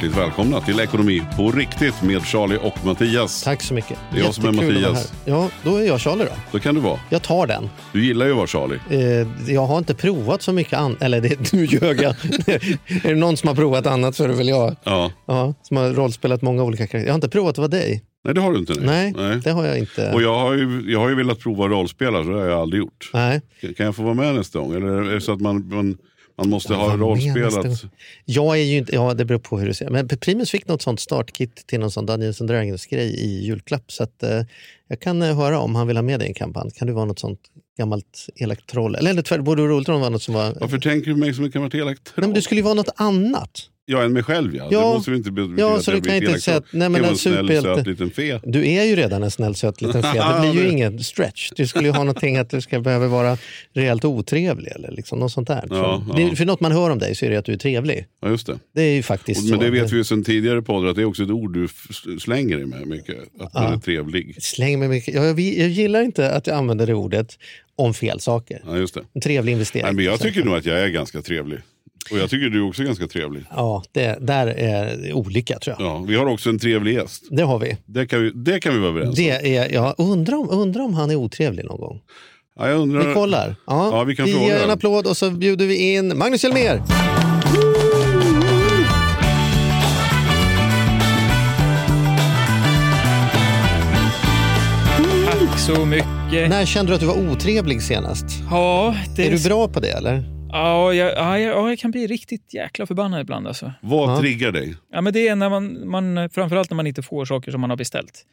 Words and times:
Hjärtligt 0.00 0.18
välkomna 0.18 0.60
till 0.60 0.80
Ekonomi 0.80 1.22
på 1.36 1.50
riktigt 1.50 2.02
med 2.02 2.22
Charlie 2.22 2.58
och 2.62 2.86
Mattias. 2.86 3.42
Tack 3.42 3.62
så 3.62 3.74
mycket. 3.74 3.98
Det 4.12 4.20
är 4.20 4.24
jag 4.24 4.34
som 4.34 4.44
är 4.44 4.52
Mattias. 4.52 5.12
Ja, 5.24 5.48
då 5.64 5.76
är 5.76 5.86
jag 5.86 6.00
Charlie 6.00 6.24
då. 6.24 6.30
Så 6.52 6.60
kan 6.60 6.74
det 6.74 6.80
vara. 6.80 7.00
Jag 7.08 7.22
tar 7.22 7.46
den. 7.46 7.68
Du 7.92 8.04
gillar 8.04 8.26
ju 8.26 8.32
att 8.32 8.36
vara 8.36 8.46
Charlie. 8.46 8.78
Eh, 8.90 9.52
jag 9.54 9.66
har 9.66 9.78
inte 9.78 9.94
provat 9.94 10.42
så 10.42 10.52
mycket 10.52 10.78
annat. 10.78 11.02
Eller 11.02 11.20
det, 11.20 11.52
nu 11.52 11.64
ljög 11.64 12.02
jag. 12.02 12.14
är 13.04 13.08
det 13.08 13.14
någon 13.14 13.36
som 13.36 13.48
har 13.48 13.54
provat 13.54 13.86
annat 13.86 14.14
så 14.14 14.24
är 14.24 14.28
det 14.28 14.34
väl 14.34 14.48
jag. 14.48 14.76
Ja. 14.84 15.12
Ja, 15.26 15.54
som 15.62 15.76
har 15.76 15.90
rollspelat 15.90 16.42
många 16.42 16.62
olika 16.62 16.86
karaktärer. 16.86 17.04
Jag 17.04 17.12
har 17.12 17.14
inte 17.14 17.28
provat 17.28 17.50
att 17.50 17.58
vara 17.58 17.68
dig. 17.68 18.04
Nej, 18.24 18.34
det 18.34 18.40
har 18.40 18.52
du 18.52 18.58
inte. 18.58 18.74
Nej, 18.80 19.14
det 19.44 19.50
har 19.50 19.66
jag 19.66 19.78
inte. 19.78 20.12
Och 20.12 20.22
jag 20.22 20.38
har, 20.38 20.54
ju, 20.54 20.84
jag 20.92 21.00
har 21.00 21.08
ju 21.08 21.14
velat 21.14 21.38
prova 21.38 21.68
rollspela, 21.68 22.24
så 22.24 22.30
det 22.30 22.38
har 22.38 22.46
jag 22.46 22.60
aldrig 22.60 22.80
gjort. 22.80 23.10
Nej. 23.14 23.40
Kan 23.76 23.86
jag 23.86 23.96
få 23.96 24.02
vara 24.02 24.14
med 24.14 24.34
nästa 24.34 24.58
gång? 24.58 24.74
Eller 24.74 25.20
så 25.20 25.32
att 25.32 25.40
man, 25.40 25.68
man, 25.68 25.96
man 26.40 26.50
måste 26.50 26.74
ha 26.74 26.96
rollspelat? 26.96 27.84
Jag 28.24 28.58
är 28.58 28.62
ju 28.62 28.78
inte, 28.78 28.94
ja 28.94 29.14
det 29.14 29.24
beror 29.24 29.38
på 29.38 29.58
hur 29.58 29.66
du 29.66 29.74
ser. 29.74 29.90
Men 29.90 30.08
Primus 30.08 30.50
fick 30.50 30.68
något 30.68 30.82
sånt 30.82 31.00
startkit 31.00 31.66
till 31.66 31.80
någon 31.80 31.90
sån 31.90 32.06
Dungeons 32.06 32.40
and 32.40 32.50
Dragons 32.50 32.86
grej 32.86 33.14
i 33.14 33.44
julklapp. 33.46 33.92
Så 33.92 34.02
att, 34.02 34.22
eh, 34.22 34.42
jag 34.88 35.00
kan 35.00 35.22
eh, 35.22 35.36
höra 35.36 35.58
om 35.58 35.74
han 35.74 35.86
vill 35.86 35.96
ha 35.96 36.02
med 36.02 36.20
dig 36.20 36.26
i 36.26 36.30
en 36.30 36.34
kampanj. 36.34 36.70
Kan 36.70 36.86
du 36.86 36.92
vara 36.92 37.04
något 37.04 37.18
sånt 37.18 37.40
gammalt 37.78 38.26
elakt 38.36 38.66
troll? 38.66 38.94
Eller, 38.94 39.10
eller 39.10 39.22
tvärtom, 39.22 39.44
borde 39.44 39.62
det 39.62 39.68
vara 39.68 39.98
var 39.98 40.10
något 40.10 40.22
som 40.22 40.34
var... 40.34 40.54
Varför 40.60 40.78
tänker 40.78 41.10
du 41.10 41.16
mig 41.16 41.34
som 41.34 41.44
ett 41.44 41.52
gammalt 41.52 41.74
elakt 41.74 42.12
Nej, 42.16 42.26
men 42.26 42.34
du 42.34 42.42
skulle 42.42 42.58
ju 42.58 42.64
vara 42.64 42.74
något 42.74 42.94
annat. 42.96 43.50
Ja, 43.92 44.02
än 44.02 44.12
mig 44.12 44.22
själv 44.22 44.56
ja. 44.56 44.68
Ja. 44.70 44.78
Det 44.78 44.84
måste 44.84 45.10
ju 45.10 45.16
inte 45.16 45.30
betyda 45.30 45.60
Ja, 45.62 45.76
att 45.76 45.84
så 45.84 45.90
jag 45.90 45.96
du 45.96 46.00
blir 46.00 46.14
inte 46.14 46.40
säga 46.40 46.40
så. 46.40 46.50
att- 46.58 46.72
nej, 46.72 46.88
men 46.88 47.04
en 47.04 47.10
en 47.10 47.16
snäll, 47.16 47.62
söt 47.62 47.86
liten 47.86 48.10
fe. 48.10 48.40
Du 48.44 48.68
är 48.68 48.84
ju 48.84 48.96
redan 48.96 49.22
en 49.22 49.30
snäll 49.30 49.54
söt 49.54 49.82
liten 49.82 50.02
fe. 50.02 50.12
Det 50.42 50.50
blir 50.52 50.62
ju 50.62 50.68
ingen 50.72 50.98
stretch. 50.98 51.50
Du 51.56 51.66
skulle 51.66 51.88
ju 51.88 51.92
ha 51.92 51.98
någonting 51.98 52.36
att 52.36 52.50
du 52.50 52.60
ska 52.60 52.80
behöva 52.80 53.06
vara 53.06 53.38
rejält 53.74 54.04
otrevlig 54.04 54.72
eller 54.72 54.90
liksom 54.90 55.18
något 55.18 55.32
sånt 55.32 55.48
där. 55.48 55.64
Ja, 55.70 56.04
för, 56.14 56.20
ja. 56.20 56.34
för 56.36 56.44
något 56.44 56.60
man 56.60 56.72
hör 56.72 56.90
om 56.90 56.98
dig 56.98 57.14
så 57.14 57.26
är 57.26 57.30
det 57.30 57.36
att 57.36 57.44
du 57.44 57.52
är 57.52 57.56
trevlig. 57.56 58.06
Ja, 58.22 58.28
just 58.28 58.46
det. 58.46 58.58
Det 58.74 58.82
är 58.82 58.94
ju 58.94 59.02
faktiskt 59.02 59.40
Men 59.50 59.58
så. 59.58 59.64
det 59.64 59.70
vet 59.70 59.92
vi 59.92 59.96
ju 59.96 60.04
sedan 60.04 60.24
tidigare 60.24 60.62
poddar 60.62 60.88
att 60.88 60.96
det 60.96 61.02
är 61.02 61.06
också 61.06 61.22
ett 61.22 61.30
ord 61.30 61.54
du 61.54 61.68
slänger 62.20 62.56
dig 62.56 62.66
med 62.66 62.86
mycket. 62.86 63.16
Att 63.40 63.54
man 63.54 63.72
är 63.72 63.78
trevlig. 63.78 64.42
Släng 64.42 64.78
mig 64.78 64.88
mycket. 64.88 65.14
Jag, 65.14 65.24
jag, 65.24 65.40
jag 65.40 65.68
gillar 65.68 66.02
inte 66.02 66.30
att 66.30 66.46
jag 66.46 66.56
använder 66.56 66.86
det 66.86 66.94
ordet 66.94 67.38
om 67.76 67.94
fel 67.94 68.20
saker. 68.20 68.62
Ja, 68.66 68.76
just 68.76 68.94
det. 68.94 69.00
En 69.14 69.20
trevlig 69.20 69.52
investering. 69.52 69.84
Nej, 69.84 69.94
men 69.94 70.04
jag 70.04 70.20
tycker 70.20 70.44
nog 70.44 70.54
att 70.54 70.66
jag 70.66 70.80
är 70.80 70.88
ganska 70.88 71.22
trevlig. 71.22 71.58
Och 72.12 72.18
jag 72.18 72.30
tycker 72.30 72.48
du 72.48 72.58
är 72.58 72.68
också 72.68 72.82
ganska 72.82 73.06
trevlig. 73.06 73.42
Ja, 73.56 73.82
det, 73.92 74.18
där 74.20 74.46
är 74.46 75.12
olika 75.12 75.58
tror 75.58 75.76
jag. 75.78 75.86
Ja, 75.88 76.04
vi 76.08 76.16
har 76.16 76.26
också 76.26 76.48
en 76.50 76.58
trevlig 76.58 76.94
gäst. 76.94 77.22
Det 77.30 77.42
har 77.42 77.58
vi. 77.58 77.76
Det 77.86 78.06
kan 78.06 78.22
vi, 78.22 78.30
det 78.34 78.60
kan 78.60 78.72
vi 78.74 78.78
vara 78.78 78.90
överens 78.90 79.08
om. 79.08 79.14
Det 79.24 79.56
är, 79.56 79.72
jag 79.74 79.94
undrar 79.98 80.36
om, 80.36 80.50
undrar 80.50 80.82
om 80.82 80.94
han 80.94 81.10
är 81.10 81.16
otrevlig 81.16 81.64
någon 81.64 81.80
gång. 81.80 82.00
Ja, 82.58 82.68
jag 82.68 82.80
undrar... 82.80 83.08
Vi 83.08 83.14
kollar. 83.14 83.56
Ja, 83.66 83.88
Ja, 83.92 84.04
vi 84.04 84.16
kan 84.16 84.26
vi 84.26 84.32
fråga. 84.32 84.46
ger 84.46 84.64
en 84.64 84.70
applåd 84.70 85.06
och 85.06 85.16
så 85.16 85.30
bjuder 85.30 85.66
vi 85.66 85.92
in 85.94 86.18
Magnus 86.18 86.44
Hjelmér. 86.44 86.82
Tack 95.26 95.58
så 95.58 95.84
mycket. 95.84 96.50
När 96.50 96.64
kände 96.66 96.90
du 96.90 96.94
att 96.94 97.00
du 97.00 97.06
var 97.06 97.30
otrevlig 97.32 97.82
senast? 97.82 98.24
Ja, 98.50 98.94
det 99.16 99.26
Är 99.26 99.30
du 99.30 99.42
bra 99.48 99.68
på 99.68 99.80
det 99.80 99.90
eller? 99.90 100.39
Ja, 100.52 100.94
jag, 100.94 101.12
ja, 101.16 101.38
jag, 101.38 101.56
ja, 101.56 101.68
jag 101.68 101.78
kan 101.78 101.90
bli 101.90 102.06
riktigt 102.06 102.54
jäkla 102.54 102.86
förbannad 102.86 103.20
ibland. 103.20 103.46
Alltså. 103.46 103.72
Vad 103.82 104.10
Ja. 104.10 104.20
triggar 104.20 104.52
dig? 104.52 104.74
Ja, 104.92 105.00
men 105.00 105.12
det 105.12 105.28
är 105.28 105.36
när 105.36 105.50
man, 105.50 105.88
man, 105.88 106.30
framförallt 106.30 106.70
när 106.70 106.76
man 106.76 106.86
inte 106.86 107.02
får 107.02 107.24
saker 107.24 107.50
som 107.50 107.60
man 107.60 107.70
har 107.70 107.76
beställt. 107.76 108.26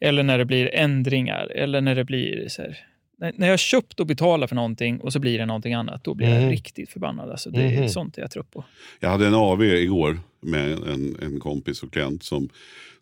Eller 0.00 0.22
när 0.22 0.38
det 0.38 0.44
blir 0.44 0.74
ändringar. 0.74 1.46
Eller 1.54 1.80
när 1.80 1.94
det 1.94 2.04
blir 2.04 2.48
så 2.48 2.62
här, 2.62 2.78
när, 3.18 3.32
när 3.36 3.46
jag 3.46 3.52
har 3.52 3.56
köpt 3.58 4.00
och 4.00 4.06
betalat 4.06 4.48
för 4.48 4.56
någonting 4.56 5.00
och 5.00 5.12
så 5.12 5.18
blir 5.20 5.38
det 5.38 5.46
någonting 5.46 5.74
annat. 5.74 6.04
Då 6.04 6.14
blir 6.14 6.28
Mhm. 6.28 6.42
jag 6.42 6.52
riktigt 6.52 6.90
förbannad. 6.90 7.30
Alltså, 7.30 7.50
det 7.50 7.62
är 7.62 7.78
Mhm. 7.80 7.88
sånt 7.88 8.16
jag 8.18 8.30
trött 8.30 8.50
på. 8.50 8.64
Jag 9.00 9.08
hade 9.08 9.26
en 9.26 9.34
AV 9.34 9.62
igår 9.62 10.18
med 10.42 10.70
en, 10.72 11.16
en 11.22 11.40
kompis 11.40 11.82
och 11.82 11.92
klient 11.92 12.22
som 12.22 12.48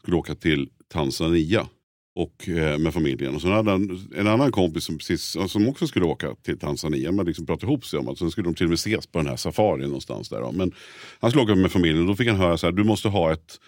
skulle 0.03 0.17
åka 0.17 0.35
till 0.35 0.69
Tanzania 0.93 1.67
och, 2.15 2.49
eh, 2.49 2.79
med 2.79 2.95
familjen. 2.95 3.35
Och 3.35 3.41
så 3.41 3.49
hade 3.49 3.71
han 3.71 4.01
en 4.17 4.27
annan 4.27 4.53
kompis 4.53 4.85
som, 4.85 4.99
precis, 4.99 5.37
som 5.49 5.69
också 5.69 5.87
skulle 5.87 6.05
åka 6.05 6.35
till 6.35 6.59
Tanzania. 6.59 7.13
Man 7.13 7.27
liksom 7.27 7.47
pratade 7.47 7.73
ihop 7.73 7.85
sig 7.85 7.99
om 7.99 8.09
att 8.09 8.19
så 8.19 8.31
skulle 8.31 8.49
de 8.49 8.55
till 8.55 8.67
och 8.67 8.71
med 8.71 8.75
ses 8.79 9.07
på 9.07 9.19
den 9.19 9.27
här 9.27 9.37
safarin 9.37 9.87
någonstans 9.87 10.29
där. 10.29 10.41
då. 10.41 10.53
Men 10.53 10.73
han 11.21 11.31
skulle 11.31 11.45
åka 11.45 11.55
med 11.55 11.73
familjen 11.73 12.01
och 12.01 12.07
då 12.07 12.17
fick 12.17 12.29
han 12.29 12.37
höra 12.37 12.57
så 12.57 12.67
här, 12.67 12.73
du 12.73 12.85
måste 12.85 13.09
ha 13.09 13.33
ett 13.33 13.61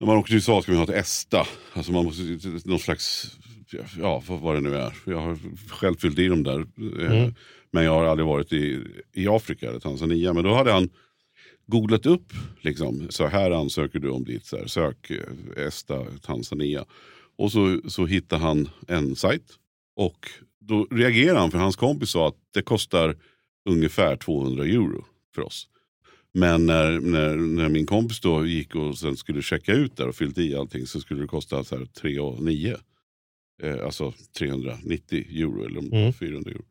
när 0.00 0.06
man 0.06 0.16
åker 0.16 0.26
till 0.26 0.34
USA 0.36 0.62
ska 0.62 0.72
man 0.72 0.78
ha 0.78 0.84
ett 0.94 1.00
ESTA. 1.04 1.46
Alltså 1.72 1.92
man 1.92 2.04
måste, 2.04 2.22
någon 2.64 2.78
slags, 2.78 3.36
ja 3.98 4.22
vad, 4.26 4.54
det 4.54 4.60
nu 4.60 4.76
är. 4.76 4.92
Jag 5.06 5.20
har 5.20 5.38
själv 5.68 5.96
fyllt 5.96 6.18
i 6.18 6.26
dem 6.28 6.42
där. 6.42 6.60
eh, 6.60 7.28
Men 7.70 7.84
jag 7.84 7.92
har 7.92 8.04
aldrig 8.04 8.26
varit 8.26 8.52
i, 8.52 8.80
i 9.12 9.28
Afrika 9.28 9.68
eller 9.68 9.80
Tanzania. 9.80 10.32
Men 10.32 10.44
då 10.44 10.54
hade 10.54 10.72
han 10.72 10.88
googlat 11.66 12.06
upp, 12.06 12.32
liksom, 12.60 13.06
så 13.10 13.26
här 13.26 13.50
ansöker 13.50 13.98
du 13.98 14.10
om 14.10 14.24
ditt 14.24 14.46
så 14.46 14.56
här, 14.56 14.66
sök 14.66 15.10
eh, 15.10 15.66
ESTA 15.66 16.04
Tanzania. 16.22 16.84
Och 17.36 17.52
så, 17.52 17.80
så 17.88 18.06
hittade 18.06 18.42
han 18.42 18.68
en 18.88 19.16
sajt. 19.16 19.58
Och 19.96 20.30
då 20.60 20.86
reagerade 20.90 21.38
han 21.38 21.50
för 21.50 21.58
hans 21.58 21.76
kompis 21.76 22.10
sa 22.10 22.28
att 22.28 22.36
det 22.54 22.62
kostar 22.62 23.16
ungefär 23.68 24.16
200 24.16 24.64
euro 24.64 25.04
för 25.34 25.42
oss. 25.42 25.68
Men 26.32 26.66
när, 26.66 27.00
när, 27.00 27.36
när 27.36 27.68
min 27.68 27.86
kompis 27.86 28.20
då 28.20 28.46
gick 28.46 28.74
och 28.74 28.98
sen 28.98 29.16
skulle 29.16 29.42
checka 29.42 29.72
ut 29.72 29.96
där 29.96 30.08
och 30.08 30.14
fyllt 30.16 30.38
i 30.38 30.54
allting 30.54 30.86
så 30.86 31.00
skulle 31.00 31.20
det 31.20 31.26
kosta 31.28 31.64
så 31.64 31.78
här 31.78 31.84
3 31.86 32.18
och 32.18 32.42
9. 32.42 32.76
Eh, 33.62 33.84
alltså 33.84 34.12
390 34.38 35.24
euro 35.30 35.64
eller 35.64 35.80
Mm. 35.80 36.12
400 36.12 36.50
euro. 36.50 36.64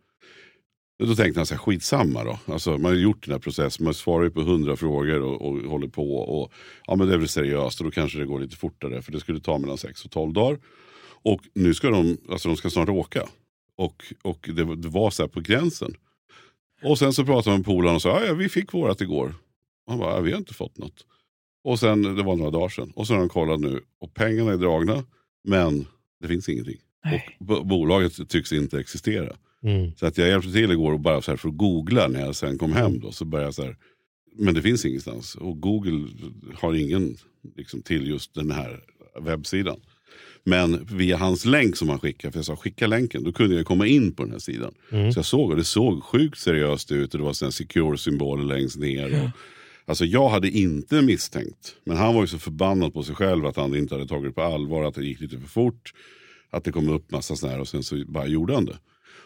Då 1.07 1.15
tänkte 1.15 1.39
han 1.39 1.45
så 1.45 1.53
här, 1.53 1.59
skitsamma 1.59 2.23
då. 2.23 2.39
Alltså, 2.45 2.71
man 2.71 2.85
har 2.85 2.93
gjort 2.93 3.25
den 3.25 3.31
här 3.31 3.39
processen, 3.39 3.83
man 3.83 3.93
svarar 3.93 4.23
ju 4.23 4.29
på 4.31 4.41
hundra 4.41 4.75
frågor 4.75 5.21
och, 5.21 5.41
och 5.41 5.57
håller 5.57 5.87
på. 5.87 6.15
Och, 6.17 6.51
ja 6.87 6.95
men 6.95 7.07
det 7.07 7.13
är 7.13 7.17
väl 7.17 7.27
seriöst 7.27 7.79
och 7.79 7.85
då 7.85 7.91
kanske 7.91 8.19
det 8.19 8.25
går 8.25 8.39
lite 8.39 8.55
fortare 8.57 9.01
för 9.01 9.11
det 9.11 9.19
skulle 9.19 9.39
ta 9.39 9.57
mellan 9.57 9.77
6 9.77 10.05
och 10.05 10.11
12 10.11 10.33
dagar. 10.33 10.59
Och 11.23 11.41
nu 11.53 11.73
ska 11.73 11.89
de, 11.89 12.17
alltså 12.29 12.47
de 12.49 12.57
ska 12.57 12.69
snart 12.69 12.89
åka. 12.89 13.27
Och, 13.77 14.03
och 14.21 14.49
det, 14.55 14.63
var- 14.63 14.75
det 14.75 14.87
var 14.87 15.09
så 15.11 15.23
här 15.23 15.27
på 15.27 15.39
gränsen. 15.41 15.95
Och 16.83 16.99
sen 16.99 17.13
så 17.13 17.25
pratade 17.25 17.49
man 17.49 17.59
med 17.59 17.65
polaren 17.65 17.95
och 17.95 18.01
sa, 18.01 18.25
ja, 18.25 18.33
vi 18.33 18.49
fick 18.49 18.73
vårat 18.73 19.01
igår. 19.01 19.35
Och 19.85 19.91
han 19.91 19.99
bara, 19.99 20.15
ja, 20.15 20.19
vi 20.21 20.31
har 20.31 20.37
inte 20.39 20.53
fått 20.53 20.77
något. 20.77 21.05
Och 21.63 21.79
sen, 21.79 22.01
det 22.15 22.23
var 22.23 22.35
några 22.35 22.51
dagar 22.51 22.69
sedan. 22.69 22.91
Och 22.95 23.07
så 23.07 23.13
har 23.13 23.19
de 23.19 23.29
kollat 23.29 23.59
nu 23.59 23.81
och 23.99 24.13
pengarna 24.13 24.51
är 24.51 24.57
dragna. 24.57 25.03
Men 25.43 25.87
det 26.21 26.27
finns 26.27 26.49
ingenting. 26.49 26.77
Nej. 27.05 27.37
Och 27.39 27.45
bo- 27.45 27.63
bolaget 27.63 28.29
tycks 28.29 28.53
inte 28.53 28.79
existera. 28.79 29.35
Mm. 29.63 29.91
Så 29.95 30.05
att 30.05 30.17
jag 30.17 30.27
hjälpte 30.27 30.51
till 30.51 30.71
igår 30.71 30.93
och 30.93 30.99
bara 30.99 31.21
så 31.21 31.31
här 31.31 31.37
för 31.37 31.49
att 31.49 31.57
googla 31.57 32.07
när 32.07 32.19
jag 32.19 32.35
sen 32.35 32.57
kom 32.57 32.73
hem. 32.73 32.99
Då, 32.99 33.11
så 33.11 33.25
började 33.25 33.47
jag 33.47 33.53
så 33.53 33.63
här, 33.63 33.77
men 34.35 34.53
det 34.53 34.61
finns 34.61 34.85
ingenstans. 34.85 35.35
Och 35.35 35.61
Google 35.61 36.07
har 36.55 36.73
ingen 36.73 37.17
liksom, 37.55 37.81
till 37.81 38.07
just 38.07 38.35
den 38.35 38.51
här 38.51 38.79
webbsidan. 39.21 39.79
Men 40.45 40.85
via 40.85 41.17
hans 41.17 41.45
länk 41.45 41.75
som 41.75 41.89
han 41.89 41.99
skickade, 41.99 42.31
för 42.31 42.37
jag 42.39 42.45
sa 42.45 42.55
skicka 42.55 42.87
länken, 42.87 43.23
då 43.23 43.31
kunde 43.31 43.55
jag 43.55 43.65
komma 43.65 43.87
in 43.87 44.15
på 44.15 44.23
den 44.23 44.31
här 44.31 44.39
sidan. 44.39 44.73
Så 45.13 45.19
jag 45.19 45.25
såg 45.25 45.49
och 45.49 45.55
det 45.57 45.63
såg 45.63 46.03
sjukt 46.03 46.39
seriöst 46.39 46.91
ut 46.91 47.13
och 47.13 47.19
det 47.19 47.25
var 47.25 47.33
sådana 47.33 47.51
secure-symboler 47.51 48.43
längst 48.43 48.77
ner. 48.77 49.23
Och, 49.23 49.29
alltså 49.85 50.05
jag 50.05 50.29
hade 50.29 50.49
inte 50.49 51.01
misstänkt, 51.01 51.75
men 51.85 51.97
han 51.97 52.15
var 52.15 52.21
ju 52.21 52.27
så 52.27 52.39
förbannad 52.39 52.93
på 52.93 53.03
sig 53.03 53.15
själv 53.15 53.45
att 53.45 53.55
han 53.55 53.75
inte 53.75 53.95
hade 53.95 54.07
tagit 54.07 54.29
det 54.29 54.33
på 54.33 54.41
allvar, 54.41 54.83
att 54.83 54.95
det 54.95 55.05
gick 55.05 55.19
lite 55.19 55.39
för 55.39 55.47
fort. 55.47 55.93
Att 56.49 56.63
det 56.63 56.71
kom 56.71 56.89
upp 56.89 57.11
massa 57.11 57.35
sådana 57.35 57.53
här 57.53 57.61
och 57.61 57.67
sen 57.67 57.83
så 57.83 58.03
bara 58.07 58.27
gjorde 58.27 58.53
han 58.53 58.65
det. 58.65 58.77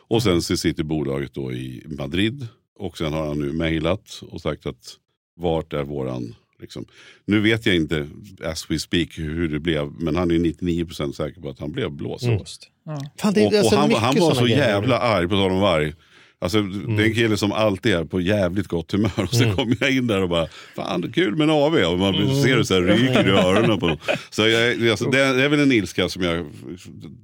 Och 0.08 0.24
sen 0.24 0.42
så 0.42 0.58
sitter 0.58 0.84
bolaget 0.84 1.34
då 1.34 1.54
i 1.54 1.84
Madrid 1.86 2.48
och 2.80 2.98
sen 2.98 3.14
har 3.14 3.28
han 3.28 3.40
nu 3.40 3.54
mejlat 3.54 4.22
och 4.30 4.42
sagt 4.42 4.66
att 4.66 4.96
vart 5.36 5.74
är 5.74 5.84
våran 5.84 6.36
Liksom. 6.60 6.86
Nu 7.26 7.40
vet 7.40 7.66
jag 7.66 7.76
inte 7.76 8.08
as 8.44 8.72
we 8.72 8.80
speak 8.80 9.18
hur 9.18 9.50
det 9.50 9.60
blev, 9.60 9.92
men 10.00 10.16
han 10.16 10.32
är 10.32 10.36
99% 10.36 11.12
säker 11.12 11.42
på 11.42 11.50
att 11.50 11.60
han 11.60 11.72
blev 11.72 11.92
blåst. 11.92 12.26
Blåst. 12.26 12.70
Ja. 12.86 13.02
Fan, 13.18 13.34
det 13.34 13.42
är 13.42 13.48
Och, 13.48 13.54
alltså 13.54 13.76
och 13.76 13.82
han, 13.82 13.92
han 13.94 14.16
var 14.20 14.34
så 14.34 14.44
grejer. 14.44 14.58
jävla 14.58 15.00
arg, 15.00 15.28
på 15.28 15.36
tal 15.36 15.52
om 15.52 15.60
varg. 15.60 15.94
Alltså, 16.40 16.62
Det 16.62 17.04
är 17.04 17.08
en 17.08 17.14
kille 17.14 17.38
som 17.38 17.52
alltid 17.52 17.94
är 17.94 18.04
på 18.04 18.22
jävligt 18.22 18.68
gott 18.68 18.92
humör. 18.92 19.12
Och 19.24 19.34
så 19.34 19.52
kommer 19.52 19.78
jag 19.80 19.92
in 19.92 20.08
där 20.08 20.22
och 20.22 20.30
bara, 20.30 20.48
fan 20.76 21.02
det 21.02 21.12
kul 21.12 21.36
med 21.36 21.44
en 21.44 21.50
AV. 21.50 21.76
Och 21.76 22.00
man 22.00 22.44
ser 22.44 22.58
det 22.58 22.66
så 22.66 22.74
här 22.74 22.82
ryker 22.82 23.28
i 23.28 23.32
öronen 23.32 23.80
på 23.80 23.86
honom. 23.86 23.98
Så 24.30 24.48
jag, 24.48 24.88
alltså, 24.90 25.10
det, 25.10 25.20
är, 25.20 25.34
det 25.34 25.44
är 25.44 25.50
väl 25.50 25.60
en 25.60 25.72
ilska 25.72 26.10
som 26.10 26.24
jag, 26.24 26.46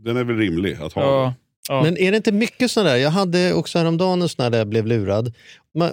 den 0.04 0.18
är 0.18 0.24
väl 0.24 0.38
rimlig 0.38 0.74
att 0.74 0.94
ha. 0.94 1.02
Ja, 1.04 1.34
ja. 1.70 1.84
Men 1.84 1.98
är 1.98 2.12
det 2.12 2.18
inte 2.18 2.32
mycket 2.32 2.72
sådana 2.72 2.90
där? 2.90 2.98
Jag 2.98 3.10
hade 3.10 3.54
också 3.54 3.78
häromdagen 3.78 4.22
en 4.22 4.30
sån 4.30 4.52
där 4.52 4.58
jag 4.58 4.68
blev 4.68 4.88
lurad. 4.88 5.34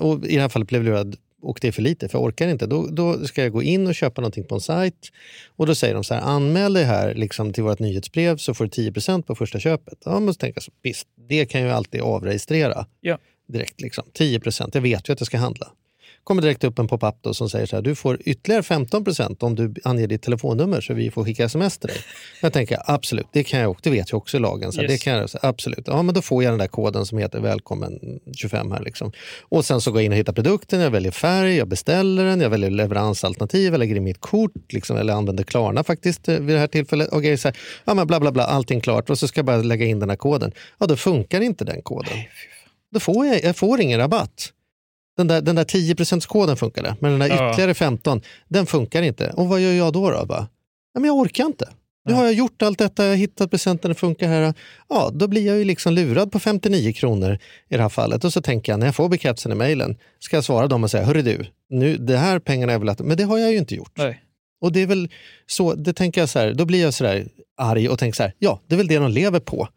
Och 0.00 0.26
I 0.26 0.34
det 0.34 0.40
här 0.40 0.48
fallet 0.48 0.68
blev 0.68 0.84
lurad 0.84 1.16
och 1.42 1.58
det 1.60 1.68
är 1.68 1.72
för 1.72 1.82
lite, 1.82 2.08
för 2.08 2.18
jag 2.18 2.24
orkar 2.24 2.48
inte. 2.48 2.66
Då, 2.66 2.86
då 2.86 3.26
ska 3.26 3.42
jag 3.42 3.52
gå 3.52 3.62
in 3.62 3.86
och 3.86 3.94
köpa 3.94 4.20
någonting 4.20 4.44
på 4.44 4.54
en 4.54 4.60
sajt 4.60 5.08
och 5.56 5.66
då 5.66 5.74
säger 5.74 5.94
de 5.94 6.04
så 6.04 6.14
här, 6.14 6.20
anmäl 6.20 6.72
dig 6.72 6.84
här 6.84 7.14
liksom, 7.14 7.52
till 7.52 7.62
vårt 7.62 7.78
nyhetsbrev 7.78 8.36
så 8.36 8.54
får 8.54 8.64
du 8.64 8.90
10% 8.90 9.22
på 9.22 9.34
första 9.34 9.60
köpet. 9.60 9.98
Ja, 10.04 10.18
tänker 10.18 10.52
jag 10.54 10.62
så, 10.62 10.72
visst, 10.82 11.06
det 11.28 11.46
kan 11.46 11.60
jag 11.60 11.68
ju 11.68 11.74
alltid 11.74 12.00
avregistrera 12.00 12.86
Ja. 13.00 13.18
direkt. 13.48 13.80
Liksom. 13.80 14.04
10% 14.18 14.70
jag 14.72 14.80
vet 14.80 15.08
ju 15.08 15.12
att 15.12 15.20
jag 15.20 15.26
ska 15.26 15.38
handla. 15.38 15.68
Kommer 16.24 16.42
direkt 16.42 16.64
upp 16.64 16.78
en 16.78 16.88
pop-up 16.88 17.36
som 17.36 17.50
säger 17.50 17.66
så 17.66 17.76
här, 17.76 17.82
du 17.82 17.94
får 17.94 18.18
ytterligare 18.24 18.62
15% 18.62 19.44
om 19.44 19.54
du 19.54 19.74
anger 19.84 20.06
ditt 20.06 20.22
telefonnummer 20.22 20.80
så 20.80 20.94
vi 20.94 21.10
får 21.10 21.24
skicka 21.24 21.44
sms 21.44 21.78
till 21.78 21.88
dig. 21.88 21.98
Jag 22.42 22.52
tänker 22.52 22.78
absolut, 22.84 23.26
det, 23.32 23.44
kan 23.44 23.60
jag, 23.60 23.76
det 23.82 23.90
vet 23.90 24.10
jag 24.12 24.18
också 24.18 24.36
i 24.36 24.40
lagen. 24.40 24.72
Så 24.72 24.82
Yes. 24.82 24.90
det 24.92 24.98
kan 24.98 25.12
jag, 25.14 25.28
absolut, 25.42 25.82
ja, 25.86 26.02
men 26.02 26.14
då 26.14 26.22
får 26.22 26.44
jag 26.44 26.52
den 26.52 26.58
där 26.58 26.66
koden 26.66 27.06
som 27.06 27.18
heter 27.18 27.40
välkommen 27.40 27.98
25 28.36 28.72
här. 28.72 28.82
Liksom. 28.82 29.12
Och 29.48 29.64
sen 29.64 29.80
så 29.80 29.90
går 29.90 30.00
jag 30.00 30.04
in 30.04 30.12
och 30.12 30.18
hittar 30.18 30.32
produkten, 30.32 30.80
jag 30.80 30.90
väljer 30.90 31.12
färg, 31.12 31.56
jag 31.56 31.68
beställer 31.68 32.24
den, 32.24 32.40
jag 32.40 32.50
väljer 32.50 32.70
leveransalternativ, 32.70 33.72
jag 33.72 33.78
lägger 33.78 33.96
in 33.96 34.04
mitt 34.04 34.20
kort, 34.20 34.72
liksom, 34.72 34.96
eller 34.96 35.12
använder 35.12 35.44
Klarna 35.44 35.84
faktiskt 35.84 36.28
eh, 36.28 36.38
vid 36.38 36.56
det 36.56 36.60
här 36.60 36.66
tillfället. 36.66 37.08
Och 37.08 37.22
grejer 37.22 37.36
så 37.36 37.48
här, 37.48 37.56
ja, 37.84 37.94
men 37.94 38.06
bla 38.06 38.20
bla 38.20 38.32
bla, 38.32 38.44
allting 38.44 38.80
klart 38.80 39.10
och 39.10 39.18
så 39.18 39.28
ska 39.28 39.38
jag 39.38 39.46
bara 39.46 39.56
lägga 39.56 39.86
in 39.86 39.98
den 39.98 40.10
här 40.10 40.16
koden. 40.16 40.52
Ja, 40.78 40.86
då 40.86 40.96
funkar 40.96 41.40
inte 41.40 41.64
den 41.64 41.82
koden. 41.82 42.12
Då 42.92 43.00
får 43.00 43.26
jag, 43.26 43.44
jag 43.44 43.56
får 43.56 43.80
ingen 43.80 43.98
rabatt. 44.00 44.52
Den 45.20 45.28
där, 45.28 45.40
den 45.40 45.56
där 45.56 45.64
10 45.64 45.96
koden 46.28 46.56
funkade, 46.56 46.96
men 47.00 47.10
den 47.10 47.20
där 47.20 47.28
Ja. 47.28 47.50
ytterligare 47.50 47.74
15, 47.74 48.20
den 48.48 48.66
funkar 48.66 49.02
inte. 49.02 49.30
Och 49.36 49.48
vad 49.48 49.60
gör 49.60 49.72
jag 49.72 49.92
då? 49.92 50.10
då? 50.10 50.26
Bara, 50.26 50.48
ja, 50.94 51.00
men 51.00 51.04
jag 51.04 51.16
orkar 51.16 51.46
inte. 51.46 51.68
Nu 52.04 52.14
har 52.14 52.24
jag 52.24 52.32
gjort 52.32 52.62
allt 52.62 52.78
detta, 52.78 53.02
jag 53.04 53.10
har 53.10 53.16
hittat 53.16 53.50
presenten, 53.50 53.88
det 53.88 53.94
funkar 53.94 54.28
här. 54.28 54.54
Ja, 54.88 55.10
då 55.14 55.28
blir 55.28 55.46
jag 55.46 55.56
ju 55.58 55.64
liksom 55.64 55.92
lurad 55.92 56.32
på 56.32 56.38
59 56.38 56.92
kronor 56.92 57.38
i 57.68 57.76
det 57.76 57.82
här 57.82 57.88
fallet. 57.88 58.24
Och 58.24 58.32
så 58.32 58.42
tänker 58.42 58.72
jag, 58.72 58.78
när 58.78 58.86
jag 58.86 58.94
får 58.94 59.08
bekräftelsen 59.08 59.52
i 59.52 59.54
mejlen, 59.54 59.96
ska 60.18 60.36
jag 60.36 60.44
svara 60.44 60.66
dem 60.66 60.84
och 60.84 60.90
säga, 60.90 61.04
hörru 61.04 61.22
du, 61.22 61.46
nu, 61.70 61.96
det 61.96 62.16
här 62.16 62.38
pengarna 62.38 62.72
är 62.72 62.78
väl 62.78 62.88
att... 62.88 62.98
Men 63.00 63.16
det 63.16 63.24
har 63.24 63.38
jag 63.38 63.52
ju 63.52 63.58
inte 63.58 63.74
gjort. 63.74 63.92
Nej. 63.94 64.22
Och 64.60 64.72
det 64.72 64.80
är 64.82 64.86
väl 64.86 65.08
så, 65.46 65.74
det 65.74 65.92
tänker 65.92 66.20
jag 66.20 66.28
så 66.28 66.38
här, 66.38 66.52
då 66.54 66.64
blir 66.64 66.82
jag 66.82 66.94
så 66.94 67.04
där 67.04 67.26
arg 67.56 67.88
och 67.88 67.98
tänker 67.98 68.16
så 68.16 68.22
här, 68.22 68.34
ja, 68.38 68.60
det 68.66 68.74
är 68.74 68.76
väl 68.76 68.86
det 68.88 68.98
de 68.98 69.10
lever 69.10 69.40
på. 69.40 69.68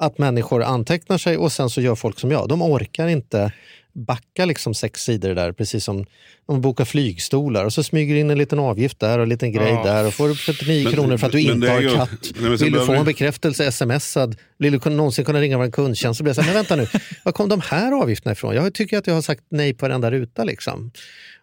Att 0.00 0.18
människor 0.18 0.62
antecknar 0.62 1.18
sig 1.18 1.36
och 1.36 1.52
sen 1.52 1.70
så 1.70 1.80
gör 1.80 1.94
folk 1.94 2.18
som 2.20 2.30
jag. 2.30 2.48
De 2.48 2.62
orkar 2.62 3.08
inte 3.08 3.52
backa 3.92 4.44
liksom 4.44 4.74
sex 4.74 5.00
sidor 5.04 5.34
där, 5.34 5.52
precis 5.52 5.84
som 5.84 6.06
de 6.46 6.60
bokar 6.60 6.84
flygstolar 6.84 7.64
och 7.64 7.72
så 7.72 7.82
smyger 7.82 8.14
in 8.14 8.30
en 8.30 8.38
liten 8.38 8.58
avgift 8.58 9.00
där 9.00 9.18
och 9.18 9.22
en 9.22 9.28
liten 9.28 9.52
grej 9.52 9.68
Ja. 9.72 9.82
där 9.84 10.06
och 10.06 10.14
får 10.14 10.34
49 10.34 10.84
Men- 10.84 10.92
kronor 10.92 11.16
för 11.16 11.26
att 11.26 11.32
du 11.32 11.40
inte 11.40 11.68
har 11.70 11.80
ju- 11.80 11.94
katt. 11.94 12.10
Nej, 12.40 12.56
Vill 12.56 12.72
du 12.72 12.86
få 12.86 12.92
en 12.92 13.04
bekräftelse 13.04 13.72
smsad? 13.72 14.36
Vill 14.58 14.78
du 14.78 14.90
någonsin 14.90 15.24
kunna 15.24 15.40
ringa 15.40 15.58
vår 15.58 15.70
kundtjänst? 15.70 16.18
Så 16.18 16.24
blir 16.24 16.28
jag 16.30 16.36
så 16.36 16.42
här, 16.42 16.48
men 16.48 16.54
vänta 16.54 16.76
nu, 16.76 16.86
var 17.24 17.32
kom 17.32 17.48
de 17.48 17.60
här 17.64 17.92
avgifterna 18.02 18.32
ifrån? 18.32 18.54
Jag 18.54 18.74
tycker 18.74 18.98
att 18.98 19.06
jag 19.06 19.14
har 19.14 19.22
sagt 19.22 19.42
nej 19.48 19.74
på 19.74 19.86
varenda 19.86 20.10
ruta 20.10 20.44
liksom. 20.44 20.90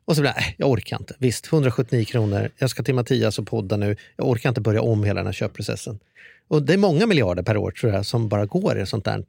Och 0.06 0.16
så 0.16 0.22
blir 0.22 0.30
jag, 0.32 0.42
nej, 0.42 0.56
jag 0.58 0.70
orkar 0.70 0.98
inte. 1.00 1.16
Visst, 1.20 1.48
179 1.48 2.06
kronor. 2.06 2.50
Jag 2.58 2.70
ska 2.70 2.84
till 2.84 2.96
Mattias 2.96 3.40
och 3.40 3.48
podda 3.48 3.78
nu. 3.78 3.96
Jag 4.18 4.28
orkar 4.28 4.50
inte 4.50 4.62
börja 4.62 4.82
om 4.82 5.04
hela 5.04 5.20
den 5.20 5.26
här 5.26 5.34
köpprocessen. 5.34 6.00
Och 6.48 6.64
det 6.64 6.74
är 6.74 6.78
många 6.78 7.06
miljarder 7.06 7.44
per 7.44 7.58
år 7.58 7.72
tror 7.72 7.94
jag 7.94 8.06
som 8.06 8.30
bara 8.30 8.46
går 8.46 8.80
i 8.82 8.86
sånt 8.86 9.06
där 9.06 9.24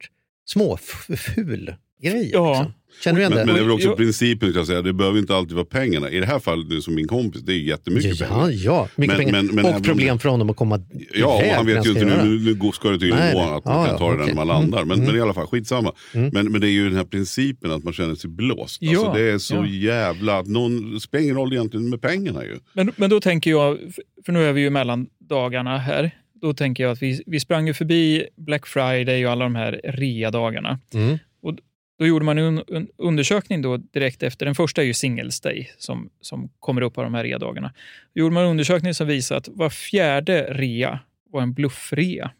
små 0.45 0.75
f- 0.81 1.19
ful 1.35 1.73
grejer. 2.01 2.29
Ja. 2.33 2.51
Liksom. 2.53 2.73
Känner 3.03 3.15
du 3.15 3.21
igen 3.21 3.31
Men, 3.35 3.39
det? 3.39 3.45
men 3.45 3.55
det 3.55 3.61
är 3.61 3.63
väl 3.63 3.71
också 3.71 3.87
Jo. 3.87 3.95
principen, 3.95 4.49
kan 4.49 4.57
jag 4.57 4.67
säga. 4.67 4.81
det 4.81 4.93
behöver 4.93 5.19
inte 5.19 5.35
alltid 5.35 5.55
vara 5.55 5.65
pengarna. 5.65 6.09
I 6.09 6.19
det 6.19 6.25
här 6.25 6.39
fallet, 6.39 6.67
nu 6.69 6.81
som 6.81 6.95
min 6.95 7.07
kompis, 7.07 7.41
det 7.41 7.53
är 7.53 7.57
jättemycket 7.57 8.19
ja, 8.19 8.27
pengar. 8.27 8.49
ja, 8.51 8.87
mycket 8.95 9.17
Men- 9.17 9.25
pengar. 9.25 9.41
men- 9.43 9.55
men 9.55 9.65
och 9.75 9.83
problem 9.83 10.19
för 10.19 10.29
honom 10.29 10.49
att 10.49 10.55
komma 10.55 10.79
Ja, 11.13 11.27
och 11.35 11.55
han 11.55 11.65
vet 11.65 11.85
ju 11.85 11.89
inte, 11.89 12.05
nu, 12.05 12.23
nu, 12.23 12.55
nu 12.61 12.71
ska 12.73 12.89
det 12.89 12.99
tydligen 12.99 13.33
gå 13.33 13.39
att 13.41 13.65
man 13.65 13.85
kan 13.85 13.93
ja, 13.93 13.97
ta 13.97 14.09
det 14.09 14.15
okej. 14.15 14.27
när 14.27 14.33
man 14.45 14.49
Mm, 14.49 14.61
landar. 14.61 14.85
Men, 14.85 15.05
men 15.05 15.15
i 15.15 15.21
alla 15.21 15.33
fall, 15.33 15.47
skitsamma. 15.47 15.93
Men, 16.13 16.31
men 16.51 16.61
det 16.61 16.67
är 16.67 16.71
ju 16.71 16.87
den 16.89 16.97
här 16.97 17.03
principen 17.03 17.71
att 17.71 17.83
man 17.83 17.93
känner 17.93 18.15
sig 18.15 18.29
blåst. 18.29 18.81
Alltså, 18.83 18.95
Ja, 19.05 19.13
det 19.15 19.21
är 19.21 19.37
så 19.37 19.55
ja. 19.55 19.65
jävla, 19.67 20.37
att 20.39 20.47
någon, 20.47 20.93
det 20.93 20.99
spelar 20.99 21.23
ingen 21.23 21.35
roll 21.35 21.53
egentligen 21.53 21.89
med 21.89 22.01
pengarna 22.01 22.43
ju. 22.45 22.59
Men, 22.73 22.91
men 22.95 23.09
då 23.09 23.19
tänker 23.21 23.51
jag, 23.51 23.77
för 24.25 24.31
nu 24.33 24.43
är 24.43 24.53
vi 24.53 24.61
ju 24.61 24.69
mellan 24.69 25.07
dagarna 25.29 25.77
här, 25.77 26.11
då 26.41 26.53
tänker 26.53 26.83
jag 26.83 26.91
att 26.91 27.01
vi, 27.01 27.23
vi 27.25 27.39
sprang 27.39 27.67
ju 27.67 27.73
förbi 27.73 28.27
Black 28.35 28.67
Friday 28.67 29.25
och 29.25 29.31
alla 29.31 29.43
de 29.45 29.55
här 29.55 29.81
rea-dagarna. 29.83 30.79
Mm. 30.93 31.17
Och 31.41 31.53
då 31.99 32.07
gjorde 32.07 32.25
man 32.25 32.37
en, 32.37 32.57
en 32.67 32.87
undersökning 32.97 33.61
då 33.61 33.77
direkt 33.77 34.23
efter, 34.23 34.45
den 34.45 34.55
första 34.55 34.81
är 34.81 34.85
ju 34.85 34.93
Singles 34.93 35.41
Day 35.41 35.71
som, 35.77 36.09
som 36.21 36.49
kommer 36.59 36.81
upp 36.81 36.97
av 36.97 37.03
de 37.03 37.13
här 37.13 37.23
rea-dagarna. 37.23 37.73
Då 38.15 38.19
gjorde 38.19 38.33
man 38.33 38.43
en 38.43 38.49
undersökning 38.49 38.93
som 38.93 39.07
visade 39.07 39.37
att 39.37 39.47
var 39.51 39.69
fjärde 39.69 40.53
rea 40.53 40.99
var 41.31 41.41
en 41.41 41.53
bluffrea. 41.53 42.31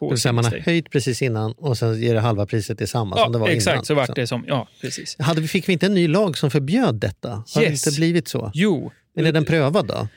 Det 0.00 0.08
vill 0.08 0.18
säga 0.18 0.32
man 0.32 0.44
har 0.44 0.58
höjt 0.58 0.90
precis 0.90 1.22
innan 1.22 1.52
och 1.52 1.78
sen 1.78 2.00
ger 2.00 2.14
det 2.14 2.20
halva 2.20 2.46
priset 2.46 2.78
till 2.78 2.88
samma 2.88 3.16
som 3.16 3.32
det 3.32 3.38
Ja, 3.38 3.40
var 3.40 3.48
exakt, 3.48 3.74
innan. 3.74 3.84
så 3.84 3.94
vart 3.94 4.08
liksom. 4.08 4.20
det 4.22 4.26
som, 4.26 4.44
ja 4.48 4.68
precis. 4.80 5.16
Hade 5.18 5.40
vi, 5.40 5.48
fick 5.48 5.68
vi 5.68 5.72
inte 5.72 5.86
en 5.86 5.94
ny 5.94 6.08
lag 6.08 6.38
som 6.38 6.50
förbjöd 6.50 6.94
detta? 6.94 7.28
Har 7.30 7.60
det 7.60 7.68
Yes. 7.70 7.86
inte 7.86 7.96
blivit 8.00 8.28
så? 8.28 8.50
Jo, 8.54 8.92
Men 9.14 9.26
är 9.26 9.32
den 9.32 9.44
prövad 9.44 9.86
då? 9.86 10.08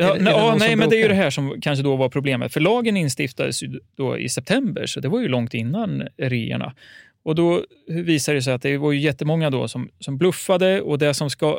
Ja, 0.00 0.14
Är 0.16 0.18
det- 0.24 0.30
är 0.30 0.52
det 0.52 0.58
nej 0.58 0.76
men 0.76 0.88
det 0.90 0.96
är 0.96 1.02
ju 1.02 1.08
det 1.08 1.14
här 1.14 1.30
som 1.30 1.60
kanske 1.60 1.82
då 1.82 1.96
var 1.96 2.08
problemet. 2.08 2.52
För 2.52 2.60
lagen 2.60 2.96
instiftades 2.96 3.60
då 3.96 4.18
i 4.18 4.28
september, 4.28 4.86
så 4.86 5.00
det 5.00 5.08
var 5.08 5.20
ju 5.20 5.28
långt 5.28 5.54
innan 5.54 6.08
reorna. 6.16 6.74
Och 7.22 7.34
då 7.34 7.64
visade 7.88 8.38
det 8.38 8.42
sig 8.42 8.52
att 8.52 8.62
det 8.62 8.76
var 8.76 8.92
ju 8.92 9.00
jättemånga 9.00 9.50
då 9.50 9.68
som, 9.68 9.90
som 9.98 10.18
bluffade 10.18 10.80
och 10.80 10.98
det 10.98 11.14
som 11.14 11.30
ska, 11.30 11.58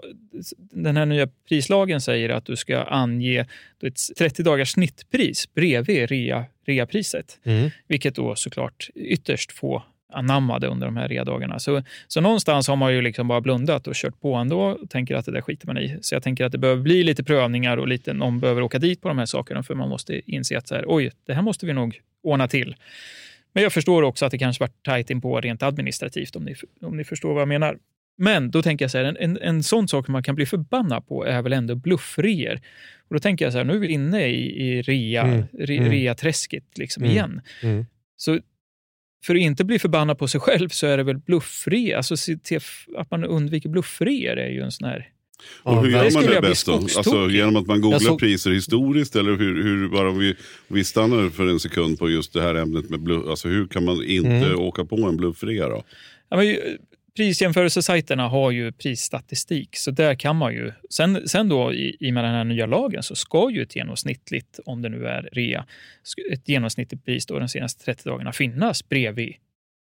den 0.72 0.98
här 0.98 1.06
nya 1.06 1.28
prislagen 1.50 2.02
säger 2.02 2.30
att 2.30 2.46
du 2.46 2.56
ska 2.56 2.78
ange 2.84 3.46
ett 3.84 4.00
30 4.18 4.44
dagars 4.44 4.72
snittpris 4.72 5.54
bredvid 5.54 6.10
rea, 6.10 6.46
reapriset. 6.66 7.40
Mm. 7.44 7.70
Vilket 7.88 8.16
då 8.16 8.36
såklart 8.36 8.90
ytterst 8.96 9.52
få 9.52 9.84
anammade 10.14 10.68
under 10.68 10.88
de 10.88 10.98
här 10.98 11.08
readagarna. 11.08 11.60
Så, 11.60 11.84
så 12.08 12.22
någonstans 12.22 12.68
har 12.68 12.76
man 12.76 12.94
ju 12.94 13.02
liksom 13.02 13.28
bara 13.28 13.42
blundat 13.42 13.88
och 13.88 13.94
kört 13.96 14.22
på 14.22 14.36
ändå 14.36 14.62
och 14.62 14.90
tänker 14.90 15.16
att 15.16 15.26
det 15.26 15.32
där 15.32 15.42
skiter 15.42 15.68
man 15.68 15.78
i. 15.78 15.98
Så 16.02 16.16
jag 16.16 16.24
tänker 16.24 16.46
att 16.46 16.52
det 16.52 16.58
behöver 16.58 16.82
bli 16.82 17.04
lite 17.04 17.24
prövningar 17.24 17.78
och 17.78 17.88
lite, 17.88 18.14
någon 18.14 18.40
behöver 18.40 18.62
åka 18.62 18.80
dit 18.80 19.02
på 19.02 19.08
de 19.08 19.18
här 19.18 19.26
sakerna 19.26 19.64
för 19.64 19.76
man 19.76 19.90
måste 19.90 20.32
inse 20.32 20.58
att 20.58 20.68
så 20.68 20.76
här, 20.76 20.84
oj, 20.88 21.12
det 21.26 21.34
här 21.34 21.42
måste 21.42 21.66
vi 21.66 21.74
nog 21.74 22.00
ordna 22.24 22.48
till. 22.48 22.76
Men 23.54 23.64
jag 23.64 23.74
förstår 23.74 24.04
också 24.04 24.26
att 24.26 24.32
det 24.32 24.38
kanske 24.38 24.64
varit 24.64 24.84
tajt 24.84 25.10
in 25.10 25.22
på 25.22 25.42
rent 25.42 25.64
administrativt 25.64 26.36
om 26.36 26.44
ni, 26.44 26.56
om 26.82 26.98
ni 26.98 27.04
förstår 27.04 27.34
vad 27.34 27.42
jag 27.42 27.48
menar. 27.48 27.78
Men 28.18 28.52
då 28.52 28.62
tänker 28.62 28.86
jag 28.86 28.92
så 28.92 28.98
här, 28.98 29.06
en, 29.06 29.18
en, 29.20 29.38
en 29.42 29.64
sån 29.64 29.88
sak 29.88 30.08
man 30.08 30.24
kan 30.24 30.36
bli 30.36 30.46
förbannad 30.46 31.08
på 31.08 31.26
är 31.26 31.42
väl 31.42 31.54
ändå 31.54 31.76
bluffreor. 31.76 32.60
Och 33.10 33.16
då 33.16 33.20
tänker 33.20 33.46
jag 33.46 33.52
så 33.52 33.58
här, 33.58 33.66
nu 33.66 33.74
är 33.74 33.80
vi 33.80 33.88
inne 33.88 34.26
i, 34.28 34.62
i 34.68 34.82
rea, 34.82 35.22
Mm, 35.22 35.44
re, 35.60 35.78
mm. 35.78 35.92
rea-träsket 35.92 36.64
liksom 36.78 37.04
Mm, 37.04 37.12
igen. 37.16 37.42
mm. 37.64 37.86
Så 38.18 38.40
för 39.24 39.36
att 39.36 39.42
inte 39.42 39.66
bli 39.66 39.80
förbannad 39.80 40.18
på 40.18 40.28
sig 40.28 40.42
själv 40.42 40.70
så 40.70 40.88
är 40.88 40.98
det 40.98 41.04
väl 41.04 41.18
bluffre, 41.18 41.98
alltså 41.98 42.16
att 42.98 43.12
man 43.12 43.24
undviker 43.24 43.70
bluffreor 43.70 44.38
är 44.38 44.50
ju 44.50 44.62
en 44.62 44.72
sån 44.72 44.88
här... 44.88 45.08
Och 45.64 45.74
Ja, 45.74 45.80
hur 45.82 45.88
det 45.92 45.98
gör 45.98 46.04
man 46.04 46.12
skulle 46.12 46.36
det 46.36 46.42
bäst 46.42 46.66
då? 46.66 46.74
Alltså, 46.74 47.30
genom 47.30 47.56
att 47.56 47.68
man 47.68 47.82
googlar 47.82 48.00
såg- 48.00 48.20
priser 48.20 48.52
historiskt 48.52 49.16
eller 49.16 49.36
hur, 49.36 49.64
hur 49.64 49.88
bara 49.90 50.10
om 50.10 50.18
vi, 50.20 50.30
om 50.68 50.76
vi 50.76 50.84
stannar 50.84 51.30
för 51.30 51.48
en 51.48 51.60
sekund 51.60 52.00
på 52.00 52.10
just 52.10 52.34
det 52.34 52.42
här 52.42 52.56
ämnet 52.56 52.90
med 52.90 53.00
bluff. 53.04 53.26
Alltså 53.30 53.48
hur 53.48 53.68
kan 53.68 53.86
man 53.86 54.04
inte 54.04 54.30
Mm. 54.30 54.60
åka 54.60 54.86
på 54.86 54.96
en 54.96 55.18
bluffrea 55.18 55.68
då? 55.70 55.84
Ja, 56.30 56.38
men, 56.38 56.58
prisjämförelsesajterna 57.20 58.28
har 58.28 58.52
ju 58.52 58.72
prisstatistik, 58.72 59.78
så 59.78 59.92
där 59.92 60.16
kan 60.16 60.36
man 60.36 60.54
ju... 60.54 60.72
Sen, 60.90 61.28
sen 61.28 61.50
då 61.50 61.74
i, 61.74 61.98
i 62.00 62.12
med 62.12 62.24
den 62.24 62.34
här 62.34 62.44
nya 62.44 62.66
lagen 62.66 63.04
så 63.04 63.16
ska 63.16 63.52
ju 63.52 63.62
ett 63.62 63.76
genomsnittligt, 63.76 64.60
om 64.66 64.82
det 64.82 64.90
nu 64.90 65.08
är 65.08 65.30
rea, 65.32 65.66
ett 66.32 66.50
genomsnittligt 66.50 67.06
pris 67.06 67.26
då 67.26 67.40
de 67.40 67.50
senaste 67.50 67.86
30 67.86 68.10
dagarna 68.10 68.32
finnas 68.32 68.90
bredvid 68.90 69.34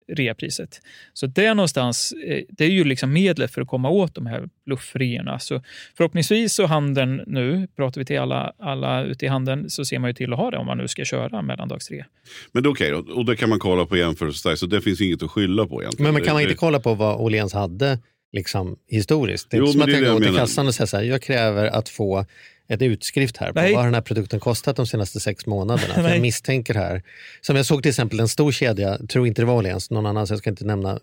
reapriset. 0.07 0.81
Så 1.13 1.27
det 1.27 1.53
någonstans, 1.53 2.13
eh, 2.27 2.43
det 2.49 2.65
är 2.65 2.69
ju 2.69 2.83
liksom 2.83 3.13
medlet 3.13 3.51
för 3.51 3.61
att 3.61 3.67
komma 3.67 3.89
åt 3.89 4.15
de 4.15 4.25
här 4.25 4.49
bluffreorna. 4.65 5.39
Så 5.39 5.61
förhoppningsvis 5.97 6.53
så 6.53 6.65
handeln 6.65 7.21
nu, 7.27 7.67
pratar 7.75 8.01
vi 8.01 8.05
till 8.05 8.19
alla, 8.19 8.53
alla 8.59 9.03
ute 9.03 9.25
i 9.25 9.27
handeln, 9.27 9.69
så 9.69 9.85
ser 9.85 9.99
man 9.99 10.09
ju 10.09 10.13
till 10.13 10.33
att 10.33 10.39
ha 10.39 10.51
det 10.51 10.57
om 10.57 10.65
man 10.65 10.77
nu 10.77 10.87
ska 10.87 11.05
köra 11.05 11.41
mellandagsrea. 11.41 12.05
Men 12.51 12.63
det 12.63 12.67
är 12.69 12.71
okej 12.71 12.91
då. 12.91 12.97
Och 12.97 13.25
det 13.25 13.35
kan 13.35 13.49
man 13.49 13.59
kolla 13.59 13.85
på 13.85 13.97
jämförelsesajt. 13.97 14.59
Så 14.59 14.65
det 14.65 14.81
finns 14.81 15.01
inget 15.01 15.23
att 15.23 15.31
skylla 15.31 15.65
på 15.65 15.81
egentligen. 15.81 16.03
Men 16.03 16.13
man 16.13 16.23
kan 16.23 16.33
man 16.33 16.43
inte 16.43 16.55
kolla 16.55 16.79
på 16.79 16.93
vad 16.93 17.21
Åhléns 17.21 17.53
hade 17.53 17.99
liksom, 18.33 18.77
historiskt? 18.87 19.51
Det 19.51 19.57
är 19.57 19.59
Jo, 19.59 19.65
inte 19.65 19.73
som 19.73 19.81
att 19.81 20.01
jag 20.01 20.13
går 20.13 20.19
till 20.19 20.35
kassan 20.35 20.67
och 20.67 20.75
säger 20.75 20.87
så 20.87 20.97
här, 20.97 21.03
jag 21.03 21.21
kräver 21.21 21.67
att 21.67 21.89
få 21.89 22.25
en 22.67 22.81
utskrift 22.81 23.37
här 23.37 23.53
på 23.53 23.59
Nej. 23.59 23.73
vad 23.73 23.85
den 23.85 23.93
här 23.93 24.01
produkten 24.01 24.39
kostat 24.39 24.75
de 24.75 24.87
senaste 24.87 25.19
sex 25.19 25.45
månaderna. 25.45 25.93
För 25.93 26.09
jag 26.09 26.21
misstänker 26.21 26.73
här, 26.73 27.03
som 27.41 27.55
jag 27.55 27.65
såg 27.65 27.83
till 27.83 27.89
exempel 27.89 28.19
en 28.19 28.27
stor 28.27 28.51
kedja, 28.51 28.97
tror 28.97 29.27
inte 29.27 29.41
det 29.41 29.45
var 29.45 29.55
Åhléns, 29.55 29.89
någon 29.89 30.05
annan, 30.05 30.27
så 30.27 30.33
jag 30.33 30.39
ska 30.39 30.49
inte 30.49 30.65
nämna 30.65 30.99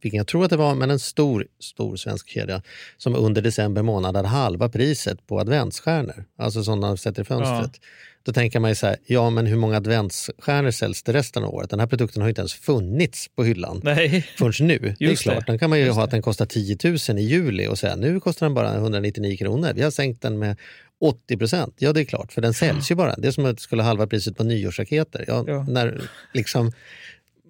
vilken 0.00 0.18
jag 0.18 0.26
tror 0.26 0.44
att 0.44 0.50
det 0.50 0.56
var, 0.56 0.74
men 0.74 0.90
en 0.90 0.98
stor, 0.98 1.46
stor 1.60 1.96
svensk 1.96 2.28
kedja 2.28 2.62
som 2.96 3.14
under 3.14 3.42
december 3.42 3.82
månad 3.82 4.16
hade 4.16 4.28
halva 4.28 4.68
priset 4.68 5.26
på 5.26 5.40
adventsstjärnor, 5.40 6.24
alltså 6.38 6.64
sådana 6.64 6.86
de 6.86 6.96
sätter 6.98 7.22
i 7.22 7.24
fönstret. 7.24 7.80
Då 8.22 8.32
tänker 8.32 8.60
man 8.60 8.70
ju 8.70 8.74
så 8.74 8.86
här, 8.86 8.96
ja 9.06 9.30
men 9.30 9.46
hur 9.46 9.56
många 9.56 9.76
adventsstjärnor 9.76 10.70
säljs 10.70 11.02
det 11.02 11.12
resten 11.12 11.44
av 11.44 11.54
året? 11.54 11.70
Den 11.70 11.80
här 11.80 11.86
produkten 11.86 12.22
har 12.22 12.28
ju 12.28 12.30
inte 12.30 12.40
ens 12.40 12.54
funnits 12.54 13.28
på 13.36 13.44
hyllan 13.44 13.80
Nej. 13.84 14.26
förrän 14.38 14.66
nu. 14.66 14.78
det 14.98 15.04
är 15.04 15.08
Just 15.10 15.22
klart, 15.22 15.46
den 15.46 15.58
kan 15.58 15.70
man 15.70 15.78
ju 15.78 15.84
Just 15.84 15.94
ha 15.94 16.02
det. 16.02 16.04
att 16.04 16.10
den 16.10 16.22
kostar 16.22 16.46
10 16.46 16.76
000 16.84 17.18
i 17.18 17.22
juli 17.22 17.66
och 17.66 17.78
säga 17.78 17.96
nu 17.96 18.20
kostar 18.20 18.46
den 18.46 18.54
bara 18.54 18.74
199 18.74 19.36
kronor. 19.36 19.72
Vi 19.74 19.82
har 19.82 19.90
sänkt 19.90 20.22
den 20.22 20.38
med 20.38 20.56
80 21.00 21.36
procent. 21.36 21.74
Ja, 21.78 21.92
det 21.92 22.00
är 22.00 22.04
klart, 22.04 22.32
för 22.32 22.40
den 22.42 22.54
säljs 22.54 22.90
ju 22.90 22.94
bara. 22.94 23.14
Det 23.16 23.28
är 23.28 23.32
som 23.32 23.44
att 23.44 23.56
det 23.56 23.62
skulle 23.62 23.82
halva 23.82 24.06
priset 24.06 24.36
på 24.36 24.44
nyårsraketer. 24.44 25.24
Ja, 25.28 25.44
Ja. 25.46 25.66
När, 25.68 26.00
liksom, 26.34 26.72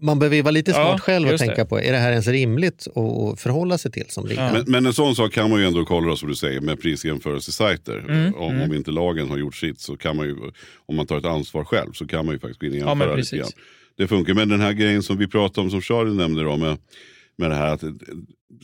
man 0.01 0.19
behöver 0.19 0.37
ju 0.37 0.43
vara 0.43 0.51
lite 0.51 0.71
Ja, 0.71 0.77
smart 0.77 1.01
själv 1.01 1.29
och 1.29 1.39
tänka 1.39 1.55
det. 1.55 1.65
på, 1.65 1.81
är 1.81 1.93
det 1.93 1.99
här 1.99 2.11
ens 2.11 2.27
rimligt 2.27 2.87
att 2.89 3.41
förhålla 3.41 3.79
sig 3.79 3.91
till 3.93 4.05
som 4.09 4.27
liga? 4.27 4.51
Men, 4.53 4.65
men 4.67 4.87
en 4.87 4.93
sån 4.93 5.15
sak 5.17 5.33
kan 5.33 5.51
man 5.51 5.61
ju 5.61 5.67
ändå 5.67 5.85
kolla 5.85 6.09
då, 6.09 6.17
som 6.17 6.29
du 6.29 6.35
säger 6.35 6.61
med 6.61 6.81
prisjämförelsesajter. 6.83 7.99
Mm, 8.09 8.35
om, 8.35 8.61
om 8.63 8.75
inte 8.75 8.91
lagen 8.91 9.29
har 9.31 9.39
gjort 9.39 9.55
sitt 9.57 9.81
så 9.81 9.97
kan 9.97 10.17
man 10.17 10.27
ju, 10.27 10.37
om 10.87 10.97
man 10.97 11.07
tar 11.07 11.19
ett 11.19 11.25
ansvar 11.25 11.65
själv 11.65 11.93
så 11.93 12.07
kan 12.07 12.27
man 12.27 12.35
ju 12.35 12.39
faktiskt 12.39 12.61
gå 12.61 12.67
in 12.67 12.73
och 12.73 12.79
Ja, 12.79 12.89
jämföra 12.89 13.07
lite 13.09 13.17
precis. 13.17 13.39
grann. 13.39 13.51
Det 13.97 14.09
funkar, 14.09 14.35
men 14.35 14.49
den 14.49 14.61
här 14.61 14.73
grejen 14.73 15.03
som 15.03 15.17
vi 15.19 15.27
pratade 15.27 15.61
om 15.65 15.71
som 15.71 15.81
Charlie 15.83 16.15
nämnde 16.15 16.43
då 16.43 16.57
med, 16.57 16.79
med 17.39 17.51
det 17.51 17.55
här 17.57 17.75
att 17.75 17.83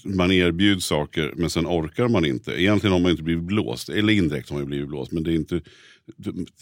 man 0.04 0.32
erbjuds 0.32 0.86
saker 0.86 1.32
men 1.36 1.50
sen 1.50 1.66
orkar 1.66 2.08
man 2.08 2.24
inte. 2.24 2.62
Egentligen 2.62 2.92
har 2.92 3.00
man 3.00 3.10
inte 3.10 3.22
blivit 3.22 3.44
blåst, 3.44 3.88
eller 3.88 4.12
indirekt 4.12 4.50
har 4.50 4.56
man 4.56 4.66
blivit 4.66 4.88
blåst. 4.88 5.12
Men 5.12 5.22
det 5.22 5.32
är 5.32 5.34
inte, 5.34 5.60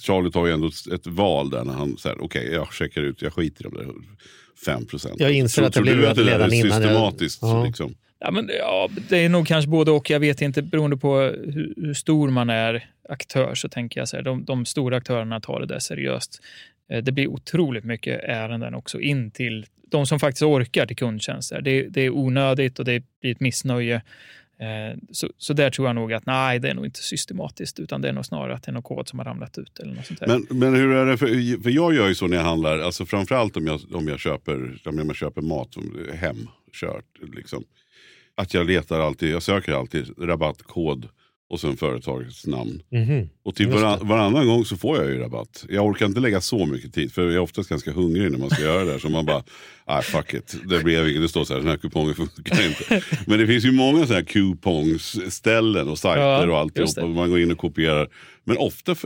Charlie 0.07 0.31
tar 0.31 0.47
ju 0.47 0.53
ändå 0.53 0.67
ett, 0.67 0.93
ett 0.93 1.07
val 1.07 1.51
där 1.51 1.65
när 1.65 1.73
han 1.73 1.97
säger 1.97 2.25
okej 2.25 2.53
jag 2.53 2.73
checkar 2.75 3.03
ut, 3.03 3.23
jag 3.23 3.33
skiter 3.33 3.67
i 3.67 3.69
de 3.71 3.75
där 3.79 3.93
5 4.67 4.87
procenten. 4.87 5.27
Jag 5.27 5.33
inser 5.33 5.63
att 5.63 5.73
det 5.73 5.83
blir 5.83 5.97
du 5.97 6.07
att 6.07 6.17
det 6.17 6.25
där 6.25 6.31
är 6.31 6.39
redan 6.39 6.53
innan 6.53 6.69
jag- 6.71 6.83
systematiskt? 6.83 7.39
Ja. 7.43 7.65
Liksom? 7.65 7.95
Ja, 8.25 8.31
men, 8.31 8.51
ja, 8.59 8.89
det 9.09 9.19
är 9.25 9.29
nog 9.29 9.47
kanske 9.47 9.71
både 9.71 9.91
och. 9.91 10.11
Jag 10.11 10.21
vet 10.21 10.41
inte, 10.43 10.63
beroende 10.63 10.97
på 10.97 11.21
hur, 11.21 11.75
hur 11.77 11.95
stor 11.95 12.31
man 12.31 12.51
är 12.51 12.89
aktör 13.09 13.55
så 13.55 13.69
tänker 13.69 14.01
jag 14.01 14.09
så 14.09 14.17
här, 14.17 14.23
de, 14.23 14.45
de 14.45 14.67
stora 14.67 14.97
aktörerna 14.97 15.41
tar 15.41 15.61
det 15.61 15.67
där 15.67 15.79
seriöst. 15.79 16.41
Eh, 16.93 17.03
det 17.03 17.13
blir 17.13 17.27
otroligt 17.27 17.85
mycket 17.85 18.21
ärenden 18.25 18.75
också 18.75 19.01
in 19.01 19.31
till 19.31 19.67
de 19.91 20.07
som 20.07 20.21
faktiskt 20.21 20.43
orkar 20.43 20.87
till 20.87 20.97
kundtjänster. 20.97 21.61
Det, 21.61 21.89
det 21.89 22.01
är 22.01 22.11
onödigt 22.11 22.79
och 22.79 22.85
det 22.85 23.03
blir 23.21 23.33
ett 23.33 23.41
missnöje. 23.41 24.03
Eh, 24.59 24.99
så, 25.11 25.29
så 25.39 25.53
där 25.53 25.71
tror 25.71 25.89
jag 25.89 25.95
nog 25.95 26.13
att 26.13 26.27
nej, 26.27 26.59
det 26.59 26.71
är 26.71 26.75
nog 26.75 26.85
inte 26.85 27.03
systematiskt 27.03 27.81
utan 27.81 28.03
det 28.03 28.09
är 28.09 28.13
nog 28.13 28.27
snarare 28.27 28.55
att 28.55 28.63
det 28.63 28.71
är 28.71 28.73
någon 28.73 28.83
kod 28.83 29.09
som 29.09 29.19
har 29.19 29.27
ramlat 29.27 29.59
ut 29.59 29.79
eller 29.79 29.95
något 29.95 30.07
sånt 30.07 30.21
där. 30.21 30.27
Men, 30.27 30.47
men 30.59 30.75
hur 30.75 30.93
är 30.93 31.07
det, 31.07 31.17
för, 31.17 31.63
för 31.63 31.71
jag 31.71 31.95
gör 31.95 32.09
ju 32.09 32.15
så 32.15 32.27
när 32.27 32.37
jag 32.37 32.45
handlar, 32.45 32.79
alltså 32.79 33.07
framförallt 33.07 33.57
om 33.57 33.67
jag, 33.67 33.81
om 33.95 34.09
jag, 34.09 34.21
köper, 34.21 34.79
om 34.85 34.99
jag 34.99 35.17
köper 35.17 35.43
mat 35.43 35.69
hemkört, 35.77 36.15
hem, 36.15 36.49
kört, 36.73 37.35
liksom. 37.37 37.65
Att 38.35 38.55
jag 38.55 38.67
letar 38.67 39.01
alltid, 39.01 39.31
jag 39.31 39.43
söker 39.43 39.73
alltid 39.73 40.11
rabattkod 40.19 41.09
och 41.53 41.61
sen 41.61 41.77
företagets 41.77 42.47
namn. 42.47 42.83
Mhm. 42.93 43.29
Och 43.45 43.55
typ 43.55 43.69
varann, 43.69 44.09
varannan 44.09 44.47
gång 44.47 44.65
så 44.65 44.77
får 44.77 44.97
jag 44.97 45.11
ju 45.11 45.19
rabatt. 45.19 45.65
Jag 45.69 45.87
orkar 45.87 46.07
inte 46.07 46.21
lägga 46.21 46.41
så 46.41 46.67
mycket 46.67 46.95
tid 46.95 47.13
för 47.13 47.23
jag 47.23 47.35
är 47.35 47.39
oftast 47.39 47.69
ganska 47.69 47.93
hungrig 47.93 48.31
när 48.33 48.39
man 48.39 48.51
ska 48.51 48.63
göra 48.63 48.85
det 48.85 48.93
där. 48.93 48.99
Så 48.99 49.09
man 49.09 49.27
bara, 49.27 49.43
nej 49.89 50.03
fuck 50.03 50.35
it. 50.35 50.57
Det 50.69 50.85
blev. 50.85 51.21
Det 51.21 51.29
står 51.29 51.45
så 51.45 51.53
här, 51.53 51.61
den 51.61 51.69
här 51.71 51.77
kupongen 51.77 52.15
funkar 52.15 52.67
inte. 52.67 53.03
Men 53.27 53.39
det 53.39 53.47
finns 53.47 53.65
ju 53.65 53.73
många 53.73 53.99
sådana 54.07 54.15
här 54.15 54.23
kupongställen 54.25 55.89
och 55.89 55.99
sajter 55.99 56.23
Ja, 56.23 56.39
och 56.39 56.47
just 56.47 56.55
alltihop. 56.79 56.95
det. 56.95 57.03
Och 57.03 57.09
man 57.09 57.31
går 57.31 57.41
in 57.41 57.53
och 57.53 57.59
kopierar. 57.59 58.09
Men 58.45 58.57
ofta, 58.57 58.97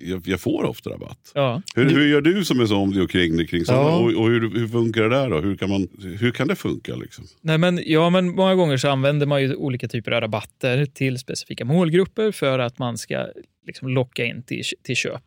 jag, 0.00 0.22
jag 0.24 0.40
får 0.40 0.64
ofta 0.64 0.90
rabatt. 0.90 1.32
ja. 1.34 1.62
Hur, 1.74 1.90
hur 1.90 2.06
gör 2.08 2.20
du 2.20 2.44
som 2.44 2.60
är 2.60 2.66
så 2.66 2.76
om 2.76 2.94
det 2.94 3.02
och 3.02 3.10
kring 3.10 3.36
det 3.36 3.46
kring 3.46 3.64
sådana? 3.64 3.82
Ja. 3.82 3.96
Och, 3.96 4.06
och 4.12 4.28
hur, 4.28 4.50
hur 4.58 4.68
funkar 4.68 5.02
det 5.02 5.08
där 5.08 5.30
då? 5.30 5.40
Hur 5.40 5.56
kan, 5.56 5.70
man, 5.70 5.88
hur 6.20 6.30
kan 6.30 6.48
det 6.48 6.56
funka 6.56 6.96
liksom? 6.96 7.24
Nej, 7.40 7.58
men, 7.58 7.80
ja, 7.86 8.10
men 8.10 8.30
många 8.34 8.54
gånger 8.54 8.76
så 8.76 8.88
använder 8.88 9.26
man 9.26 9.42
ju 9.42 9.54
olika 9.54 9.88
typer 9.88 10.10
av 10.10 10.20
rabatter 10.20 10.86
till 10.86 11.18
specifika 11.18 11.64
målgrupper 11.64 12.32
för 12.32 12.58
att 12.58 12.78
man 12.78 12.98
ska 12.98 13.26
liksom 13.66 13.88
locka 13.88 14.24
in 14.24 14.42
till, 14.42 14.62
till 14.84 14.96
köp. 14.96 15.22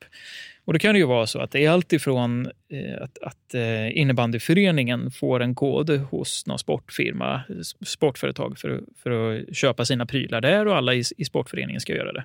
Och 0.65 0.74
Då 0.74 0.79
kan 0.79 0.93
det 0.93 1.00
ju 1.00 1.05
vara 1.05 1.27
så 1.27 1.39
att 1.39 1.51
det 1.51 1.65
är 1.65 1.70
alltifrån 1.70 2.46
eh, 2.46 3.03
att, 3.03 3.17
att 3.17 3.53
eh, 3.53 3.98
innebandyföreningen 3.98 5.12
får 5.12 5.39
en 5.39 5.55
kod 5.55 5.89
hos 5.89 6.46
någon 6.46 6.60
sportfirma, 6.60 7.41
sportföretag 7.86 8.58
för, 8.58 8.82
för 9.03 9.12
att 9.12 9.55
köpa 9.55 9.86
sina 9.86 10.05
prylar 10.05 10.41
där 10.41 10.67
och 10.67 10.75
alla 10.75 10.93
i, 10.93 11.03
i 11.17 11.25
sportföreningen 11.25 11.82
ska 11.82 11.96
göra 11.96 12.12
det. 12.13 12.24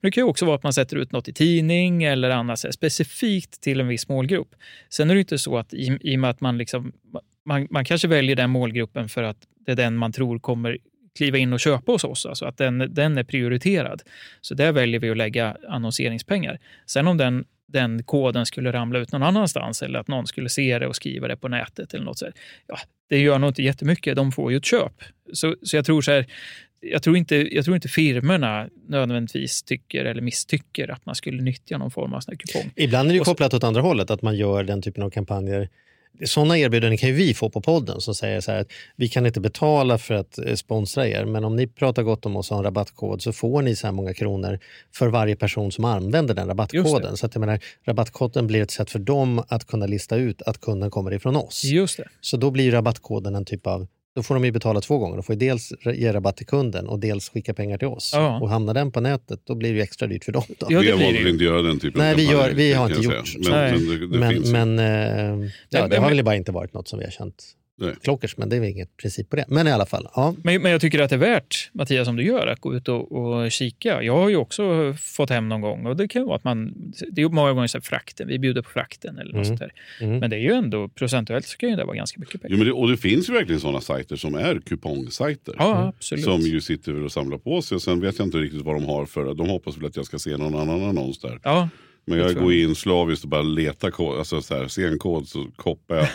Men 0.00 0.08
det 0.08 0.10
kan 0.10 0.24
ju 0.24 0.28
också 0.28 0.44
vara 0.44 0.56
att 0.56 0.62
man 0.62 0.72
sätter 0.72 0.96
ut 0.96 1.12
något 1.12 1.28
i 1.28 1.32
tidning 1.32 2.04
eller 2.04 2.30
annat 2.30 2.74
specifikt 2.74 3.60
till 3.60 3.80
en 3.80 3.88
viss 3.88 4.08
målgrupp. 4.08 4.54
Sen 4.88 5.10
är 5.10 5.14
det 5.14 5.20
inte 5.20 5.38
så 5.38 5.58
att 5.58 5.74
i, 5.74 5.98
i 6.00 6.16
och 6.16 6.20
med 6.20 6.30
att 6.30 6.40
man 6.40 6.58
liksom 6.58 6.92
man, 7.44 7.66
man 7.70 7.84
kanske 7.84 8.08
väljer 8.08 8.36
den 8.36 8.50
målgruppen 8.50 9.08
för 9.08 9.22
att 9.22 9.36
det 9.66 9.72
är 9.72 9.76
den 9.76 9.96
man 9.96 10.12
tror 10.12 10.38
kommer 10.38 10.78
kliva 11.16 11.38
in 11.38 11.52
och 11.52 11.60
köpa 11.60 11.92
hos 11.92 12.04
oss, 12.04 12.26
alltså 12.26 12.44
att 12.44 12.56
den, 12.56 12.94
den 12.94 13.18
är 13.18 13.24
prioriterad. 13.24 14.02
Så 14.40 14.54
där 14.54 14.72
väljer 14.72 15.00
vi 15.00 15.10
att 15.10 15.16
lägga 15.16 15.56
annonseringspengar. 15.68 16.58
Sen 16.86 17.06
om 17.06 17.16
den, 17.16 17.44
den 17.72 18.02
koden 18.02 18.46
skulle 18.46 18.72
ramla 18.72 18.98
ut 18.98 19.12
någon 19.12 19.22
annanstans 19.22 19.82
eller 19.82 19.98
att 19.98 20.08
någon 20.08 20.26
skulle 20.26 20.48
se 20.48 20.78
det 20.78 20.86
och 20.86 20.96
skriva 20.96 21.28
det 21.28 21.36
på 21.36 21.48
nätet 21.48 21.94
eller 21.94 22.04
något 22.04 22.18
så 22.18 22.24
här, 22.24 22.34
ja, 22.66 22.78
det 23.08 23.18
gör 23.18 23.38
nog 23.38 23.50
inte 23.50 23.62
jättemycket. 23.62 24.16
De 24.16 24.32
får 24.32 24.50
ju 24.50 24.56
ett 24.56 24.64
köp. 24.64 24.92
Så, 25.32 25.56
så 25.62 25.76
jag 25.76 25.84
tror 25.84 26.02
så 26.02 26.10
här, 26.10 26.26
jag 26.80 27.02
tror, 27.02 27.16
inte, 27.16 27.54
jag 27.54 27.64
tror 27.64 27.76
inte 27.76 27.88
firmorna 27.88 28.68
nödvändigtvis 28.88 29.62
tycker 29.62 30.04
eller 30.04 30.22
misstycker 30.22 30.90
att 30.90 31.06
man 31.06 31.14
skulle 31.14 31.42
nyttja 31.42 31.78
någon 31.78 31.90
form 31.90 32.14
av 32.14 32.20
sån 32.20 32.32
här 32.32 32.38
kupong. 32.38 32.72
Ibland 32.76 33.10
är 33.10 33.14
det 33.14 33.20
kopplat 33.20 33.54
åt 33.54 33.64
andra 33.64 33.80
hållet, 33.80 34.10
att 34.10 34.22
man 34.22 34.36
gör 34.36 34.64
den 34.64 34.82
typen 34.82 35.02
av 35.02 35.10
kampanjer. 35.10 35.68
Sådana 36.24 36.58
erbjudanden 36.58 36.98
kan 36.98 37.08
ju 37.08 37.14
vi 37.14 37.34
få 37.34 37.50
på 37.50 37.60
podden 37.60 38.00
som 38.00 38.14
säger 38.14 38.40
så 38.40 38.50
här 38.50 38.60
att 38.60 38.68
vi 38.96 39.08
kan 39.08 39.26
inte 39.26 39.40
betala 39.40 39.98
för 39.98 40.14
att 40.14 40.38
eh, 40.38 40.54
sponsra 40.54 41.08
er, 41.08 41.24
men 41.24 41.44
om 41.44 41.56
ni 41.56 41.66
pratar 41.66 42.02
gott 42.02 42.26
om 42.26 42.36
oss 42.36 42.50
och 42.50 42.56
har 42.56 42.62
en 42.62 42.64
rabattkod 42.64 43.22
så 43.22 43.32
får 43.32 43.62
ni 43.62 43.76
så 43.76 43.86
här 43.86 43.92
många 43.92 44.14
kronor 44.14 44.58
för 44.94 45.08
varje 45.08 45.36
person 45.36 45.72
som 45.72 45.84
använder 45.84 46.34
den 46.34 46.48
rabattkoden. 46.48 47.16
Så 47.16 47.26
att 47.26 47.34
jag 47.34 47.40
menar, 47.40 47.60
rabattkoden 47.84 48.46
blir 48.46 48.62
ett 48.62 48.70
sätt 48.70 48.90
för 48.90 48.98
dem 48.98 49.44
att 49.48 49.66
kunna 49.66 49.86
lista 49.86 50.16
ut 50.16 50.42
att 50.42 50.60
kunden 50.60 50.90
kommer 50.90 51.12
ifrån 51.12 51.36
oss. 51.36 51.64
Just 51.64 51.96
det. 51.96 52.08
Så 52.20 52.36
då 52.36 52.50
blir 52.50 52.72
rabattkoden 52.72 53.34
en 53.34 53.44
typ 53.44 53.66
av 53.66 53.86
då 54.20 54.24
får 54.24 54.34
de 54.34 54.44
ju 54.44 54.52
betala 54.52 54.80
två 54.80 54.98
gånger. 54.98 55.16
De 55.16 55.22
får 55.22 55.34
ju 55.34 55.38
dels 55.38 55.72
ge 55.94 56.12
rabatt 56.12 56.36
till 56.36 56.46
kunden 56.46 56.86
och 56.88 56.98
dels 56.98 57.28
skicka 57.28 57.54
pengar 57.54 57.78
till 57.78 57.88
oss. 57.88 58.10
Ja. 58.14 58.40
Och 58.40 58.48
hamnar 58.50 58.74
den 58.74 58.92
på 58.92 59.00
nätet, 59.00 59.40
då 59.46 59.54
blir 59.54 59.70
det 59.70 59.76
ju 59.76 59.82
extra 59.82 60.06
dyrt 60.08 60.24
för 60.24 60.32
dem. 60.32 60.42
Då. 60.58 60.66
Ja, 60.70 60.80
vi 60.80 60.90
har 60.90 60.98
valt 60.98 61.16
att 61.20 61.26
inte 61.26 61.44
göra 61.44 61.62
den 61.62 61.78
typen 61.80 61.98
Nej, 62.02 62.10
av 62.10 62.16
vi 62.16 62.24
gör- 62.30 62.50
vi 62.54 62.72
har 62.72 62.88
inte 62.88 63.00
gjort 63.02 63.12
säga. 63.28 63.44
så. 63.44 63.50
Men, 63.50 63.60
Nej. 63.60 63.98
men 63.98 64.42
det, 64.42 64.50
men 64.50 64.76
men, 64.76 64.78
eh, 64.78 64.84
ja, 65.68 65.80
men- 65.80 65.90
det 65.90 65.96
har 65.96 66.00
men- 66.08 66.16
väl 66.16 66.24
bara 66.24 66.36
inte 66.36 66.52
varit 66.52 66.74
något 66.74 66.88
som 66.88 66.98
vi 66.98 67.04
har 67.04 67.12
känt. 67.12 67.44
Klockers, 68.02 68.36
men 68.36 68.48
det 68.48 68.56
är 68.56 68.60
väl 68.60 68.68
inget 68.70 68.96
princip 68.96 69.30
på 69.30 69.36
det. 69.36 69.44
Men 69.48 69.66
i 69.68 69.70
alla 69.72 69.86
fall, 69.86 70.08
ja. 70.14 70.34
Men, 70.44 70.62
men 70.62 70.72
jag 70.72 70.80
tycker 70.80 71.02
att 71.02 71.10
det 71.10 71.16
är 71.16 71.20
värt, 71.20 71.70
Mattias, 71.72 72.06
som 72.06 72.16
du 72.16 72.22
gör, 72.24 72.46
att 72.46 72.60
gå 72.60 72.74
ut 72.74 72.88
och, 72.88 73.12
och 73.12 73.50
kika. 73.52 74.02
Jag 74.02 74.16
har 74.16 74.28
ju 74.28 74.36
också 74.36 74.94
fått 74.98 75.30
hem 75.30 75.48
någon 75.48 75.60
gång 75.60 75.86
och 75.86 75.96
det 75.96 76.08
kan 76.08 76.24
vara 76.24 76.36
att 76.36 76.44
man, 76.44 76.74
det 77.10 77.22
är 77.22 77.28
många 77.28 77.52
gånger 77.52 77.66
så 77.66 77.78
här 77.78 77.82
frakten, 77.82 78.28
vi 78.28 78.38
bjuder 78.38 78.62
på 78.62 78.70
frakten 78.70 79.18
eller 79.18 79.32
något 79.32 79.40
Mm. 79.40 79.44
sånt 79.44 79.60
där. 79.60 79.72
Mm. 80.06 80.18
Men 80.18 80.30
det 80.30 80.36
är 80.36 80.40
ju 80.40 80.52
ändå, 80.52 80.88
procentuellt 80.88 81.46
så 81.46 81.56
kan 81.56 81.68
ju 81.70 81.76
det 81.76 81.84
vara 81.84 81.96
ganska 81.96 82.20
mycket 82.20 82.42
pengar. 82.42 82.52
Jo, 82.52 82.58
men 82.58 82.66
det, 82.66 82.72
och 82.72 82.88
det 82.88 82.96
finns 82.96 83.28
ju 83.28 83.32
verkligen 83.32 83.60
sådana 83.60 83.80
sajter 83.80 84.16
som 84.16 84.34
är 84.34 84.60
kupongsajter. 84.66 85.54
Ja, 85.58 85.92
absolut. 85.96 86.24
Som 86.24 86.40
ju 86.40 86.60
sitter 86.60 87.04
och 87.04 87.12
samlar 87.12 87.38
på 87.38 87.62
sig. 87.62 87.74
Och 87.76 87.82
sen 87.82 88.00
vet 88.00 88.18
jag 88.18 88.26
inte 88.26 88.38
riktigt 88.38 88.62
vad 88.62 88.74
de 88.74 88.84
har 88.84 89.06
för. 89.06 89.34
De 89.34 89.48
hoppas 89.48 89.76
väl 89.78 89.86
att 89.86 89.96
jag 89.96 90.06
ska 90.06 90.18
se 90.18 90.36
någon 90.36 90.54
annan 90.54 90.82
annons 90.82 91.18
där. 91.18 91.40
Ja, 91.42 91.68
Men 92.04 92.18
jag 92.18 92.30
tror 92.30 92.42
går 92.42 92.52
jag. 92.52 92.62
in 92.62 92.74
slaviskt 92.74 93.24
och 93.24 93.30
bara 93.30 93.42
letar 93.42 93.90
kod. 93.90 94.18
Alltså 94.18 94.42
så 94.42 94.54
här, 94.54 94.68
ser 94.68 94.88
en 94.88 94.98
kod 94.98 95.28
så 95.28 95.46
koppar 95.56 95.96
jag. 95.96 96.08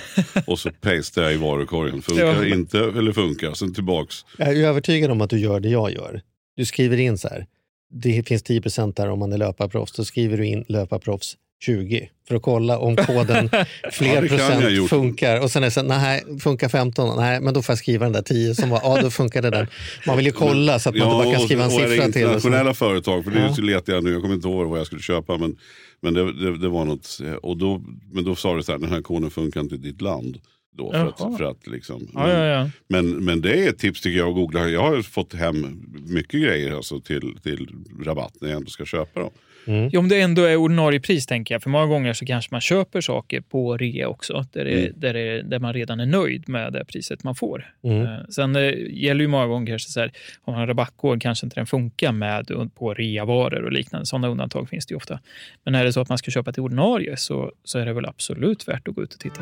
och 0.48 0.60
så 0.60 0.72
pastar 0.72 1.24
jag 1.24 1.34
i 1.34 1.38
varukorgen. 1.38 2.02
Funkar 2.02 2.46
inte 2.46 2.80
eller 2.80 3.12
funkar. 3.12 3.54
Sen 3.54 3.74
tillbaks. 3.74 4.26
Jag 4.38 4.48
är 4.48 4.68
övertygad 4.68 5.12
om 5.12 5.22
att 5.22 5.30
du 5.30 5.40
gör 5.40 5.60
det 5.60 5.70
jag 5.70 5.92
gör. 5.92 6.22
Du 6.56 6.66
skriver 6.66 6.98
in 6.98 7.18
så 7.18 7.28
här, 7.28 7.46
det 7.90 8.28
finns 8.28 8.44
10 8.44 8.62
där 8.96 9.10
om 9.10 9.20
man 9.20 9.34
är 9.34 9.38
löparproffs. 9.38 9.92
Då 9.92 10.06
skriver 10.06 10.38
du 10.38 10.46
in 10.46 10.66
löparproffs 10.68 11.38
20 11.66 12.10
för 12.28 12.36
att 12.36 12.42
kolla 12.42 12.78
om 12.80 12.96
koden 12.96 13.50
fler 13.92 14.16
Ja, 14.24 14.28
procent 14.30 14.90
funkar. 14.90 15.40
Och 15.42 15.52
sen 15.52 15.64
är 15.64 15.68
det 15.68 15.72
så 15.72 15.80
här, 15.82 15.88
nej, 16.28 16.40
funkar 16.40 16.70
15? 16.70 17.18
Nej, 17.18 17.42
men 17.42 17.54
då 17.54 17.62
får 17.62 17.74
jag 17.74 17.80
skriva 17.80 18.06
den 18.06 18.14
där 18.14 18.22
10 18.22 18.56
som 18.56 18.70
var, 18.70 18.80
ja 18.84 19.02
då 19.02 19.10
funkar 19.12 19.42
det 19.42 19.50
där. 19.50 19.68
Man 20.08 20.18
vill 20.18 20.26
ju 20.26 20.32
kolla 20.32 20.80
så 20.80 20.90
att 20.90 20.96
man 20.96 21.08
inte 21.08 21.26
bara 21.26 21.36
kan 21.36 21.46
skriva 21.46 21.64
en 21.64 21.70
siffra 21.72 21.88
till. 21.88 21.98
och 22.00 22.06
internationella 22.06 22.74
företag. 22.74 23.24
För 23.24 23.32
det 23.32 23.40
Ja. 23.40 23.54
så 23.56 23.62
letar 23.62 23.94
jag 23.94 24.04
nu. 24.04 24.12
Jag 24.12 24.22
kommer 24.22 24.36
inte 24.36 24.48
ihåg 24.48 24.68
vad 24.68 24.80
jag 24.80 24.86
skulle 24.88 25.02
köpa. 25.02 25.38
Men, 25.38 25.56
men 26.02 26.14
det, 26.14 26.34
det, 26.34 26.58
det 26.58 26.70
var 26.70 26.86
något. 26.86 27.20
eh, 27.24 27.34
Och 27.34 27.58
då, 27.58 27.82
men 28.12 28.24
då 28.24 28.36
sa 28.36 28.56
det 28.56 28.64
så 28.64 28.72
här. 28.72 28.80
Den 28.80 28.90
här 28.92 29.02
koden 29.02 29.30
funkar 29.30 29.60
inte 29.62 29.76
i 29.76 29.78
ditt 29.78 30.02
land. 30.02 30.38
Då 30.78 30.92
för, 30.92 30.98
Jaha. 31.00 31.14
att, 31.32 31.38
för 31.38 31.44
att 31.44 31.68
liksom, 31.68 32.08
Ja, 32.14 32.32
ja, 32.32 32.46
ja. 32.46 32.70
Men, 32.90 33.26
men 33.26 33.42
det 33.42 33.54
är 33.66 33.70
ett 33.70 33.80
tips 33.80 34.02
tycker 34.02 34.18
jag 34.20 34.30
att 34.30 34.36
googla. 34.36 34.70
Jag 34.70 34.82
har 34.84 35.02
fått 35.02 35.34
hem 35.34 35.84
mycket 36.08 36.42
grejer 36.42 36.76
alltså, 36.76 37.00
till, 37.02 37.38
till 37.44 37.68
rabatt 38.06 38.34
när 38.42 38.50
jag 38.50 38.58
ändå 38.58 38.70
ska 38.70 38.86
köpa 38.86 39.20
dem. 39.20 39.32
Jo, 39.66 40.00
om 40.00 40.10
det 40.10 40.22
ändå 40.22 40.44
är 40.44 40.56
ordinarie 40.56 41.00
pris 41.00 41.26
tänker 41.26 41.56
jag. 41.56 41.64
För 41.64 41.70
många 41.70 41.86
gånger 41.86 42.14
så 42.14 42.26
kanske 42.26 42.54
man 42.54 42.62
köper 42.62 43.02
saker 43.02 43.42
på 43.42 43.78
rea 43.78 44.08
också. 44.08 44.46
Där, 44.54 44.66
det, 44.66 44.92
där, 44.96 45.14
det, 45.14 45.42
där 45.42 45.60
man 45.60 45.74
redan 45.74 46.00
är 46.00 46.06
nöjd 46.06 46.50
med 46.50 46.74
det 46.74 46.86
priset 46.86 47.24
man 47.24 47.36
får. 47.36 47.74
Mm. 47.84 48.02
Eh, 48.02 48.20
Sen 48.30 48.56
eh, 48.56 48.74
gäller 48.90 49.22
ju 49.22 49.28
många 49.28 49.48
gånger 49.48 49.68
kanske 49.68 49.92
så 49.92 50.00
här, 50.00 50.12
om 50.44 50.54
man 50.54 50.60
har 50.60 50.68
rabattkod 50.68 51.22
kanske 51.22 51.46
inte 51.46 51.56
den 51.56 51.66
funkar 51.66 52.12
med 52.12 52.72
på 52.76 52.94
reavaror 52.94 53.64
och 53.64 53.72
liknande. 53.72 54.06
Sådana 54.06 54.28
undantag 54.28 54.70
finns 54.70 54.86
det 54.86 54.92
ju 54.92 54.98
ofta. 54.98 55.20
Men 55.64 55.76
är 55.76 55.86
det 55.86 55.94
så 55.94 56.02
att 56.02 56.10
man 56.10 56.18
ska 56.18 56.32
köpa 56.32 56.52
till 56.52 56.64
ordinarie 56.64 57.18
så, 57.18 57.52
så 57.64 57.80
är 57.80 57.86
det 57.86 57.94
väl 57.94 58.06
absolut 58.06 58.68
värt 58.68 58.88
att 58.88 58.96
gå 58.96 59.04
ut 59.04 59.14
och 59.14 59.20
titta. 59.20 59.42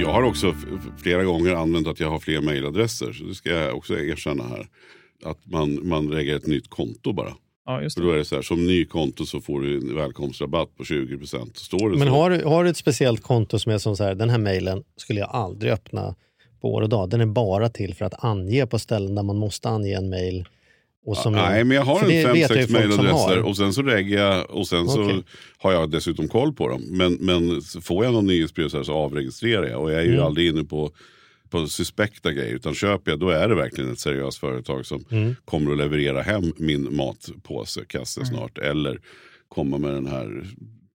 Jag 0.00 0.12
har 0.12 0.22
också 0.22 0.54
flera 1.02 1.24
gånger 1.24 1.54
använt 1.54 1.86
att 1.88 2.00
jag 2.00 2.10
har 2.10 2.18
fler 2.18 2.40
mejladresser. 2.40 3.12
Så 3.12 3.24
det 3.24 3.34
ska 3.34 3.50
jag 3.50 3.76
också 3.76 3.94
erkänna 3.98 4.44
här. 4.44 4.66
Att 5.24 5.46
man, 5.46 5.88
man 5.88 6.06
lägger 6.06 6.36
ett 6.36 6.46
nytt 6.46 6.70
konto 6.70 7.12
bara. 7.12 7.32
Ja, 7.66 7.82
just 7.82 7.96
För 7.96 8.02
det. 8.02 8.08
då 8.08 8.14
är 8.14 8.18
det 8.18 8.24
så 8.24 8.34
här, 8.34 8.42
som 8.42 8.66
ny 8.66 8.84
konto 8.84 9.26
så 9.26 9.40
får 9.40 9.60
du 9.60 9.76
en 9.78 9.94
välkomstrabatt 9.94 10.76
på 10.76 10.82
20%. 10.84 11.54
Står 11.54 11.90
det 11.90 11.98
Men 11.98 12.08
så? 12.08 12.14
har, 12.14 12.30
du- 12.30 12.44
har 12.44 12.64
du 12.64 12.70
ett 12.70 12.76
speciellt 12.76 13.22
konto 13.22 13.58
som 13.58 13.72
är 13.72 13.78
som 13.78 13.96
så 13.96 14.04
här, 14.04 14.14
den 14.14 14.30
här 14.30 14.38
mejlen 14.38 14.82
skulle 14.96 15.20
jag 15.20 15.28
aldrig 15.30 15.72
öppna 15.72 16.14
på 16.60 16.74
år 16.74 16.82
och 16.82 16.88
dag. 16.88 17.10
Den 17.10 17.20
är 17.20 17.26
bara 17.26 17.68
till 17.68 17.94
för 17.94 18.04
att 18.04 18.24
ange 18.24 18.66
på 18.66 18.78
ställen 18.78 19.14
där 19.14 19.22
man 19.22 19.36
måste 19.36 19.68
ange 19.68 19.94
en 19.96 20.08
mejl. 20.08 20.48
Som 21.14 21.32
Nej, 21.32 21.64
men 21.64 21.76
jag 21.76 21.84
har 21.84 22.02
en 22.10 22.24
fem, 22.26 22.48
sex 22.48 22.70
mejladresser 22.70 23.42
och 23.42 23.56
sen 23.56 23.72
så 23.72 23.82
lägger 23.82 24.18
jag 24.18 24.50
och 24.50 24.68
sen 24.68 24.88
så 24.88 25.04
Okej. 25.04 25.22
har 25.58 25.72
jag 25.72 25.90
dessutom 25.90 26.28
koll 26.28 26.52
på 26.52 26.68
dem. 26.68 26.82
Men, 26.90 27.12
men 27.12 27.62
så 27.62 27.80
får 27.80 28.04
jag 28.04 28.14
någon 28.14 28.26
nyhetsbrev 28.26 28.68
så, 28.68 28.84
så 28.84 28.92
avregistrerar 28.92 29.66
jag 29.68 29.82
och 29.82 29.92
jag 29.92 30.00
är 30.00 30.04
ju 30.04 30.12
Mm. 30.12 30.24
aldrig 30.24 30.48
inne 30.48 30.64
på, 30.64 30.90
på 31.50 31.66
suspekta 31.66 32.32
grejer. 32.32 32.54
Utan 32.54 32.74
köper 32.74 33.10
jag 33.10 33.20
då 33.20 33.28
är 33.28 33.48
det 33.48 33.54
verkligen 33.54 33.92
ett 33.92 33.98
seriöst 34.00 34.38
företag 34.38 34.86
som 34.86 35.04
Mm. 35.10 35.34
kommer 35.44 35.72
att 35.72 35.78
leverera 35.78 36.22
hem 36.22 36.52
min 36.56 36.96
matpåse, 36.96 37.84
kasse 37.88 38.24
snart. 38.26 38.58
Eller 38.58 39.00
komma 39.48 39.78
med 39.78 39.94
den 39.94 40.06
här 40.06 40.44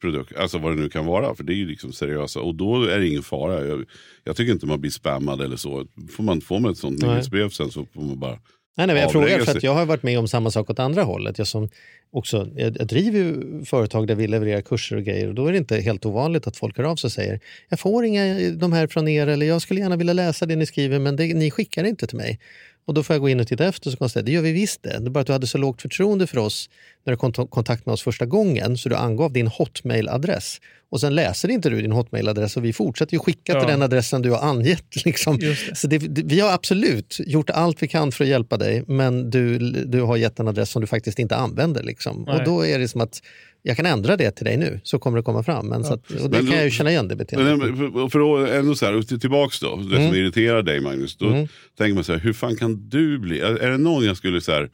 produkten, 0.01 0.37
alltså 0.41 0.57
vad 0.57 0.71
det 0.75 0.81
nu 0.81 0.89
kan 0.89 1.05
vara. 1.05 1.35
För 1.35 1.43
det 1.43 1.53
är 1.53 1.55
ju 1.55 1.65
liksom 1.67 1.93
seriösa 1.93 2.39
och 2.41 2.55
då 2.55 2.83
är 2.83 2.99
det 2.99 3.07
ingen 3.07 3.23
fara. 3.23 3.67
Jag, 3.67 3.85
jag 4.23 4.35
tycker 4.35 4.51
inte 4.53 4.65
man 4.65 4.81
blir 4.81 4.91
spammad 4.91 5.41
eller 5.41 5.55
så. 5.57 5.85
Får 6.15 6.23
man, 6.23 6.41
får 6.41 6.59
man 6.59 6.71
ett 6.71 6.77
sånt 6.77 7.01
nyhetsbrev 7.01 7.49
sen 7.49 7.71
så 7.71 7.85
får 7.93 8.01
man 8.01 8.19
bara 8.19 8.37
Nej, 8.77 8.87
nej, 8.87 8.95
jag 8.95 9.11
frågar 9.11 9.39
för 9.39 9.57
att 9.57 9.63
jag 9.63 9.73
har 9.73 9.85
varit 9.85 10.03
med 10.03 10.19
om 10.19 10.27
samma 10.27 10.51
sak 10.51 10.69
åt 10.69 10.79
andra 10.79 11.03
hållet. 11.03 11.37
Jag, 11.37 11.47
som 11.47 11.69
också, 12.11 12.49
jag, 12.55 12.77
jag 12.79 12.87
driver 12.87 13.19
ju 13.19 13.65
företag 13.65 14.07
där 14.07 14.15
vi 14.15 14.27
levererar 14.27 14.61
kurser 14.61 14.95
och 14.95 15.03
grejer 15.03 15.27
och 15.27 15.35
då 15.35 15.47
är 15.47 15.51
det 15.51 15.57
inte 15.57 15.77
helt 15.77 16.05
ovanligt 16.05 16.47
att 16.47 16.57
folk 16.57 16.77
hör 16.77 16.83
av 16.83 16.95
sig 16.95 17.07
och 17.07 17.11
säger 17.11 17.39
jag 17.69 17.79
får 17.79 18.05
inga 18.05 18.51
de 18.51 18.73
här 18.73 18.87
från 18.87 19.07
er 19.07 19.27
eller 19.27 19.45
jag 19.45 19.61
skulle 19.61 19.79
gärna 19.79 19.95
vilja 19.95 20.13
läsa 20.13 20.45
det 20.45 20.55
ni 20.55 20.65
skriver 20.65 20.99
men 20.99 21.15
det, 21.15 21.33
ni 21.33 21.51
skickar 21.51 21.83
inte 21.83 22.07
till 22.07 22.17
mig. 22.17 22.39
Och 22.85 22.93
då 22.93 23.03
får 23.03 23.13
jag 23.13 23.21
gå 23.21 23.29
in 23.29 23.39
och 23.39 23.47
titta 23.47 23.65
efter 23.65 23.89
så 23.91 23.97
konstaterar 23.97 24.21
jag, 24.21 24.25
det 24.43 24.47
gör 24.47 24.53
vi 24.53 24.59
visst 24.61 24.83
det. 24.83 24.89
Det 24.99 25.05
är 25.05 25.09
bara 25.09 25.19
att 25.19 25.27
du 25.27 25.33
hade 25.33 25.47
så 25.47 25.57
lågt 25.57 25.81
förtroende 25.81 26.27
för 26.27 26.37
oss 26.37 26.69
när 27.05 27.13
du 27.13 27.17
kom 27.17 27.33
kontakt 27.33 27.85
med 27.85 27.93
oss 27.93 28.01
första 28.01 28.25
gången 28.25 28.77
så 28.77 28.89
du 28.89 28.95
angav 28.95 29.33
din 29.33 29.47
hotmail-adress. 29.47 30.61
Och 30.89 31.01
sen 31.01 31.15
läser 31.15 31.49
inte 31.49 31.69
du 31.69 31.81
din 31.81 31.91
hotmail-adress 31.91 32.57
och 32.57 32.65
vi 32.65 32.73
fortsätter 32.73 33.13
ju 33.13 33.19
skicka 33.19 33.53
Ja. 33.53 33.59
till 33.59 33.69
den 33.69 33.81
adressen 33.81 34.21
du 34.21 34.31
har 34.31 34.39
angett. 34.49 34.85
Liksom. 35.05 35.39
Det. 35.39 35.77
Så 35.77 35.87
det, 35.87 35.97
vi 36.07 36.39
har 36.39 36.51
absolut 36.53 37.17
gjort 37.19 37.49
allt 37.49 37.83
vi 37.83 37.87
kan 37.87 38.11
för 38.11 38.23
att 38.23 38.29
hjälpa 38.29 38.57
dig 38.57 38.83
men 38.87 39.29
du, 39.29 39.57
du 39.85 40.01
har 40.01 40.17
gett 40.17 40.39
en 40.39 40.47
adress 40.47 40.69
som 40.69 40.81
du 40.81 40.87
faktiskt 40.87 41.19
inte 41.19 41.35
använder. 41.35 41.83
Liksom. 41.83 42.23
Och 42.23 42.43
då 42.45 42.65
är 42.65 42.79
det 42.79 42.87
som 42.87 43.01
att 43.01 43.21
jag 43.63 43.77
kan 43.77 43.85
ändra 43.85 44.17
det 44.17 44.31
till 44.31 44.45
dig 44.45 44.57
nu 44.57 44.79
så 44.83 44.99
kommer 44.99 45.17
det 45.17 45.23
komma 45.23 45.43
fram. 45.43 45.67
Men 45.67 45.83
så 45.83 45.93
att, 45.93 46.11
och 46.11 46.29
det 46.29 46.37
Men 46.37 46.47
kan 46.47 46.55
jag 46.55 46.65
ju 46.65 46.71
känna 46.71 46.89
igen 46.91 47.07
det 47.07 47.15
beteendet. 47.15 47.59
Men 47.93 48.09
för, 48.09 48.43
att 48.43 48.49
ändå 48.49 48.75
så 48.75 48.85
här, 48.85 49.01
till- 49.01 49.19
tillbaks 49.19 49.59
då, 49.59 49.75
det 49.75 49.95
Mm. 49.95 50.07
som 50.07 50.17
irriterar 50.17 50.63
dig 50.63 50.79
Magnus. 50.81 51.17
Då 51.17 51.47
tänker 51.77 51.93
man 51.93 52.03
så 52.03 52.11
här, 52.11 52.19
hur 52.19 52.33
fan 52.33 52.55
kan 52.55 52.89
du 52.89 53.19
bli, 53.19 53.39
är 53.39 53.69
det 53.69 53.77
någon 53.77 54.05
jag 54.05 54.17
skulle 54.17 54.41
så 54.41 54.51
här, 54.51 54.69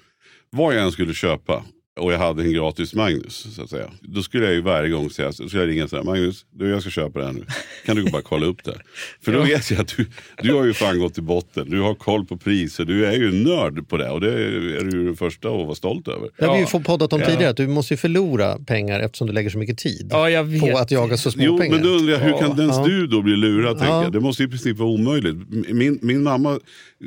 vad 0.49 0.75
jag 0.75 0.83
än 0.83 0.91
skulle 0.91 1.13
köpa 1.13 1.63
och 1.97 2.13
jag 2.13 2.17
hade 2.19 2.43
en 2.43 2.53
gratis 2.53 2.93
Magnus, 2.93 3.55
så 3.55 3.63
att 3.63 3.69
säga. 3.69 3.89
Då 4.01 4.21
skulle 4.23 4.45
jag 4.45 4.53
ju 4.53 4.61
varje 4.61 4.89
gång 4.89 5.09
säga, 5.09 5.31
så 5.31 5.47
skulle 5.47 5.63
jag 5.63 5.69
ringa 5.69 5.87
så 5.87 5.95
här, 5.95 6.03
Magnus, 6.03 6.45
du 6.55 6.69
jag 6.69 6.81
ska 6.81 6.89
köpa 6.91 7.19
det 7.19 7.25
här 7.25 7.33
nu. 7.33 7.43
Kan 7.85 7.95
du 7.95 8.11
bara 8.11 8.21
kolla 8.21 8.45
upp 8.45 8.63
det? 8.63 8.77
För 9.21 9.33
då 9.33 9.41
vet 9.41 9.71
jag 9.71 9.79
att 9.81 9.93
du, 9.97 10.05
du 10.41 10.53
har 10.53 10.65
ju 10.65 10.73
fan 10.73 10.99
gått 10.99 11.13
till 11.13 11.23
botten, 11.23 11.69
du 11.69 11.79
har 11.81 11.95
koll 11.95 12.25
på 12.25 12.37
priser, 12.37 12.85
du 12.85 13.05
är 13.05 13.13
ju 13.13 13.31
nörd 13.31 13.87
på 13.89 13.97
det 13.97 14.09
och 14.09 14.21
det 14.21 14.33
är 14.33 14.83
du 14.83 14.97
ju 14.97 15.05
den 15.05 15.15
första 15.15 15.47
att 15.49 15.65
vara 15.65 15.75
stolt 15.75 16.07
över. 16.07 16.29
Det 16.37 16.45
har 16.45 16.53
vi 16.53 16.59
ju 16.77 16.83
poddat 16.83 17.13
om 17.13 17.19
Ja. 17.19 17.25
tidigare, 17.25 17.49
att 17.49 17.57
du 17.57 17.67
måste 17.67 17.93
ju 17.93 17.97
förlora 17.97 18.59
pengar 18.59 18.99
eftersom 18.99 19.27
du 19.27 19.33
lägger 19.33 19.49
så 19.49 19.57
mycket 19.57 19.77
tid 19.77 20.07
Ja, 20.11 20.29
jag 20.29 20.43
vet. 20.43 20.61
på 20.61 20.77
att 20.77 20.91
jaga 20.91 21.17
så 21.17 21.31
små 21.31 21.43
Jo, 21.43 21.57
pengar. 21.57 21.75
men 21.75 21.83
då 21.85 21.89
undrar 21.89 22.13
jag, 22.13 22.19
hur 22.19 22.37
kan 22.37 22.59
ens 22.59 22.77
Ja. 22.77 22.85
du 22.87 23.07
då 23.07 23.21
bli 23.21 23.35
lurad? 23.35 23.77
tänker 23.77 23.93
Ja. 23.93 24.03
jag? 24.03 24.11
Det 24.11 24.19
måste 24.19 24.43
i 24.43 24.47
princip 24.47 24.77
vara 24.77 24.89
omöjligt. 24.89 25.35
Min, 25.69 25.99
min 26.01 26.23
mamma 26.23 26.59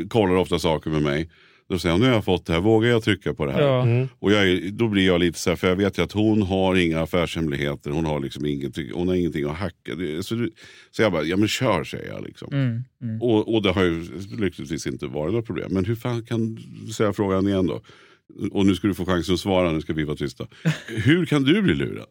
kollar 0.09 0.35
ofta 0.37 0.59
saker 0.59 0.91
med 0.91 1.03
mig. 1.03 1.29
Då 1.71 1.79
säger 1.79 1.93
hon, 1.93 2.01
nu 2.01 2.07
har 2.07 2.15
jag 2.15 2.25
fått 2.25 2.47
det 2.47 2.53
här, 2.53 2.61
vågar 2.61 2.89
jag 2.91 3.03
trycka 3.03 3.35
på 3.35 3.47
det 3.47 3.53
här? 3.53 3.61
Ja. 3.61 3.83
Mm. 3.83 4.09
Och 4.19 4.33
jag, 4.33 4.73
då 4.73 4.89
blir 4.89 5.07
jag 5.07 5.21
lite 5.21 5.39
så 5.39 5.51
här, 5.51 5.57
för 5.57 5.69
jag 5.69 5.77
vet 5.77 5.99
ju 5.99 6.03
att 6.03 6.13
hon 6.13 6.43
har 6.43 6.75
inga 6.77 7.01
affärshemligheter, 7.01 7.91
hon 7.91 8.05
har 8.05 8.21
liksom 8.21 8.47
ingenting, 8.47 8.91
hon 8.95 9.09
har 9.09 9.15
ingenting 9.15 9.45
att 9.45 9.57
hacka. 9.57 9.93
Så, 10.23 10.35
du- 10.35 10.51
så 10.91 11.03
jag 11.03 11.13
bara, 11.13 11.23
ja 11.23 11.37
men 11.37 11.49
kör 11.49 11.85
säger 11.85 12.09
jag. 12.13 12.25
Liksom. 12.25 12.53
Mm, 12.53 12.83
mm. 13.03 13.23
Och, 13.23 13.55
och 13.55 13.63
det 13.63 13.71
har 13.73 13.85
ju 13.85 14.05
lyckligtvis 14.39 14.87
inte 14.87 15.07
varit 15.07 15.35
något 15.35 15.47
problem. 15.47 15.73
Men 15.73 15.85
hur 15.85 15.95
fan 15.97 16.25
kan, 16.27 16.59
så 16.93 17.03
jag 17.03 17.17
frågan 17.17 17.49
igen 17.49 17.67
då. 17.67 17.83
Och 18.51 18.67
nu 18.67 18.75
ska 18.75 18.89
du 18.89 18.95
få 18.95 19.05
chansen 19.05 19.35
att 19.35 19.41
svara, 19.41 19.73
nu 19.73 19.81
ska 19.81 19.93
vi 19.93 20.05
vara 20.05 20.17
tysta. 20.17 20.47
Hur 21.05 21.27
kan 21.27 21.43
du 21.43 21.63
bli 21.63 21.75
lurad? 21.75 22.07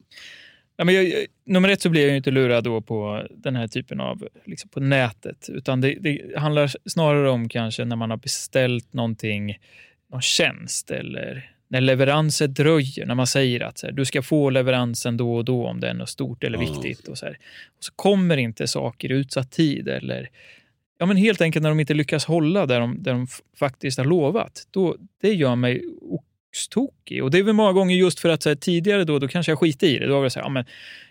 Ja, 0.79 0.85
men 0.85 0.95
jag, 0.95 1.25
nummer 1.45 1.69
ett 1.69 1.81
så 1.81 1.89
blir 1.89 2.01
jag 2.01 2.09
ju 2.09 2.17
inte 2.17 2.31
lurad 2.31 2.63
då 2.63 2.81
på 2.81 3.27
den 3.29 3.55
här 3.55 3.67
typen 3.67 3.99
av, 3.99 4.27
liksom 4.45 4.69
på 4.69 4.79
nätet. 4.79 5.49
Utan 5.49 5.81
det, 5.81 5.97
det 5.99 6.21
handlar 6.37 6.71
snarare 6.85 7.29
om 7.29 7.49
kanske 7.49 7.85
när 7.85 7.95
man 7.95 8.09
har 8.09 8.17
beställt 8.17 8.93
någonting, 8.93 9.57
någon 10.11 10.21
tjänst 10.21 10.91
eller 10.91 11.51
när 11.67 11.81
leveranser 11.81 12.47
dröjer. 12.47 13.05
När 13.05 13.15
man 13.15 13.27
säger 13.27 13.61
att 13.61 13.77
så 13.77 13.87
här, 13.87 13.93
du 13.93 14.05
ska 14.05 14.21
få 14.21 14.49
leveransen 14.49 15.17
då 15.17 15.35
och 15.35 15.45
då 15.45 15.67
om 15.67 15.79
det 15.79 15.89
är 15.89 15.93
något 15.93 16.09
stort 16.09 16.43
eller 16.43 16.57
viktigt. 16.57 17.07
Och 17.07 17.17
så, 17.17 17.25
här. 17.25 17.37
och 17.77 17.83
så 17.83 17.93
kommer 17.95 18.37
inte 18.37 18.67
saker 18.67 19.11
i 19.11 19.15
utsatt 19.15 19.51
tid. 19.51 19.87
Eller, 19.87 20.29
ja, 20.97 21.05
men 21.05 21.17
helt 21.17 21.41
enkelt 21.41 21.63
när 21.63 21.69
de 21.69 21.79
inte 21.79 21.93
lyckas 21.93 22.25
hålla 22.25 22.65
där 22.65 22.79
de, 22.79 23.03
där 23.03 23.11
de 23.11 23.27
faktiskt 23.59 23.97
har 23.97 24.05
lovat. 24.05 24.67
Då, 24.71 24.95
det 25.21 25.33
gör 25.33 25.55
mig 25.55 25.83
oxtokig. 26.49 27.23
Och 27.23 27.31
det 27.31 27.39
är 27.39 27.43
väl 27.43 27.53
många 27.53 27.73
gånger 27.73 27.95
just 27.95 28.19
för 28.19 28.29
att 28.29 28.45
här, 28.45 28.55
tidigare 28.55 29.03
då, 29.03 29.19
då 29.19 29.27
kanske 29.27 29.51
jag 29.51 29.59
skiter 29.59 29.87
i 29.87 29.99
det. 29.99 30.07
Då 30.07 30.17
var 30.17 30.23
det 30.23 30.29
så 30.29 30.39
här, 30.39 30.45
ja, 30.45 30.49
men 30.49 30.65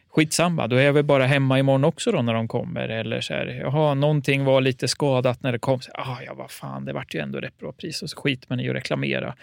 skitsamma, 0.09 0.67
då 0.67 0.77
är 0.77 0.83
jag 0.83 0.93
väl 0.93 1.05
bara 1.05 1.27
hemma 1.27 1.59
imorgon 1.59 1.85
också 1.85 2.13
då 2.13 2.23
när 2.23 2.35
de 2.35 2.49
kommer. 2.49 2.89
Eller 2.89 3.21
så 3.21 3.35
här, 3.35 3.47
jaha, 3.47 3.95
någonting 3.95 4.45
var 4.45 4.61
lite 4.61 4.89
skadat 4.89 5.43
när 5.43 5.53
det 5.53 5.59
kom. 5.59 5.81
Så, 5.81 5.91
ah, 5.95 6.19
ja, 6.27 6.35
vad 6.35 6.51
fan, 6.51 6.85
det 6.85 6.93
vart 6.93 7.15
ju 7.15 7.21
ändå 7.21 7.41
rätt 7.41 7.59
bra 7.59 7.73
pris. 7.73 8.03
Och 8.03 8.11
så 8.11 8.17
skiter 8.17 8.47
man 8.51 8.61
i 8.61 8.69
att 8.69 8.77
reklamera. 8.77 9.35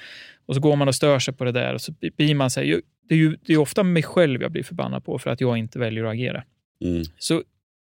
Och 0.45 0.55
så 0.55 0.61
går 0.61 0.75
man 0.75 0.87
och 0.87 0.95
stör 0.95 1.19
sig 1.19 1.33
på 1.33 1.43
det 1.43 1.51
där 1.51 1.73
och 1.73 1.81
så 1.81 1.93
blir 2.17 2.35
man 2.35 2.51
så 2.51 2.59
här, 2.59 2.81
det 3.09 3.15
är 3.15 3.19
ju 3.19 3.37
det 3.45 3.53
är 3.53 3.57
ofta 3.57 3.83
mig 3.83 4.03
själv 4.03 4.41
jag 4.41 4.51
blir 4.51 4.63
förbannad 4.63 5.05
på 5.05 5.19
för 5.19 5.29
att 5.29 5.41
jag 5.41 5.57
inte 5.57 5.79
väljer 5.79 6.03
att 6.03 6.13
agera. 6.13 6.43
Mm. 6.81 7.03
Så 7.17 7.43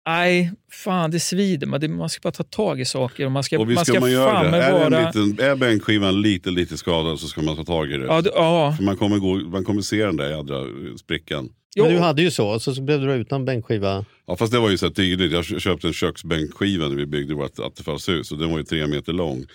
nej, 0.09 0.51
fan 0.71 1.11
det 1.11 1.19
svider. 1.19 1.67
Man, 1.67 1.79
det, 1.79 1.87
man 1.87 2.09
ska 2.09 2.19
bara 2.23 2.31
ta 2.31 2.43
tag 2.43 2.81
i 2.81 2.85
saker 2.85 3.25
och 3.25 3.31
man 3.31 3.43
ska, 3.43 3.59
Och 3.59 3.69
visst 3.69 3.75
man 3.75 3.85
ska 3.85 3.99
man 3.99 4.11
göra 4.11 4.51
det. 4.51 4.57
Är, 4.57 4.71
vara... 4.71 4.99
en 4.99 5.05
liten, 5.05 5.45
är 5.45 5.55
bänkskivan 5.55 6.21
lite, 6.21 6.49
lite 6.49 6.77
skadad 6.77 7.19
så 7.19 7.27
ska 7.27 7.41
man 7.41 7.55
ta 7.55 7.63
tag 7.63 7.91
i 7.91 7.97
det. 7.97 8.05
Ja, 8.05 8.21
du, 8.21 8.29
ja, 8.35 8.73
För 8.77 8.83
man 8.83 8.97
kommer, 8.97 9.17
gå, 9.17 9.35
man 9.35 9.63
kommer 9.63 9.81
se 9.81 10.05
den 10.05 10.17
där 10.17 10.29
jädra 10.29 10.65
sprickan. 10.97 11.49
jo, 11.75 11.83
Men 11.83 11.93
du 11.93 11.99
hade 11.99 12.21
ju 12.21 12.31
så, 12.31 12.59
så, 12.59 12.75
så 12.75 12.81
blev 12.81 13.01
du 13.01 13.13
utan 13.13 13.45
bänkskiva. 13.45 14.05
Ja, 14.27 14.35
fast 14.35 14.53
det 14.53 14.59
var 14.59 14.69
ju 14.69 14.77
så 14.77 14.89
tydligt. 14.89 15.31
Jag 15.31 15.45
köpte 15.45 15.87
en 15.87 15.93
köksbänkskiva 15.93 16.87
när 16.87 16.95
vi 16.95 17.05
byggde 17.05 17.35
vårt 17.35 17.59
attefallshus 17.59 18.31
och 18.31 18.37
den 18.37 18.51
var 18.51 18.57
ju 18.57 18.63
tre 18.63 18.87
meter 18.87 19.13
lång. 19.13 19.45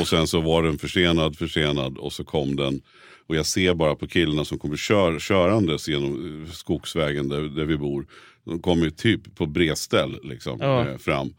Och 0.00 0.08
sen 0.08 0.26
så 0.26 0.40
var 0.40 0.62
den 0.62 0.78
försenad, 0.78 1.36
försenad 1.36 1.98
och 1.98 2.12
så 2.12 2.24
kom 2.24 2.56
den. 2.56 2.80
Och 3.26 3.36
jag 3.36 3.46
ser 3.46 3.74
bara 3.74 3.94
på 3.94 4.06
killarna 4.06 4.44
som 4.44 4.58
kommer 4.58 4.76
kör, 4.76 5.18
körandes 5.18 5.88
genom 5.88 6.44
eh, 6.44 6.52
skogsvägen 6.52 7.28
där, 7.28 7.40
där 7.40 7.64
vi 7.64 7.76
bor. 7.76 8.06
De 8.44 8.58
kommer 8.58 8.90
typ 8.90 9.34
på 9.34 9.46
bredställ 9.46 10.18
liksom, 10.22 10.58
Ja. 10.60 10.88
eh, 10.88 10.96
fram. 10.98 11.34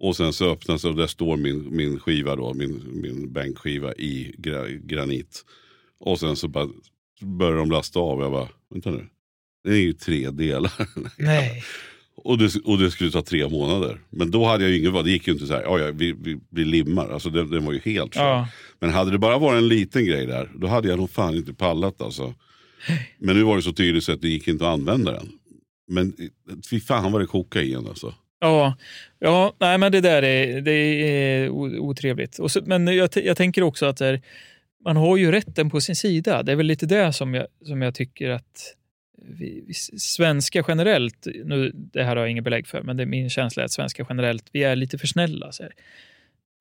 Och 0.00 0.16
sen 0.16 0.32
så 0.32 0.50
öppnas 0.52 0.82
det 0.82 0.88
och 0.88 0.96
där 0.96 1.06
står 1.06 1.36
min, 1.36 1.76
min 1.76 2.00
skiva 2.00 2.36
då, 2.36 2.54
min, 2.54 2.82
min 3.02 3.32
bänkskiva 3.32 3.92
i 3.94 4.34
gra, 4.38 4.68
granit. 4.68 5.44
Och 6.00 6.20
sen 6.20 6.36
så 6.36 6.48
bara 6.48 6.68
börjar 7.20 7.56
de 7.56 7.70
lasta 7.70 8.00
av. 8.00 8.20
Jag 8.20 8.32
bara, 8.32 8.48
vänta 8.70 8.90
nu. 8.90 9.06
Det 9.64 9.70
är 9.70 9.76
ju 9.80 9.92
tre 9.92 10.30
delar. 10.30 10.72
nej. 11.18 11.64
Och 12.16 12.38
det, 12.38 12.56
och 12.64 12.78
det 12.78 12.90
skulle 12.90 13.10
ta 13.10 13.22
tre 13.22 13.48
månader. 13.48 14.00
Men 14.10 14.30
då 14.30 14.44
hade 14.44 14.64
jag 14.64 14.70
ju 14.72 14.78
ingen 14.78 14.92
val. 14.92 15.04
Det 15.04 15.10
gick 15.10 15.26
ju 15.26 15.32
inte 15.32 15.46
så 15.46 15.52
här, 15.52 15.62
"Ja, 15.62 15.90
vi, 15.94 16.12
vi, 16.12 16.40
vi 16.50 16.64
limmar. 16.64 17.08
Alltså 17.10 17.30
det, 17.30 17.44
det 17.44 17.60
var 17.60 17.72
ju 17.72 17.78
helt. 17.84 18.16
Ja. 18.16 18.48
Men 18.80 18.90
hade 18.90 19.10
det 19.10 19.18
bara 19.18 19.38
varit 19.38 19.58
en 19.58 19.68
liten 19.68 20.04
grej 20.04 20.26
där, 20.26 20.50
då 20.54 20.66
hade 20.66 20.88
jag 20.88 20.98
nog 20.98 21.10
fan 21.10 21.34
inte 21.34 21.54
pallat 21.54 22.02
alltså. 22.02 22.34
Men 23.18 23.36
nu 23.36 23.42
var 23.42 23.56
det 23.56 23.62
så 23.62 23.72
tydligt 23.72 24.04
så 24.04 24.12
att 24.12 24.20
det 24.20 24.28
gick 24.28 24.48
inte 24.48 24.64
att 24.68 24.72
använda 24.74 25.12
den. 25.12 25.28
Men 25.92 26.12
fy 26.70 26.80
fan 26.80 27.12
vad 27.12 27.22
det 27.22 27.26
kokade 27.26 27.64
i 27.64 27.74
en 27.74 27.86
alltså. 27.86 28.14
Ja, 28.40 28.76
ja 29.18 29.54
nej, 29.58 29.78
men 29.78 29.92
det 29.92 30.00
där 30.00 30.22
är, 30.22 30.60
det 30.60 30.72
är 30.72 31.48
otrevligt. 31.78 32.38
Och 32.38 32.50
så, 32.50 32.60
men 32.64 32.86
jag, 32.86 33.08
jag 33.14 33.36
tänker 33.36 33.62
också 33.62 33.86
att 33.86 34.00
här, 34.00 34.20
man 34.84 34.96
har 34.96 35.16
ju 35.16 35.32
rätten 35.32 35.70
på 35.70 35.80
sin 35.80 35.96
sida. 35.96 36.42
Det 36.42 36.52
är 36.52 36.56
väl 36.56 36.66
lite 36.66 36.86
det 36.86 37.12
som 37.12 37.34
jag, 37.34 37.46
som 37.64 37.82
jag 37.82 37.94
tycker 37.94 38.30
att 38.30 38.74
vi, 39.24 39.64
vi 39.66 39.74
svenska 39.98 40.64
generellt, 40.68 41.26
nu, 41.44 41.70
det 41.74 42.04
här 42.04 42.16
har 42.16 42.22
jag 42.22 42.30
inget 42.30 42.44
belägg 42.44 42.66
för, 42.66 42.82
men 42.82 42.96
det 42.96 43.02
är 43.02 43.06
min 43.06 43.30
känsla 43.30 43.64
att 43.64 43.72
svenska 43.72 44.06
generellt, 44.08 44.44
vi 44.52 44.64
är 44.64 44.76
lite 44.76 44.98
för 44.98 45.06
snälla. 45.06 45.52
Så 45.52 45.62
här. 45.62 45.72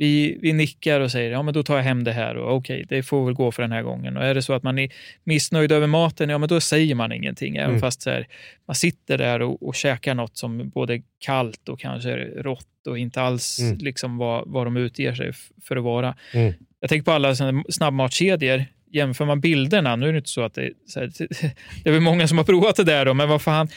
Vi, 0.01 0.37
vi 0.41 0.53
nickar 0.53 0.99
och 0.99 1.11
säger 1.11 1.31
ja 1.31 1.41
men 1.41 1.53
då 1.53 1.63
tar 1.63 1.75
jag 1.75 1.83
hem 1.83 2.03
det 2.03 2.11
här 2.11 2.35
och 2.35 2.55
okej, 2.55 2.85
det 2.89 3.03
får 3.03 3.25
väl 3.25 3.33
gå 3.33 3.51
för 3.51 3.61
den 3.61 3.71
här 3.71 3.81
gången. 3.81 4.17
Och 4.17 4.23
är 4.25 4.33
det 4.33 4.41
så 4.41 4.53
att 4.53 4.63
man 4.63 4.79
är 4.79 4.89
missnöjd 5.23 5.71
över 5.71 5.87
maten, 5.87 6.29
ja 6.29 6.37
men 6.37 6.49
då 6.49 6.59
säger 6.61 6.95
man 6.95 7.11
ingenting. 7.11 7.55
Även 7.55 7.69
Mm. 7.69 7.81
fast 7.81 8.01
så 8.01 8.09
här, 8.09 8.27
man 8.67 8.75
sitter 8.75 9.17
där 9.17 9.41
och, 9.41 9.63
och 9.67 9.75
käkar 9.75 10.15
något 10.15 10.37
som 10.37 10.69
både 10.69 11.01
kallt 11.19 11.69
och 11.69 11.79
kanske 11.79 12.15
rått 12.17 12.87
och 12.87 12.97
inte 12.97 13.21
alls 13.21 13.59
Mm. 13.59 13.77
liksom 13.77 14.17
vad, 14.17 14.43
vad 14.47 14.67
de 14.67 14.77
utger 14.77 15.13
sig 15.15 15.31
för 15.63 15.75
att 15.77 15.83
vara. 15.83 16.15
Mm. 16.33 16.53
Jag 16.79 16.89
tänker 16.89 17.05
på 17.05 17.11
alla 17.11 17.35
snabbmatskedjor. 17.69 18.65
Jämför 18.93 19.25
man 19.25 19.41
bilderna, 19.41 19.95
nu 19.95 20.07
är 20.07 20.11
det 20.11 20.17
inte 20.17 20.29
så 20.29 20.41
att 20.41 20.53
det, 20.53 20.69
så 20.87 20.99
här, 20.99 21.11
det 21.83 21.89
är 21.89 21.91
väl 21.93 22.01
många 22.01 22.27
som 22.27 22.37
har 22.37 22.45
provat 22.45 22.75
det 22.75 22.83
där 22.83 23.05
då, 23.05 23.13
men 23.13 23.29
vad 23.29 23.41
fan, 23.41 23.67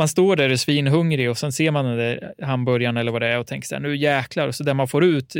man 0.00 0.08
står 0.08 0.36
där 0.36 0.44
och 0.44 0.52
är 0.52 0.56
svinhungrig 0.56 1.30
och 1.30 1.38
sen 1.38 1.52
ser 1.52 1.70
man 1.70 1.84
den 1.84 1.96
där 1.96 2.34
hamburgaren 2.42 2.96
eller 2.96 3.12
vad 3.12 3.22
det 3.22 3.28
är 3.28 3.38
och 3.38 3.46
tänker 3.46 3.68
så 3.68 3.74
här, 3.74 3.82
nu 3.82 3.96
jäklar, 3.96 4.48
och 4.48 4.54
så 4.54 4.64
där 4.64 4.74
man 4.74 4.88
får 4.88 5.04
ut 5.04 5.36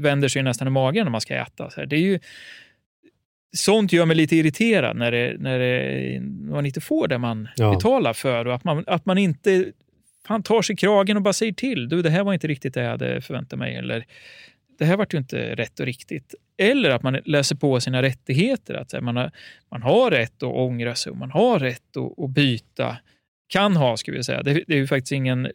vänder 0.00 0.28
sig 0.28 0.42
nästan 0.42 0.68
i 0.68 0.70
magen 0.70 1.04
när 1.04 1.10
man 1.10 1.20
ska 1.20 1.34
äta. 1.34 1.70
Så 1.70 1.80
här, 1.80 1.86
det 1.86 1.96
är 1.96 2.00
ju, 2.00 2.18
sånt 3.56 3.92
gör 3.92 4.06
mig 4.06 4.16
lite 4.16 4.36
irriterad 4.36 4.96
när, 4.96 5.12
det, 5.12 5.36
när 5.38 5.58
det, 5.58 6.20
man 6.50 6.66
inte 6.66 6.80
får 6.80 7.08
det 7.08 7.18
man 7.18 7.48
Ja. 7.56 7.70
betalar 7.74 8.12
för 8.12 8.46
och 8.46 8.54
att 8.54 8.64
man, 8.64 8.84
att 8.86 9.06
man 9.06 9.18
inte 9.18 9.64
fan, 10.26 10.42
tar 10.42 10.62
sig 10.62 10.76
kragen 10.76 11.16
och 11.16 11.22
bara 11.22 11.32
säger 11.32 11.52
till. 11.52 11.88
Du, 11.88 12.02
det 12.02 12.10
här 12.10 12.24
var 12.24 12.32
inte 12.34 12.48
riktigt 12.48 12.74
det 12.74 12.82
jag 12.82 12.90
hade 12.90 13.20
förväntat 13.20 13.58
mig. 13.58 13.76
Eller 13.76 14.04
det 14.78 14.84
här 14.84 14.96
vart 14.96 15.14
ju 15.14 15.18
inte 15.18 15.54
rätt 15.54 15.80
och 15.80 15.86
riktigt. 15.86 16.34
Eller 16.58 16.90
att 16.90 17.02
man 17.02 17.20
läser 17.24 17.56
på 17.56 17.80
sina 17.80 18.02
rättigheter. 18.02 18.74
Att 18.74 19.02
man, 19.02 19.16
har, 19.16 19.30
man 19.70 19.82
har 19.82 20.10
rätt 20.10 20.42
att 20.42 20.54
ångra 20.54 20.94
sig 20.94 21.10
och 21.10 21.16
man 21.18 21.30
har 21.30 21.58
rätt 21.58 21.96
att, 21.96 22.24
att 22.24 22.30
byta. 22.30 22.96
Kan 23.48 23.76
ha, 23.76 23.96
ska 23.96 24.12
vi 24.12 24.24
säga. 24.24 24.42
Det, 24.42 24.52
det 24.66 24.72
är 24.74 24.78
ju 24.78 24.86
faktiskt 24.86 25.12
ingen, 25.12 25.48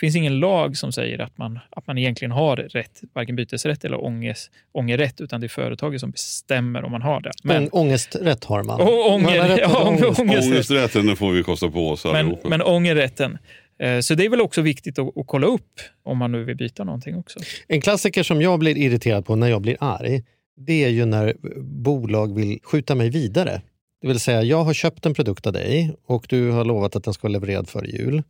finns 0.00 0.16
ingen 0.16 0.38
lag 0.38 0.76
som 0.76 0.92
säger 0.92 1.18
att 1.18 1.38
man, 1.38 1.58
att 1.70 1.86
man 1.86 1.98
egentligen 1.98 2.32
har 2.32 2.56
rätt, 2.56 3.00
varken 3.12 3.36
bytesrätt 3.36 3.84
eller 3.84 4.04
ånges, 4.04 4.50
ångerrätt, 4.72 5.20
utan 5.20 5.40
det 5.40 5.46
är 5.46 5.48
företaget 5.48 6.00
som 6.00 6.10
bestämmer 6.10 6.84
om 6.84 6.92
man 6.92 7.02
har 7.02 7.20
det. 7.20 7.30
Men, 7.44 7.62
Ång, 7.62 7.68
ångesträtt 7.72 8.44
har 8.44 8.62
man. 8.62 8.80
Å- 8.80 8.84
ånger- 9.14 9.38
Man 9.38 9.50
har 9.50 9.58
ja, 9.58 9.88
ångest. 9.88 10.20
ångest. 10.20 10.48
Ångesträtten 10.48 11.16
får 11.16 11.32
vi 11.32 11.42
kosta 11.42 11.70
på 11.70 11.88
oss 11.90 12.04
men, 12.04 12.16
allihopa. 12.16 12.48
men 12.48 12.62
ångerrätten. 12.62 13.38
Eh, 13.82 14.00
Så 14.00 14.14
det 14.14 14.24
är 14.24 14.28
väl 14.30 14.40
också 14.40 14.60
viktigt 14.62 14.98
att, 14.98 15.16
att 15.18 15.26
kolla 15.26 15.46
upp 15.46 15.80
om 16.02 16.18
man 16.18 16.32
nu 16.32 16.44
vill 16.44 16.56
byta 16.56 16.84
någonting 16.84 17.16
också. 17.16 17.38
En 17.68 17.80
klassiker 17.80 18.22
som 18.22 18.42
jag 18.42 18.58
blir 18.58 18.76
irriterad 18.78 19.26
på 19.26 19.36
när 19.36 19.48
jag 19.48 19.62
blir 19.62 19.76
arg, 19.80 20.22
det 20.56 20.84
är 20.84 20.88
ju 20.88 21.04
när 21.04 21.34
bolag 21.62 22.34
vill 22.36 22.58
skjuta 22.62 22.94
mig 22.94 23.10
vidare. 23.10 23.62
Det 24.00 24.08
vill 24.08 24.20
säga, 24.20 24.42
jag 24.42 24.64
har 24.64 24.74
köpt 24.74 25.06
en 25.06 25.14
produkt 25.14 25.46
av 25.46 25.52
dig 25.52 25.96
och 26.06 26.26
du 26.28 26.50
har 26.50 26.64
lovat 26.64 26.96
att 26.96 27.04
den 27.04 27.14
ska 27.14 27.22
vara 27.28 27.32
levererad 27.32 27.68
före 27.68 27.86
jul. 27.86 28.22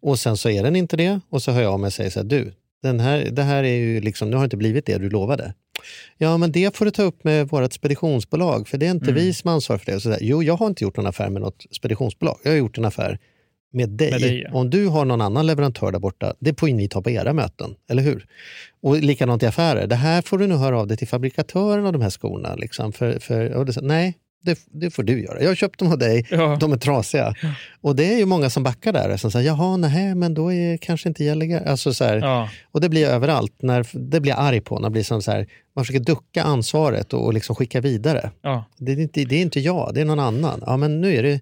Och 0.00 0.18
sen 0.18 0.36
så 0.36 0.48
är 0.50 0.62
den 0.62 0.76
inte 0.76 0.96
det 0.96 1.20
och 1.30 1.42
så 1.42 1.52
hör 1.52 1.62
jag 1.62 1.72
av 1.72 1.80
mig 1.80 1.86
och 1.86 1.92
säger 1.92 2.10
så 2.10 2.18
här, 2.20 2.26
du, 2.26 2.52
den 2.82 3.00
här, 3.00 3.28
det 3.32 3.42
här 3.42 3.64
är 3.64 3.74
ju 3.76 4.00
liksom, 4.00 4.30
nu 4.30 4.36
har 4.36 4.44
inte 4.44 4.56
blivit 4.56 4.86
det 4.86 4.98
du 4.98 5.10
lovade. 5.10 5.54
Ja, 6.18 6.36
men 6.36 6.52
det 6.52 6.76
får 6.76 6.84
du 6.84 6.90
ta 6.90 7.02
upp 7.02 7.24
med 7.24 7.48
vårt 7.48 7.72
speditionsbolag, 7.72 8.68
för 8.68 8.78
det 8.78 8.86
är 8.86 8.90
inte 8.90 9.10
Mm. 9.10 9.14
vi 9.14 9.34
som 9.34 9.50
ansvarar 9.50 9.78
för 9.78 9.92
det. 9.92 10.00
Så 10.00 10.08
där, 10.08 10.18
jo, 10.20 10.42
jag 10.42 10.56
har 10.56 10.66
inte 10.66 10.84
gjort 10.84 10.96
någon 10.96 11.06
affär 11.06 11.30
med 11.30 11.42
något 11.42 11.66
speditionsbolag. 11.70 12.38
Jag 12.42 12.50
har 12.50 12.56
gjort 12.58 12.78
en 12.78 12.84
affär 12.84 13.18
med 13.72 13.88
dig. 13.90 14.10
Med 14.10 14.20
dig, 14.20 14.42
ja. 14.42 14.50
Om 14.52 14.70
du 14.70 14.86
har 14.86 15.04
någon 15.04 15.20
annan 15.20 15.46
leverantör 15.46 15.92
där 15.92 15.98
borta, 15.98 16.34
det 16.38 16.60
får 16.60 16.68
ju 16.68 16.74
ni 16.74 16.88
ta 16.88 17.02
på 17.02 17.10
era 17.10 17.32
möten, 17.32 17.74
eller 17.90 18.02
hur? 18.02 18.26
Och 18.82 18.96
likadant 18.98 19.42
i 19.42 19.46
affärer. 19.46 19.86
Det 19.86 19.94
här 19.96 20.22
får 20.22 20.38
du 20.38 20.46
nu 20.46 20.54
höra 20.54 20.80
av 20.80 20.86
dig 20.86 20.96
till 20.96 21.08
fabrikatören 21.08 21.86
av 21.86 21.92
de 21.92 22.02
här 22.02 22.10
skorna. 22.10 22.54
Liksom, 22.54 22.92
för, 22.92 23.18
för, 23.18 23.50
och 23.52 23.66
det, 23.66 23.82
nej, 23.82 24.14
det, 24.42 24.58
det 24.70 24.90
får 24.90 25.02
du 25.02 25.22
göra. 25.24 25.40
Jag 25.42 25.48
har 25.48 25.54
köpt 25.54 25.78
dem 25.78 25.92
av 25.92 25.98
dig, 25.98 26.26
Ja. 26.30 26.56
de 26.60 26.72
är 26.72 26.76
trasiga. 26.76 27.34
Och 27.80 27.96
det 27.96 28.14
är 28.14 28.18
ju 28.18 28.26
många 28.26 28.50
som 28.50 28.62
backar 28.62 28.92
där. 28.92 29.16
Som 29.16 29.30
säger, 29.30 29.46
jaha, 29.46 29.76
nej, 29.76 30.14
men 30.14 30.34
då 30.34 30.52
är 30.52 30.76
kanske 30.76 31.08
inte 31.08 31.24
gälliga. 31.24 31.60
Alltså, 31.60 31.94
så 31.94 32.04
här, 32.04 32.16
Ja. 32.16 32.48
Och 32.72 32.80
det 32.80 32.88
blir 32.88 33.06
överallt. 33.06 33.62
När, 33.62 33.86
det 33.92 34.20
blir 34.20 34.32
jag 34.32 34.40
arg 34.40 34.60
på. 34.60 34.78
När 34.78 34.90
blir 34.90 35.02
som 35.02 35.22
så 35.22 35.30
här, 35.30 35.46
man 35.76 35.84
försöker 35.84 36.04
ducka 36.04 36.42
ansvaret 36.42 37.12
och, 37.12 37.24
och 37.26 37.34
liksom 37.34 37.56
skicka 37.56 37.80
vidare. 37.80 38.30
Ja. 38.42 38.64
Det 38.78 38.92
är, 38.92 39.00
inte, 39.00 39.24
det 39.24 39.36
är 39.36 39.42
inte 39.42 39.60
jag, 39.60 39.90
det 39.94 40.00
är 40.00 40.04
någon 40.04 40.20
annan. 40.20 40.62
Ja, 40.66 40.76
men 40.76 41.00
nu 41.00 41.14
är 41.16 41.22
det 41.22 41.40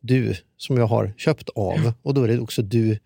du 0.00 0.34
som 0.56 0.76
jag 0.76 0.86
har 0.86 1.12
köpt 1.16 1.48
av 1.54 1.92
och 2.02 2.14
då 2.14 2.22
är 2.24 2.28
det 2.28 2.38
också 2.38 2.62
du 2.62 2.98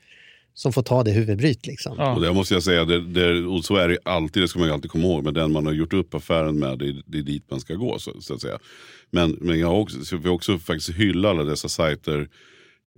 som 0.56 0.72
får 0.72 0.82
ta 0.82 1.02
det 1.02 1.10
huvudbryt. 1.10 1.66
Liksom. 1.66 1.94
Ja. 1.98 2.14
Och 2.14 2.20
det 2.22 2.32
måste 2.32 2.54
jag 2.54 2.62
säga, 2.62 2.84
det, 2.84 3.00
det, 3.06 3.46
och 3.46 3.64
så 3.64 3.76
är 3.76 3.88
det 3.88 3.98
alltid, 4.04 4.42
det 4.42 4.48
ska 4.48 4.58
man 4.58 4.68
ju 4.68 4.74
alltid 4.74 4.90
komma 4.90 5.04
ihåg. 5.04 5.24
Men 5.24 5.34
den 5.34 5.52
man 5.52 5.66
har 5.66 5.72
gjort 5.72 5.92
upp 5.92 6.14
affären 6.14 6.58
med, 6.58 6.78
det, 6.78 7.02
det 7.06 7.18
är 7.18 7.22
dit 7.22 7.50
man 7.50 7.60
ska 7.60 7.74
gå. 7.74 7.98
Så, 7.98 8.20
så 8.20 8.34
att 8.34 8.40
säga. 8.40 8.58
Men, 9.10 9.30
men 9.40 9.58
jag 9.58 9.68
har 9.68 10.28
också, 10.30 10.58
faktiskt 10.58 10.90
hylla 10.90 11.30
alla 11.30 11.44
dessa 11.44 11.68
sajter. 11.68 12.28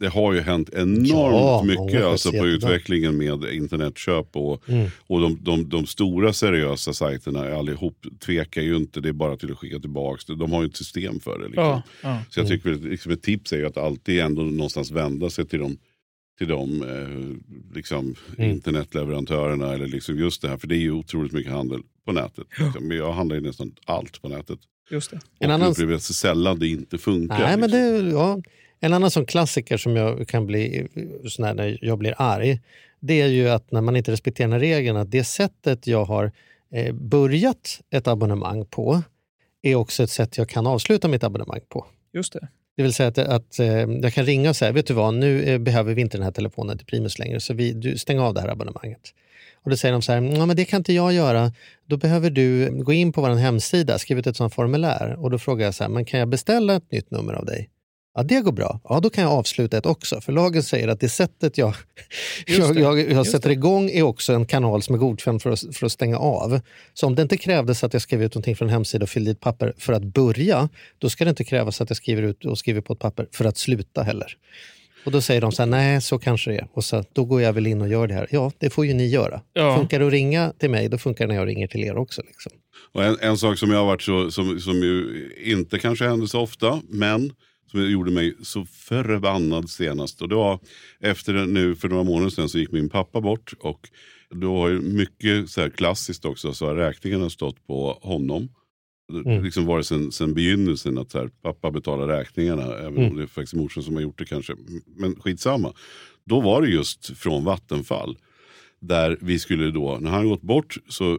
Det 0.00 0.08
har 0.08 0.32
ju 0.32 0.40
hänt 0.40 0.70
enormt 0.72 1.08
Ja, 1.08 1.62
mycket 1.66 2.04
alltså, 2.04 2.30
på 2.30 2.46
utvecklingen 2.46 3.16
med 3.16 3.44
internetköp. 3.52 4.36
Och, 4.36 4.68
Mm. 4.68 4.90
och 5.06 5.20
de, 5.20 5.38
de, 5.40 5.68
de 5.68 5.86
stora 5.86 6.32
seriösa 6.32 6.92
sajterna 6.92 7.54
allihop 7.56 8.06
tvekar 8.26 8.62
ju 8.62 8.76
inte, 8.76 9.00
det 9.00 9.08
är 9.08 9.12
bara 9.12 9.36
till 9.36 9.52
att 9.52 9.58
skicka 9.58 9.78
tillbaka. 9.78 10.34
De 10.34 10.52
har 10.52 10.62
ju 10.62 10.68
ett 10.68 10.76
system 10.76 11.20
för 11.20 11.38
det. 11.38 11.44
Liksom. 11.46 11.64
Ja. 11.64 11.82
Ja. 12.02 12.18
Så 12.30 12.40
jag 12.40 12.48
tycker 12.48 12.70
väl, 12.70 12.80
liksom 12.90 13.12
ett 13.12 13.22
tips 13.22 13.52
är 13.52 13.56
ju 13.56 13.66
att 13.66 13.76
alltid 13.76 14.20
ändå 14.20 14.42
någonstans 14.42 14.90
vända 14.90 15.30
sig 15.30 15.46
till 15.46 15.58
de, 15.58 15.76
till 16.38 16.48
de 16.48 16.82
eh, 16.82 17.74
liksom, 17.76 18.14
Mm. 18.38 18.50
internetleverantörerna. 18.50 19.74
Eller 19.74 19.86
liksom 19.86 20.18
just 20.18 20.42
det 20.42 20.48
här, 20.48 20.56
för 20.56 20.66
det 20.66 20.74
är 20.76 20.80
ju 20.80 20.92
otroligt 20.92 21.32
mycket 21.32 21.52
handel 21.52 21.80
på 22.04 22.12
nätet. 22.12 22.46
Liksom. 22.58 22.90
Jag 22.90 23.12
handlar 23.12 23.36
ju 23.36 23.42
nästan 23.42 23.72
allt 23.84 24.22
på 24.22 24.28
nätet. 24.28 24.58
Just 24.90 25.10
det. 25.10 25.16
Och 25.16 25.22
En 25.38 25.50
annan- 25.50 25.70
upplever 25.70 25.94
att 25.94 26.02
så 26.02 26.14
sällan 26.14 26.58
det 26.58 26.68
inte 26.68 26.98
funkar. 26.98 27.38
Nej, 27.38 27.56
men 27.56 27.70
liksom. 27.70 28.04
det, 28.04 28.10
ja. 28.10 28.38
En 28.80 28.92
annan 28.94 29.10
sån 29.10 29.26
klassiker 29.26 29.76
som 29.76 29.96
jag 29.96 30.28
kan 30.28 30.46
bli 30.46 30.88
sån 31.28 31.44
här, 31.44 31.54
när 31.54 31.78
jag 31.82 31.98
blir 31.98 32.14
arg, 32.18 32.60
det 33.00 33.20
är 33.20 33.26
ju 33.28 33.48
att 33.48 33.70
när 33.72 33.80
man 33.80 33.96
inte 33.96 34.12
respekterar 34.12 34.48
den 34.50 34.60
regeln, 34.60 34.96
att 34.96 35.10
det 35.10 35.24
sättet 35.24 35.86
jag 35.86 36.04
har 36.04 36.32
eh, 36.72 36.94
börjat 36.94 37.80
ett 37.90 38.08
abonnemang 38.08 38.64
på 38.66 39.02
är 39.62 39.74
också 39.74 40.02
ett 40.02 40.10
sätt 40.10 40.38
jag 40.38 40.48
kan 40.48 40.66
avsluta 40.66 41.08
mitt 41.08 41.24
abonnemang 41.24 41.60
på. 41.68 41.86
Just 42.12 42.32
det. 42.32 42.48
Det 42.78 42.82
vill 42.82 42.94
säga 42.94 43.08
att, 43.08 43.18
att 43.18 43.58
eh, 43.58 43.66
jag 43.68 44.12
kan 44.12 44.24
ringa 44.24 44.50
och 44.50 44.56
säga, 44.56 44.72
vet 44.72 44.86
du 44.86 44.94
vad, 44.94 45.14
nu 45.14 45.42
eh, 45.42 45.58
behöver 45.58 45.94
vi 45.94 46.00
inte 46.00 46.16
den 46.16 46.24
här 46.24 46.30
telefonen 46.30 46.78
till 46.78 46.86
Primus 46.86 47.18
längre, 47.18 47.40
så 47.40 47.54
vi, 47.54 47.72
du, 47.72 47.98
stäng 47.98 48.18
av 48.18 48.34
det 48.34 48.40
här 48.40 48.48
abonnemanget. 48.48 49.00
Och 49.62 49.70
då 49.70 49.76
säger 49.76 49.92
de 49.92 50.02
så 50.02 50.12
här, 50.12 50.22
ja, 50.22 50.46
men 50.46 50.56
det 50.56 50.64
kan 50.64 50.76
inte 50.76 50.92
jag 50.92 51.12
göra. 51.12 51.52
Då 51.86 51.96
behöver 51.96 52.30
du 52.30 52.70
gå 52.82 52.92
in 52.92 53.12
på 53.12 53.20
vår 53.20 53.28
hemsida, 53.28 53.98
skriva 53.98 54.20
ut 54.20 54.26
ett 54.26 54.36
sånt 54.36 54.54
formulär. 54.54 55.16
Och 55.18 55.30
då 55.30 55.38
frågar 55.38 55.64
jag 55.64 55.74
så 55.74 55.84
här, 55.84 55.90
men 55.90 56.04
kan 56.04 56.20
jag 56.20 56.28
beställa 56.28 56.74
ett 56.74 56.92
nytt 56.92 57.10
nummer 57.10 57.32
av 57.32 57.44
dig? 57.46 57.70
Ja, 58.14 58.22
det 58.22 58.40
går 58.40 58.52
bra. 58.52 58.80
Ja, 58.84 59.00
då 59.00 59.10
kan 59.10 59.24
jag 59.24 59.32
avsluta 59.32 59.78
ett 59.78 59.86
också. 59.86 60.20
För 60.20 60.32
lagen 60.32 60.62
säger 60.62 60.88
att 60.88 61.00
det 61.00 61.08
sättet 61.08 61.58
jag, 61.58 61.74
jag, 62.46 62.74
det. 62.74 62.80
jag, 62.80 62.98
jag 62.98 63.12
Just 63.12 63.30
sätter 63.30 63.50
igång 63.50 63.90
är 63.90 64.02
också 64.02 64.32
en 64.32 64.46
kanal 64.46 64.82
som 64.82 64.94
är 64.94 64.98
godkänd 64.98 65.42
för 65.42 65.50
att, 65.50 65.76
för 65.76 65.86
att 65.86 65.92
stänga 65.92 66.18
av. 66.18 66.60
Så 66.94 67.06
om 67.06 67.14
det 67.14 67.22
inte 67.22 67.36
krävdes 67.36 67.84
att 67.84 67.92
jag 67.92 68.02
skrev 68.02 68.22
ut 68.22 68.34
någonting 68.34 68.56
från 68.56 68.68
en 68.68 68.72
hemsida 68.72 69.02
och 69.02 69.08
fyllde 69.08 69.30
i 69.30 69.32
ett 69.32 69.40
papper 69.40 69.72
för 69.78 69.92
att 69.92 70.02
börja, 70.02 70.68
då 70.98 71.10
ska 71.10 71.24
det 71.24 71.30
inte 71.30 71.44
krävas 71.44 71.80
att 71.80 71.90
jag 71.90 71.96
skriver 71.96 72.22
ut 72.22 72.44
och 72.44 72.58
skriver 72.58 72.80
på 72.80 72.92
ett 72.92 72.98
papper 72.98 73.28
för 73.32 73.44
att 73.44 73.58
sluta 73.58 74.02
heller. 74.02 74.36
Och 75.04 75.12
då 75.12 75.20
säger 75.20 75.40
de 75.40 75.52
så 75.52 75.62
här, 75.62 75.66
nej 75.66 76.00
så 76.00 76.18
kanske 76.18 76.50
det 76.50 76.56
är. 76.56 76.68
Och 76.72 76.84
så, 76.84 77.04
då 77.12 77.24
går 77.24 77.42
jag 77.42 77.52
väl 77.52 77.66
in 77.66 77.80
och 77.80 77.88
gör 77.88 78.06
det 78.06 78.14
här. 78.14 78.26
Ja, 78.30 78.52
det 78.58 78.70
får 78.70 78.86
ju 78.86 78.94
ni 78.94 79.06
göra. 79.06 79.40
Ja. 79.52 79.76
Funkar 79.76 79.98
det 79.98 80.06
att 80.06 80.12
ringa 80.12 80.52
till 80.58 80.70
mig, 80.70 80.88
då 80.88 80.98
funkar 80.98 81.26
det 81.26 81.32
när 81.32 81.40
jag 81.40 81.48
ringer 81.48 81.66
till 81.66 81.84
er 81.84 81.96
också. 81.96 82.22
Liksom. 82.26 82.52
Och 82.92 83.04
en, 83.04 83.16
en 83.20 83.36
sak 83.36 83.58
som 83.58 83.70
jag 83.70 83.78
har 83.78 83.86
varit 83.86 84.02
så, 84.02 84.30
som, 84.30 84.60
som 84.60 84.74
ju 84.74 85.28
inte 85.44 85.78
kanske 85.78 86.04
händer 86.04 86.26
så 86.26 86.40
ofta, 86.40 86.80
men 86.88 87.32
som 87.70 87.90
gjorde 87.90 88.10
mig 88.10 88.34
så 88.42 88.64
förbannad 88.64 89.70
senast. 89.70 90.22
Och 90.22 90.28
det 90.28 90.34
var 90.34 90.58
efter 91.00 91.46
nu 91.46 91.74
för 91.74 91.88
några 91.88 92.02
månader 92.04 92.30
sedan 92.30 92.48
så 92.48 92.58
gick 92.58 92.72
min 92.72 92.88
pappa 92.88 93.20
bort. 93.20 93.52
Och 93.60 93.88
då 94.30 94.56
har 94.56 94.68
ju 94.68 94.80
mycket 94.80 95.50
så 95.50 95.60
här 95.60 95.70
klassiskt 95.70 96.24
också 96.24 96.54
så 96.54 96.66
har 96.66 96.74
räkningarna 96.74 97.30
stått 97.30 97.66
på 97.66 97.98
honom. 98.02 98.48
Det 99.12 99.30
Mm. 99.30 99.44
liksom 99.44 99.66
varit 99.66 99.86
sen, 99.86 100.12
sen 100.12 100.34
begynnelsen 100.34 100.98
att 100.98 101.14
här, 101.14 101.28
pappa 101.42 101.70
betalar 101.70 102.06
räkningarna. 102.08 102.62
Även 102.62 102.96
Mm. 102.96 103.10
om 103.10 103.16
det 103.16 103.22
är 103.22 103.26
faktiskt 103.26 103.54
morsan 103.54 103.82
som 103.82 103.94
har 103.94 104.02
gjort 104.02 104.18
det 104.18 104.24
kanske. 104.24 104.54
Men 104.96 105.20
skitsamma. 105.20 105.72
Då 106.24 106.40
var 106.40 106.62
det 106.62 106.68
just 106.68 107.18
från 107.18 107.44
Vattenfall. 107.44 108.16
Där 108.80 109.18
vi 109.20 109.38
skulle 109.38 109.70
då, 109.70 109.98
när 110.00 110.10
han 110.10 110.28
gått 110.28 110.42
bort 110.42 110.76
så 110.88 111.18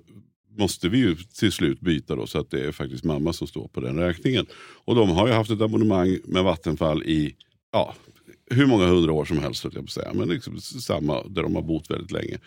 måste 0.58 0.90
vi 0.90 0.98
ju 0.98 1.16
till 1.16 1.52
slut 1.52 1.80
byta 1.80 2.16
då 2.16 2.28
så 2.28 2.40
att 2.40 2.52
det 2.52 2.66
är 2.66 2.72
faktiskt 2.72 3.04
mamma 3.04 3.34
som 3.34 3.48
står 3.48 3.68
på 3.68 3.82
den 3.82 4.00
räkningen. 4.00 4.46
Och 4.86 4.96
de 4.96 5.10
har 5.10 5.28
ju 5.28 5.34
haft 5.34 5.52
ett 5.52 5.62
abonnemang 5.62 6.18
med 6.26 6.44
Vattenfall 6.44 7.04
i 7.04 7.36
ja, 7.72 7.96
hur 8.52 8.66
många 8.66 8.86
hundra 8.86 9.14
år 9.14 9.26
som 9.26 9.40
helst, 9.40 9.64
jag 9.64 9.86
på 9.86 9.92
säga. 9.92 10.14
men 10.14 10.30
liksom 10.30 10.60
samma 10.62 11.24
där 11.24 11.44
de 11.44 11.56
har 11.56 11.62
bott 11.62 11.92
väldigt 11.92 12.12
länge. 12.12 12.38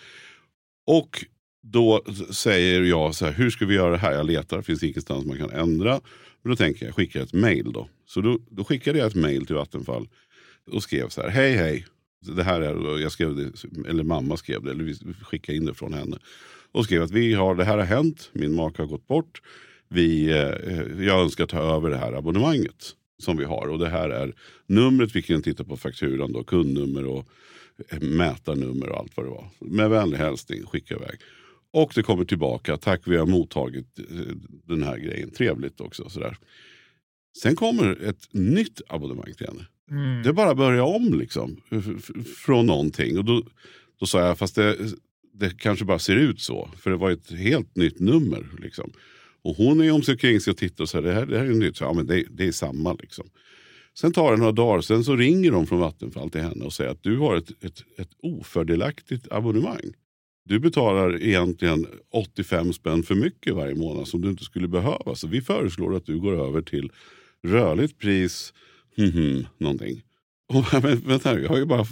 Och 0.87 1.25
då 1.63 2.05
säger 2.31 2.83
jag 2.83 3.15
så 3.15 3.25
här, 3.25 3.33
hur 3.33 3.51
ska 3.51 3.67
vi 3.67 3.75
göra 3.75 3.91
det 3.91 3.99
här? 3.99 4.13
Jag 4.13 4.27
letar, 4.27 4.57
det 4.57 4.63
finns 4.63 4.83
ingenstans 4.83 5.27
man 5.27 5.39
kan 5.39 5.51
ändra. 5.51 6.01
Men 6.43 6.51
då 6.51 6.57
tänker 6.57 6.87
jag, 6.87 6.95
skicka 6.95 7.23
ett 7.23 7.33
mail 7.33 7.73
då. 7.73 7.89
Så 8.07 8.21
då, 8.21 8.39
då 8.51 8.65
skickade 8.65 8.99
jag 8.99 9.07
ett 9.07 9.15
mail 9.15 9.47
till 9.47 9.57
Vattenfall 9.57 10.09
och 10.71 10.83
skrev 10.83 11.09
så 11.09 11.23
här, 11.23 11.29
hej 11.29 11.53
hej. 11.53 11.87
Det 12.23 12.43
här 12.43 12.61
är, 12.61 13.01
jag 13.01 13.13
skrev 13.13 13.37
det, 13.37 13.53
eller 13.89 14.05
mamma 14.05 14.37
skrev 14.37 14.63
det, 14.63 14.71
eller 14.71 14.85
vi 14.85 14.95
skickade 15.23 15.57
in 15.57 15.65
det 15.65 15.75
från 15.75 15.93
henne. 15.93 16.19
Och 16.73 16.85
skrev 16.85 17.03
att 17.03 17.11
vi 17.11 17.35
har, 17.35 17.55
det 17.55 17.65
här 17.65 17.79
har 17.79 17.85
hänt, 17.85 18.31
min 18.33 18.55
make 18.55 18.83
har 18.83 18.87
gått 18.87 19.07
bort. 19.07 19.43
Vi, 19.89 20.31
eh, 20.31 21.05
jag 21.07 21.21
önskar 21.21 21.47
ta 21.47 21.59
över 21.77 21.91
det 21.91 21.97
här 21.97 22.13
abonnemanget 22.13 22.95
som 23.19 23.37
vi 23.37 23.45
har. 23.45 23.69
Och 23.69 23.79
det 23.79 23.89
här 23.89 24.09
är 24.11 24.35
numret, 24.67 25.17
vi 25.17 25.23
kan 25.23 25.43
titta 25.43 25.65
på 25.65 25.77
fakturan 25.77 26.33
då, 26.33 26.45
kundnummer 26.45 27.07
och 27.07 27.29
eh, 27.89 28.01
mätarnummer 28.01 28.89
och 28.89 28.99
allt 28.99 29.17
vad 29.17 29.27
det 29.27 29.31
var. 29.31 29.49
Med 29.61 29.91
vänlig 29.91 30.19
hälsning, 30.19 30.67
skicka 30.67 30.95
iväg. 30.95 31.21
Och 31.73 31.93
det 31.95 32.03
kommer 32.03 32.25
tillbaka, 32.25 32.77
tack 32.77 33.01
vi 33.05 33.17
har 33.17 33.27
mottagit 33.27 33.99
eh, 33.99 34.37
den 34.65 34.83
här 34.83 34.99
grejen. 34.99 35.31
Trevligt 35.31 35.81
också. 35.81 36.09
Sådär. 36.09 36.37
Sen 37.43 37.57
kommer 37.57 38.05
ett 38.05 38.29
nytt 38.31 38.81
abonnemang 38.89 39.35
till 39.37 39.47
henne. 39.47 39.67
Mm. 39.93 40.23
Det 40.23 40.33
bara 40.33 40.51
att 40.51 40.57
börja 40.57 40.85
om 40.85 41.15
liksom. 41.15 41.57
Från 42.37 42.67
någonting. 42.67 43.19
Och 43.19 43.25
då, 43.25 43.43
då 44.01 44.07
sa 44.07 44.21
jag, 44.21 44.39
fast 44.39 44.55
det, 44.55 44.77
det 45.35 45.59
kanske 45.59 45.85
bara 45.85 45.99
ser 45.99 46.17
ut 46.17 46.41
så. 46.41 46.71
För 46.79 46.91
det 46.91 46.97
var 46.97 47.11
ett 47.11 47.31
helt 47.31 47.77
nytt 47.77 48.01
nummer. 48.01 48.47
Liksom. 48.59 48.93
Och 49.43 49.57
hon 49.57 49.81
är 49.81 49.93
om 49.93 50.03
sig 50.03 50.19
kring 50.19 50.41
sig 50.41 50.51
och 50.51 50.57
tittar 50.57 50.85
och 50.85 50.89
säger, 50.89 51.09
det 51.09 51.13
här, 51.13 51.27
det 51.27 51.39
här 51.39 51.45
är 51.45 51.51
nytt. 51.51 51.77
Så, 51.77 51.85
ja, 51.85 51.93
men 51.93 52.07
det, 52.07 52.25
det 52.31 52.47
är 52.47 52.53
samma 52.53 52.93
liksom. 52.93 53.27
Sen 53.95 54.13
tar 54.13 54.31
det 54.33 54.37
några 54.37 54.53
dagar, 54.53 54.81
sen 54.81 55.05
så 55.05 55.17
ringer 55.17 55.51
de 55.51 55.67
från 55.67 55.81
Vattenfall 55.81 56.31
till 56.31 56.41
henne 56.41 56.65
och 56.65 56.73
säger 56.73 56.91
att 56.91 57.03
du 57.03 57.19
har 57.19 57.37
ett, 57.37 57.65
ett, 57.65 57.85
ett 57.99 58.11
ofördelaktigt 58.23 59.33
abonnemang. 59.33 59.93
Du 60.45 60.59
betalar 60.59 61.23
egentligen 61.23 61.87
85 62.13 62.73
spänn 62.73 63.03
för 63.03 63.15
mycket 63.15 63.55
varje 63.55 63.75
månad 63.75 64.09
som 64.09 64.21
du 64.21 64.29
inte 64.29 64.45
skulle 64.45 64.69
behöva. 64.69 65.15
Så 65.15 65.29
vi 65.29 65.43
föreslår 65.43 65.97
att 65.97 66.07
du 66.07 66.21
går 66.21 66.47
över 66.47 66.63
till 66.63 66.93
rörligt 67.43 67.99
pris, 67.99 68.53
mhm, 68.97 69.47
någonting. 69.59 70.03
Och, 70.49 70.83
men, 70.83 71.01
vänta, 71.01 71.41
jag 71.41 71.49
har 71.49 71.59
ju 71.59 71.65
bara 71.65 71.87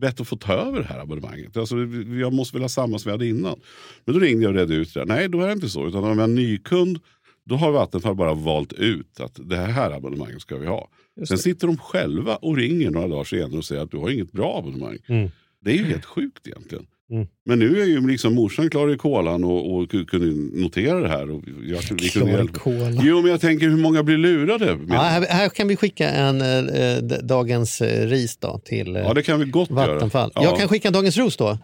bett 0.00 0.20
att 0.20 0.28
få 0.28 0.36
ta 0.36 0.52
över 0.52 0.78
det 0.78 0.86
här 0.86 0.98
abonnemanget. 0.98 1.56
Alltså, 1.56 1.76
jag 2.20 2.32
måste 2.32 2.56
väl 2.56 2.62
ha 2.62 2.68
samma 2.68 2.98
som 2.98 3.08
vi 3.08 3.12
hade 3.12 3.26
innan. 3.26 3.60
Men 4.04 4.14
då 4.14 4.20
ringde 4.20 4.42
jag 4.42 4.50
och 4.50 4.56
redde 4.56 4.74
ut 4.74 4.94
det. 4.94 5.04
Nej, 5.04 5.28
då 5.28 5.40
är 5.40 5.46
det 5.46 5.52
inte 5.52 5.68
så. 5.68 5.86
Utan 5.86 6.04
om 6.04 6.10
jag 6.10 6.18
är 6.18 6.24
en 6.24 6.34
nykund, 6.34 6.98
då 7.44 7.56
har 7.56 7.72
Vattenfall 7.72 8.14
bara 8.14 8.34
valt 8.34 8.72
ut 8.72 9.20
att 9.20 9.40
det 9.42 9.56
här 9.56 9.90
abonnemanget 9.90 10.40
ska 10.40 10.56
vi 10.56 10.66
ha. 10.66 10.88
Sen 11.28 11.38
sitter 11.38 11.66
de 11.66 11.76
själva 11.76 12.36
och 12.36 12.56
ringer 12.56 12.90
några 12.90 13.08
dagar 13.08 13.24
senare 13.24 13.58
och 13.58 13.64
säger 13.64 13.82
att 13.82 13.90
du 13.90 13.96
har 13.96 14.10
inget 14.10 14.32
bra 14.32 14.58
abonnemang. 14.58 14.98
Mm. 15.06 15.30
Det 15.60 15.70
är 15.70 15.74
ju 15.74 15.84
helt 15.84 16.04
sjukt 16.04 16.46
egentligen. 16.46 16.86
Mm. 17.10 17.26
Men 17.44 17.58
nu 17.58 17.80
är 17.82 17.86
ju 17.86 18.06
liksom 18.08 18.34
morsan 18.34 18.70
klar 18.70 18.94
i 18.94 18.96
kolan 18.96 19.44
och, 19.44 19.74
och 19.74 19.82
ku- 19.88 20.04
kunde 20.06 20.60
notera 20.62 21.00
det 21.00 21.08
här. 21.08 21.30
Och 21.30 21.42
jag, 21.62 21.78
vi 22.02 22.08
kunde. 22.08 22.32
Klarkola. 22.32 23.00
Jo, 23.02 23.20
men 23.22 23.30
jag 23.30 23.40
tänker 23.40 23.68
hur 23.68 23.76
många 23.76 24.02
blir 24.02 24.16
lurade? 24.18 24.78
Ja, 24.88 24.94
här, 24.94 25.26
här 25.28 25.48
kan 25.48 25.68
vi 25.68 25.76
skicka 25.76 26.10
en 26.10 26.40
eh, 26.68 26.96
dagens 27.22 27.80
eh, 27.80 28.06
ris 28.06 28.36
då 28.36 28.58
till 28.64 28.96
eh, 28.96 29.02
Ja, 29.02 29.14
det 29.14 29.22
kan 29.22 29.40
vi 29.40 29.44
gott 29.46 29.70
Vattenfall. 29.70 30.32
göra. 30.34 30.44
Ja. 30.44 30.50
Jag 30.50 30.58
kan 30.58 30.68
skicka 30.68 30.88
en 30.88 30.94
dagens 30.94 31.16
ros 31.16 31.36
då. 31.36 31.58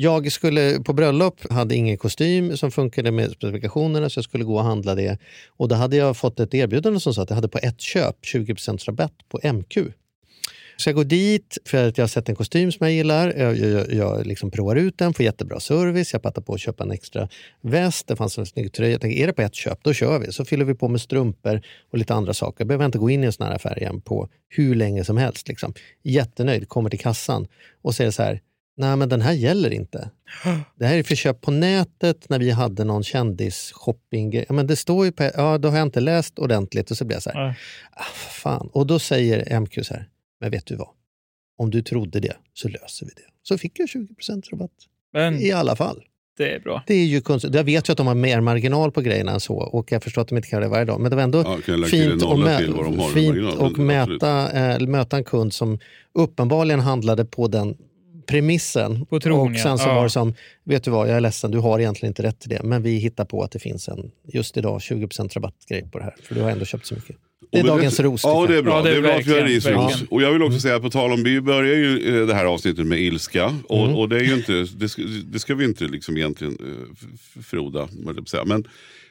Jag 0.00 0.32
skulle 0.32 0.78
på 0.84 0.92
bröllop, 0.92 1.50
hade 1.52 1.74
ingen 1.74 1.98
kostym 1.98 2.56
som 2.56 2.70
funkade 2.70 3.10
med 3.10 3.30
specifikationerna 3.30 4.10
så 4.10 4.18
jag 4.18 4.24
skulle 4.24 4.44
gå 4.44 4.54
och 4.56 4.64
handla 4.64 4.94
det. 4.94 5.18
Och 5.56 5.68
då 5.68 5.74
hade 5.74 5.96
jag 5.96 6.16
fått 6.16 6.40
ett 6.40 6.54
erbjudande 6.54 7.00
som 7.00 7.14
sa 7.14 7.22
att 7.22 7.30
jag 7.30 7.34
hade 7.34 7.48
på 7.48 7.58
ett 7.62 7.80
köp 7.80 8.16
20 8.22 8.54
rabatt 8.88 9.12
på 9.28 9.40
MQ. 9.52 9.76
Så 10.80 10.88
jag 10.88 10.96
går 10.96 11.04
dit 11.04 11.58
för 11.64 11.88
att 11.88 11.98
jag 11.98 12.02
har 12.02 12.08
sett 12.08 12.28
en 12.28 12.34
kostym 12.34 12.72
som 12.72 12.86
jag 12.86 12.94
gillar. 12.94 13.34
Jag, 13.36 13.58
jag, 13.58 13.92
jag 13.92 14.26
liksom 14.26 14.50
provar 14.50 14.76
ut 14.76 14.98
den, 14.98 15.14
får 15.14 15.24
jättebra 15.24 15.60
service. 15.60 16.12
Jag 16.12 16.22
pattar 16.22 16.42
på 16.42 16.54
att 16.54 16.60
köpa 16.60 16.84
en 16.84 16.90
extra 16.90 17.28
väst. 17.60 18.06
Det 18.06 18.16
fanns 18.16 18.38
en 18.38 18.46
snygg 18.46 18.72
tröja. 18.72 18.92
Jag 18.92 19.00
tänkte, 19.00 19.22
är 19.22 19.26
det 19.26 19.32
på 19.32 19.42
ett 19.42 19.54
köp, 19.54 19.78
då 19.82 19.92
kör 19.92 20.18
vi. 20.18 20.32
Så 20.32 20.44
fyller 20.44 20.64
vi 20.64 20.74
på 20.74 20.88
med 20.88 21.00
strumpor 21.00 21.60
och 21.90 21.98
lite 21.98 22.14
andra 22.14 22.34
saker. 22.34 22.60
Jag 22.60 22.68
behöver 22.68 22.84
inte 22.84 22.98
gå 22.98 23.10
in 23.10 23.24
i 23.24 23.26
en 23.26 23.32
sån 23.32 23.46
här 23.46 23.54
affär 23.54 23.78
igen 23.78 24.00
på 24.00 24.28
hur 24.48 24.74
länge 24.74 25.04
som 25.04 25.16
helst. 25.16 25.48
Liksom. 25.48 25.74
Jättenöjd, 26.02 26.68
kommer 26.68 26.90
till 26.90 27.00
kassan 27.00 27.46
och 27.82 27.94
säger 27.94 28.10
så 28.10 28.22
här, 28.22 28.40
nej 28.76 28.96
men 28.96 29.08
den 29.08 29.20
här 29.20 29.32
gäller 29.32 29.70
inte. 29.70 30.10
Det 30.76 30.86
här 30.86 30.96
är 30.96 31.02
för 31.02 31.14
köp 31.14 31.40
på 31.40 31.50
nätet 31.50 32.28
när 32.28 32.38
vi 32.38 32.50
hade 32.50 32.84
någon 32.84 33.04
kändisshopping. 33.04 34.34
Ja, 34.34 34.52
men 34.52 34.66
det 34.66 34.76
står 34.76 35.04
ju 35.04 35.12
på, 35.12 35.30
ja 35.34 35.58
då 35.58 35.68
har 35.68 35.76
jag 35.76 35.86
inte 35.86 36.00
läst 36.00 36.38
ordentligt 36.38 36.90
och 36.90 36.96
så 36.96 37.04
blir 37.04 37.16
jag 37.16 37.22
så 37.22 37.30
här, 37.30 37.58
ah, 37.92 38.02
fan. 38.30 38.68
Och 38.72 38.86
då 38.86 38.98
säger 38.98 39.60
MQ 39.60 39.86
så 39.86 39.94
här, 39.94 40.08
men 40.40 40.50
vet 40.50 40.66
du 40.66 40.76
vad? 40.76 40.88
Om 41.58 41.70
du 41.70 41.82
trodde 41.82 42.20
det 42.20 42.36
så 42.54 42.68
löser 42.68 43.06
vi 43.06 43.12
det. 43.16 43.22
Så 43.42 43.58
fick 43.58 43.78
jag 43.80 43.88
20 43.88 44.08
rabatt. 44.52 44.70
Men 45.12 45.40
I 45.40 45.52
alla 45.52 45.76
fall. 45.76 46.04
det 46.36 46.54
är 46.54 46.60
bra. 46.60 46.82
Det 46.86 46.94
är 46.94 47.04
ju 47.04 47.20
konstigt. 47.20 47.54
Jag 47.54 47.64
vet 47.64 47.88
ju 47.88 47.92
att 47.92 47.96
de 47.98 48.06
har 48.06 48.14
mer 48.14 48.40
marginal 48.40 48.92
på 48.92 49.00
grejerna 49.00 49.32
än 49.32 49.40
så 49.40 49.54
och 49.56 49.92
jag 49.92 50.02
förstår 50.02 50.22
att 50.22 50.28
de 50.28 50.36
inte 50.36 50.48
kan 50.48 50.56
göra 50.56 50.64
det 50.64 50.70
varje 50.70 50.84
dag. 50.84 51.00
Men 51.00 51.10
det 51.10 51.16
var 51.16 51.22
ändå 51.22 51.38
Ja, 51.38 51.58
fint, 51.86 52.22
att, 52.22 52.28
mä- 52.28 53.12
fint 53.14 53.76
mäta, 53.78 54.52
äh, 54.74 54.86
möta 54.86 55.16
en 55.16 55.24
kund 55.24 55.52
som 55.52 55.78
uppenbarligen 56.12 56.80
handlade 56.80 57.24
på 57.24 57.48
den 57.48 57.76
premissen. 58.26 59.06
På 59.06 59.20
tron, 59.20 59.52
och 59.52 59.58
sen 59.58 59.70
ja. 59.70 59.78
så 59.78 59.86
var 59.86 60.02
det 60.04 60.10
som, 60.10 60.34
vet 60.64 60.84
du 60.84 60.90
vad, 60.90 61.08
jag 61.08 61.16
är 61.16 61.20
ledsen, 61.20 61.50
du 61.50 61.58
har 61.58 61.78
egentligen 61.80 62.10
inte 62.10 62.22
rätt 62.22 62.38
till 62.40 62.50
det. 62.50 62.62
Men 62.62 62.82
vi 62.82 62.98
hittar 62.98 63.24
på 63.24 63.42
att 63.42 63.50
det 63.50 63.58
finns 63.58 63.88
en, 63.88 64.10
just 64.24 64.56
idag, 64.56 64.78
20% 64.78 65.34
rabattgrej 65.34 65.88
på 65.92 65.98
det 65.98 66.04
här. 66.04 66.14
För 66.22 66.34
du 66.34 66.40
har 66.42 66.50
ändå 66.50 66.64
köpt 66.64 66.86
så 66.86 66.94
mycket. 66.94 67.16
Det 67.50 67.58
är 67.58 67.64
dagens 67.64 68.00
ros. 68.00 68.24
Ja, 68.24 68.40
tycker 68.42 68.52
det 68.52 68.58
är 68.58 68.62
bra. 68.62 68.72
Ja, 68.76 68.82
det 68.82 68.88
det 68.90 68.94
är 68.94 68.98
är 68.98 69.02
bra 69.02 69.16
att 69.18 69.26
vi 69.26 69.40
har 69.40 69.46
risros. 69.46 70.02
Och 70.10 70.22
jag 70.22 70.32
vill 70.32 70.42
också 70.42 70.60
säga, 70.60 70.80
på 70.80 70.90
tal 70.90 71.12
om, 71.12 71.22
vi 71.22 71.40
börjar 71.40 71.74
ju 71.76 72.26
det 72.26 72.34
här 72.34 72.44
avsnittet 72.44 72.86
med 72.86 73.00
ilska. 73.00 73.54
Och, 73.68 73.84
Mm. 73.84 73.96
och 73.96 74.08
det 74.08 74.16
är 74.16 74.24
ju 74.24 74.34
inte, 74.34 74.66
det 74.76 74.88
ska, 74.88 75.02
det 75.24 75.38
ska 75.38 75.54
vi 75.54 75.64
inte 75.64 75.84
liksom 75.84 76.16
egentligen 76.16 76.58
eh, 76.60 77.42
froda. 77.42 77.88
Men 78.46 78.64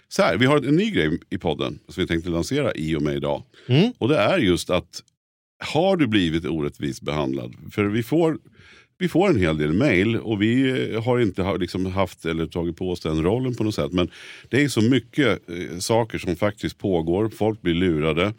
så 0.09 0.21
här, 0.21 0.37
vi 0.37 0.45
har 0.45 0.57
en 0.57 0.75
ny 0.75 0.91
grej 0.91 1.19
i 1.29 1.37
podden 1.37 1.79
som 1.89 2.01
vi 2.01 2.07
tänkte 2.07 2.29
lansera 2.29 2.71
i 2.75 2.95
och 2.95 3.01
med 3.01 3.15
idag. 3.15 3.43
Mm. 3.67 3.91
Och 3.97 4.07
det 4.09 4.17
är 4.17 4.37
just 4.37 4.69
att 4.69 5.03
har 5.65 5.97
du 5.97 6.07
blivit 6.07 6.45
orättvist 6.45 7.01
behandlad? 7.01 7.53
För 7.71 7.83
vi 7.85 8.03
får 8.03 8.37
vi 8.97 9.07
får 9.07 9.29
en 9.29 9.39
hel 9.39 9.57
del 9.57 9.73
mail 9.73 10.17
och 10.17 10.41
vi 10.41 10.69
eh, 10.93 11.03
har 11.03 11.19
inte 11.19 11.57
liksom 11.57 11.85
haft 11.85 12.25
eller 12.25 12.45
tagit 12.45 12.77
på 12.77 12.91
oss 12.91 12.99
den 12.99 13.23
rollen 13.23 13.55
på 13.55 13.63
något 13.63 13.75
sätt. 13.75 13.93
Men 13.93 14.11
det 14.49 14.63
är 14.63 14.67
så 14.67 14.81
mycket 14.81 15.49
eh, 15.49 15.77
saker 15.77 16.17
som 16.17 16.35
faktiskt 16.35 16.77
pågår. 16.77 17.29
Folk 17.29 17.61
blir 17.61 17.73
lurade. 17.73 18.33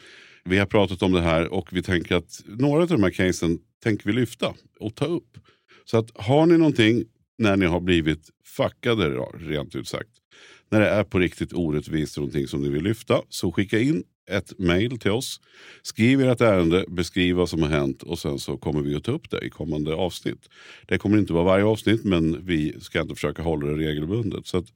Vi 0.44 0.58
har 0.58 0.66
pratat 0.66 1.02
om 1.02 1.12
det 1.12 1.20
här 1.20 1.48
och 1.48 1.68
vi 1.72 1.82
tänker 1.82 2.16
att 2.16 2.40
några 2.46 2.82
av 2.82 2.88
de 2.88 3.02
här 3.02 3.10
casen 3.10 3.58
tänker 3.82 4.06
vi 4.06 4.12
lyfta 4.12 4.54
och 4.80 4.94
ta 4.94 5.04
upp. 5.04 5.38
Så 5.84 5.98
att 5.98 6.10
har 6.14 6.46
ni 6.46 6.58
någonting 6.58 7.04
när 7.38 7.56
ni 7.56 7.66
har 7.66 7.80
blivit 7.80 8.30
fuckade 8.44 9.08
rent 9.38 9.74
ut 9.74 9.88
sagt. 9.88 10.10
När 10.70 10.80
det 10.80 10.88
är 10.88 11.04
på 11.04 11.18
riktigt 11.18 11.52
orättvist 11.52 12.16
och 12.16 12.20
någonting 12.20 12.46
som 12.46 12.62
ni 12.62 12.68
vill 12.68 12.82
lyfta. 12.82 13.22
Så 13.28 13.52
skicka 13.52 13.78
in 13.78 14.04
ett 14.28 14.58
mail 14.58 14.98
till 14.98 15.10
oss. 15.10 15.40
Skriv 15.82 16.20
ert 16.20 16.40
ärende, 16.40 16.84
beskriv 16.88 17.36
vad 17.36 17.48
som 17.48 17.62
har 17.62 17.68
hänt 17.68 18.02
och 18.02 18.18
sen 18.18 18.38
så 18.38 18.56
kommer 18.56 18.80
vi 18.80 18.94
att 18.94 19.04
ta 19.04 19.12
upp 19.12 19.30
det 19.30 19.40
i 19.46 19.50
kommande 19.50 19.94
avsnitt. 19.94 20.48
Det 20.86 20.98
kommer 20.98 21.18
inte 21.18 21.32
vara 21.32 21.44
varje 21.44 21.64
avsnitt 21.64 22.04
men 22.04 22.46
vi 22.46 22.80
ska 22.80 23.00
inte 23.00 23.14
försöka 23.14 23.42
hålla 23.42 23.66
det 23.66 23.76
regelbundet. 23.76 24.46
Så 24.46 24.58
att 24.58 24.66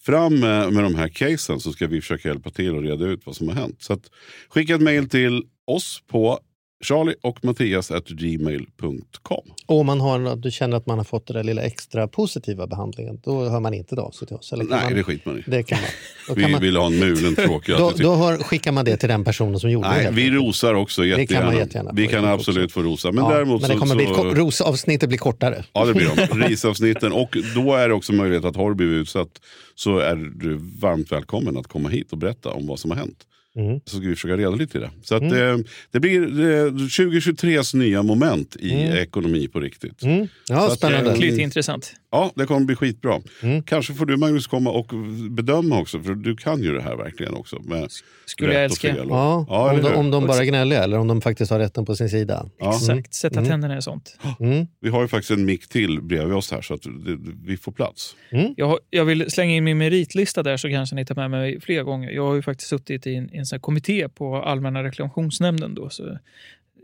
fram 0.00 0.40
med, 0.40 0.72
med 0.72 0.84
de 0.84 0.94
här 0.94 1.08
casen 1.08 1.60
så 1.60 1.72
ska 1.72 1.86
vi 1.86 2.00
försöka 2.00 2.28
hjälpa 2.28 2.50
till 2.50 2.74
och 2.74 2.82
reda 2.82 3.06
ut 3.06 3.26
vad 3.26 3.36
som 3.36 3.48
har 3.48 3.54
hänt. 3.54 3.82
Så 3.82 3.92
att 3.92 4.10
skicka 4.48 4.74
ett 4.74 4.80
mail 4.80 5.08
till 5.08 5.44
oss 5.64 6.02
på 6.06 6.40
charlie 6.82 7.14
och 7.22 7.44
Mattias 7.44 7.90
at 7.90 8.08
gmail.com. 8.08 9.44
Och 9.66 9.80
om 9.80 9.86
man 9.86 10.00
har, 10.00 10.36
du 10.36 10.50
känner 10.50 10.76
att 10.76 10.86
man 10.86 10.98
har 10.98 11.04
fått 11.04 11.26
den 11.26 11.36
där 11.36 11.44
lilla 11.44 11.62
extra 11.62 12.08
positiva 12.08 12.66
behandlingen, 12.66 13.20
då 13.24 13.48
hör 13.48 13.60
man 13.60 13.74
inte 13.74 14.00
av 14.00 14.10
sig 14.10 14.28
till 14.28 14.36
oss? 14.36 14.52
Eller 14.52 14.64
Nej, 14.64 14.84
man, 14.84 14.94
det 14.94 15.02
skiter 15.02 15.30
man 15.30 15.38
i. 15.38 15.42
Det 15.46 15.62
kan 15.62 15.78
man. 15.80 15.88
Vi 16.36 16.42
kan 16.42 16.50
man, 16.50 16.60
vill 16.60 16.76
ha 16.76 16.86
en 16.86 16.98
mulen 16.98 17.34
tråkig 17.46 17.74
då, 17.76 17.92
då 17.96 18.10
har, 18.14 18.38
skickar 18.38 18.72
man 18.72 18.84
det 18.84 18.96
till 18.96 19.08
den 19.08 19.24
personen 19.24 19.60
som 19.60 19.70
gjorde 19.70 19.88
det. 19.88 19.94
Nej, 19.94 20.04
helt 20.04 20.16
vi 20.16 20.30
rosar 20.30 20.74
också 20.74 21.02
kan 21.02 21.10
man 21.10 21.20
jättegärna. 21.20 21.54
jättegärna 21.54 21.90
vi 21.94 22.06
kan 22.06 22.24
absolut 22.24 22.64
också. 22.64 22.80
få 22.80 22.86
rosa. 22.86 23.12
Men 23.12 23.24
ja, 23.24 23.30
däremot 23.30 23.60
men 23.60 23.70
det 23.70 23.76
så, 23.76 23.80
kommer 23.80 23.94
bli, 23.94 24.06
så, 24.06 24.24
rosavsnittet 24.24 25.08
blir 25.08 25.18
kortare. 25.18 25.64
Ja, 25.72 25.84
det 25.84 25.94
blir 25.94 26.10
de. 26.16 26.40
Risavsnitten. 26.48 27.12
Och 27.12 27.36
då 27.54 27.74
är 27.74 27.88
det 27.88 27.94
också 27.94 28.12
möjlighet 28.12 28.44
att 28.44 28.56
har 28.56 28.68
du 28.68 28.74
blivit 28.74 29.02
utsatt 29.02 29.28
så 29.74 29.98
är 29.98 30.16
du 30.16 30.60
varmt 30.80 31.12
välkommen 31.12 31.56
att 31.56 31.66
komma 31.66 31.88
hit 31.88 32.12
och 32.12 32.18
berätta 32.18 32.50
om 32.50 32.66
vad 32.66 32.78
som 32.78 32.90
har 32.90 32.98
hänt. 32.98 33.26
Mm. 33.56 33.80
Så 33.84 33.96
ska 33.96 34.06
vi 34.08 34.14
försöka 34.14 34.36
reda 34.36 34.50
lite 34.50 34.78
i 34.78 34.80
det. 34.80 34.90
Så 35.02 35.14
att, 35.14 35.22
eh, 35.22 35.56
det 35.90 36.00
blir 36.00 36.22
eh, 36.40 36.72
2023s 36.72 37.76
nya 37.76 38.02
moment 38.02 38.56
i 38.56 38.72
ekonomi 38.82 39.48
på 39.48 39.60
riktigt. 39.60 40.02
Mm. 40.02 40.26
Ja, 40.48 40.66
Så 40.66 40.72
att, 40.72 40.78
spännande. 40.78 41.10
eh, 41.10 41.18
Lite 41.18 41.42
intressant. 41.42 41.92
Ja, 42.12 42.32
det 42.36 42.46
kommer 42.46 42.60
bli 42.66 42.76
skitbra. 42.76 43.20
Mm. 43.42 43.62
Kanske 43.62 43.94
får 43.94 44.06
du 44.06 44.16
Magnus 44.16 44.46
komma 44.46 44.70
och 44.70 44.90
bedöma 45.30 45.80
också, 45.80 46.00
för 46.02 46.14
du 46.14 46.36
kan 46.36 46.62
ju 46.62 46.74
det 46.74 46.82
här 46.82 46.96
verkligen 46.96 47.34
också. 47.34 47.56
Med 47.62 47.88
Skulle 48.26 48.54
jag 48.54 48.64
älska. 48.64 48.96
Ja, 48.96 49.46
Ja, 49.48 49.72
om, 49.72 49.82
de, 49.82 49.94
om 49.94 50.10
de 50.10 50.26
bara 50.26 50.36
är 50.38 50.44
gnälliga 50.44 50.84
eller 50.84 50.98
om 50.98 51.08
de 51.08 51.20
faktiskt 51.20 51.50
har 51.50 51.58
rätten 51.58 51.84
på 51.84 51.96
sin 51.96 52.08
sida. 52.10 52.46
Ja. 52.58 52.76
Exakt, 52.76 53.14
sätta 53.14 53.44
tänderna 53.44 53.78
i 53.78 53.82
sånt. 53.82 54.18
Mm. 54.40 54.66
Vi 54.80 54.88
har 54.88 55.02
ju 55.02 55.08
faktiskt 55.08 55.30
en 55.30 55.44
mick 55.44 55.68
till 55.68 56.02
bredvid 56.02 56.36
oss 56.36 56.50
här 56.52 56.62
så 56.62 56.74
att 56.74 56.82
det, 56.82 57.18
vi 57.44 57.56
får 57.56 57.72
plats. 57.72 58.16
Jag, 58.56 58.66
har- 58.66 58.80
jag 58.90 59.04
vill 59.04 59.30
slänga 59.30 59.54
in 59.54 59.64
min 59.64 59.78
meritlista 59.78 60.42
där 60.42 60.56
så 60.56 60.68
kanske 60.68 60.94
ni 60.96 61.04
tar 61.06 61.14
med 61.14 61.30
mig 61.30 61.60
fler 61.60 61.82
gånger. 61.82 62.10
Jag 62.10 62.26
har 62.26 62.34
ju 62.34 62.42
faktiskt 62.42 62.70
suttit 62.70 63.06
i 63.06 63.14
en, 63.14 63.30
en 63.32 63.46
sån 63.46 63.56
här 63.56 63.60
kommitté 63.60 64.08
på 64.08 64.36
Allmänna 64.36 64.82
reklamationsnämnden. 64.84 65.74
Då, 65.74 65.90
så 65.90 66.18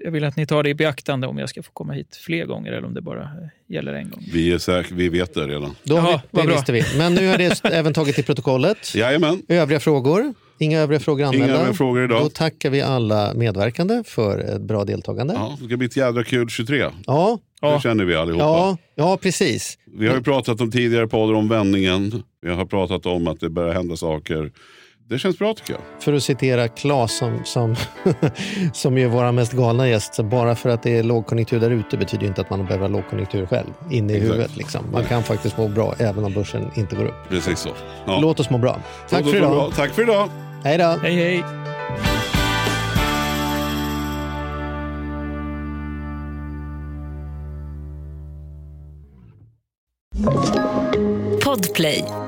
jag 0.04 0.10
vill 0.10 0.24
att 0.24 0.36
ni 0.36 0.46
tar 0.46 0.62
det 0.62 0.68
i 0.70 0.74
beaktande 0.74 1.26
om 1.26 1.38
jag 1.38 1.48
ska 1.48 1.62
få 1.62 1.70
komma 1.72 1.92
hit 1.92 2.16
fler 2.26 2.44
gånger 2.46 2.72
eller 2.72 2.86
om 2.86 2.94
det 2.94 3.00
bara 3.02 3.22
eh, 3.22 3.28
gäller 3.74 3.92
en 3.94 4.10
gång. 4.10 4.24
Vi, 4.32 4.52
är 4.52 4.58
säk- 4.58 4.92
vi 4.92 5.08
vet 5.08 5.34
det 5.34 5.46
redan. 5.46 5.74
Då, 5.84 5.96
Jaha, 5.96 6.20
det 6.30 6.46
visste 6.46 6.72
vi. 6.72 6.82
Men 6.98 7.14
nu 7.14 7.26
är 7.28 7.38
det 7.38 7.64
även 7.64 7.92
tagit 7.94 8.14
till 8.14 8.24
protokollet. 8.24 8.94
Jajamän, 8.94 9.42
Övriga 9.48 9.80
frågor? 9.80 10.34
Inga 10.60 10.80
övriga 10.80 11.00
frågor 11.00 11.20
inga 11.20 11.28
anmälda? 11.28 11.54
övriga 11.60 11.74
frågor 11.74 12.04
idag. 12.04 12.22
Då 12.22 12.28
tackar 12.28 12.70
vi 12.70 12.80
alla 12.82 13.34
medverkande 13.34 14.02
för 14.06 14.38
ett 14.38 14.60
bra 14.62 14.84
deltagande. 14.84 15.34
Ja, 15.34 15.40
Ja, 15.50 15.56
det 15.60 15.66
ska 15.66 15.76
bli 15.76 15.86
ett 15.86 15.96
jädra 15.96 16.24
kul 16.24 16.48
23. 16.48 16.84
ja, 17.06 17.38
Det 17.60 17.80
känner 17.82 18.04
vi 18.04 18.14
allihopa. 18.14 18.44
ja, 18.44 18.76
ja 18.94 19.16
precis. 19.22 19.78
Vi 19.98 20.08
har 20.08 20.14
ju 20.16 20.22
pratat 20.22 20.60
om 20.60 20.70
tidigare 20.70 21.06
poddar 21.08 21.34
om 21.34 21.48
vändningen. 21.48 22.22
Vi 22.42 22.50
har 22.50 22.64
pratat 22.66 23.06
om 23.06 23.28
att 23.28 23.40
det 23.40 23.50
börjar 23.50 23.74
hända 23.74 23.96
saker. 23.96 24.52
Det 25.10 25.18
känns 25.18 25.38
bra 25.38 25.54
tycker 25.54 25.72
jag. 25.72 25.80
För 26.02 26.12
att 26.12 26.22
citera 26.22 26.68
Claes 26.68 27.18
som, 27.18 27.40
som, 27.44 27.76
som 28.72 28.98
är 28.98 29.06
vår 29.06 29.32
mest 29.32 29.52
galna 29.52 29.88
gäst, 29.88 30.14
så 30.14 30.22
bara 30.22 30.54
för 30.54 30.68
att 30.70 30.82
det 30.82 30.98
är 30.98 31.02
lågkonjunktur 31.02 31.60
där 31.60 31.70
ute 31.70 31.96
betyder 31.96 32.22
ju 32.22 32.28
inte 32.28 32.40
att 32.40 32.50
man 32.50 32.66
behöver 32.66 32.88
ha 32.88 32.96
lågkonjunktur 32.96 33.46
själv 33.46 33.66
inne 33.90 34.12
i 34.12 34.16
Exakt. 34.16 34.32
huvudet. 34.32 34.56
Liksom. 34.56 34.84
Man 34.92 35.04
kan 35.04 35.22
faktiskt 35.22 35.58
må 35.58 35.68
bra 35.68 35.94
även 35.98 36.24
om 36.24 36.32
börsen 36.32 36.70
inte 36.74 36.96
går 36.96 37.04
upp. 37.04 37.28
Precis 37.28 37.58
så. 37.58 37.68
Ja. 38.06 38.18
Låt 38.20 38.40
oss 38.40 38.50
må 38.50 38.58
bra. 38.58 38.80
Tack 39.08 39.20
Låt 39.20 39.30
för 39.30 39.38
idag. 39.38 39.50
bra. 39.50 39.70
Tack 39.76 39.90
för 39.90 40.02
idag. 40.02 40.28
Hej 40.64 40.78
då. 40.78 40.84
Hej 41.02 41.14
hej! 41.14 41.44
Podplay. 51.44 52.27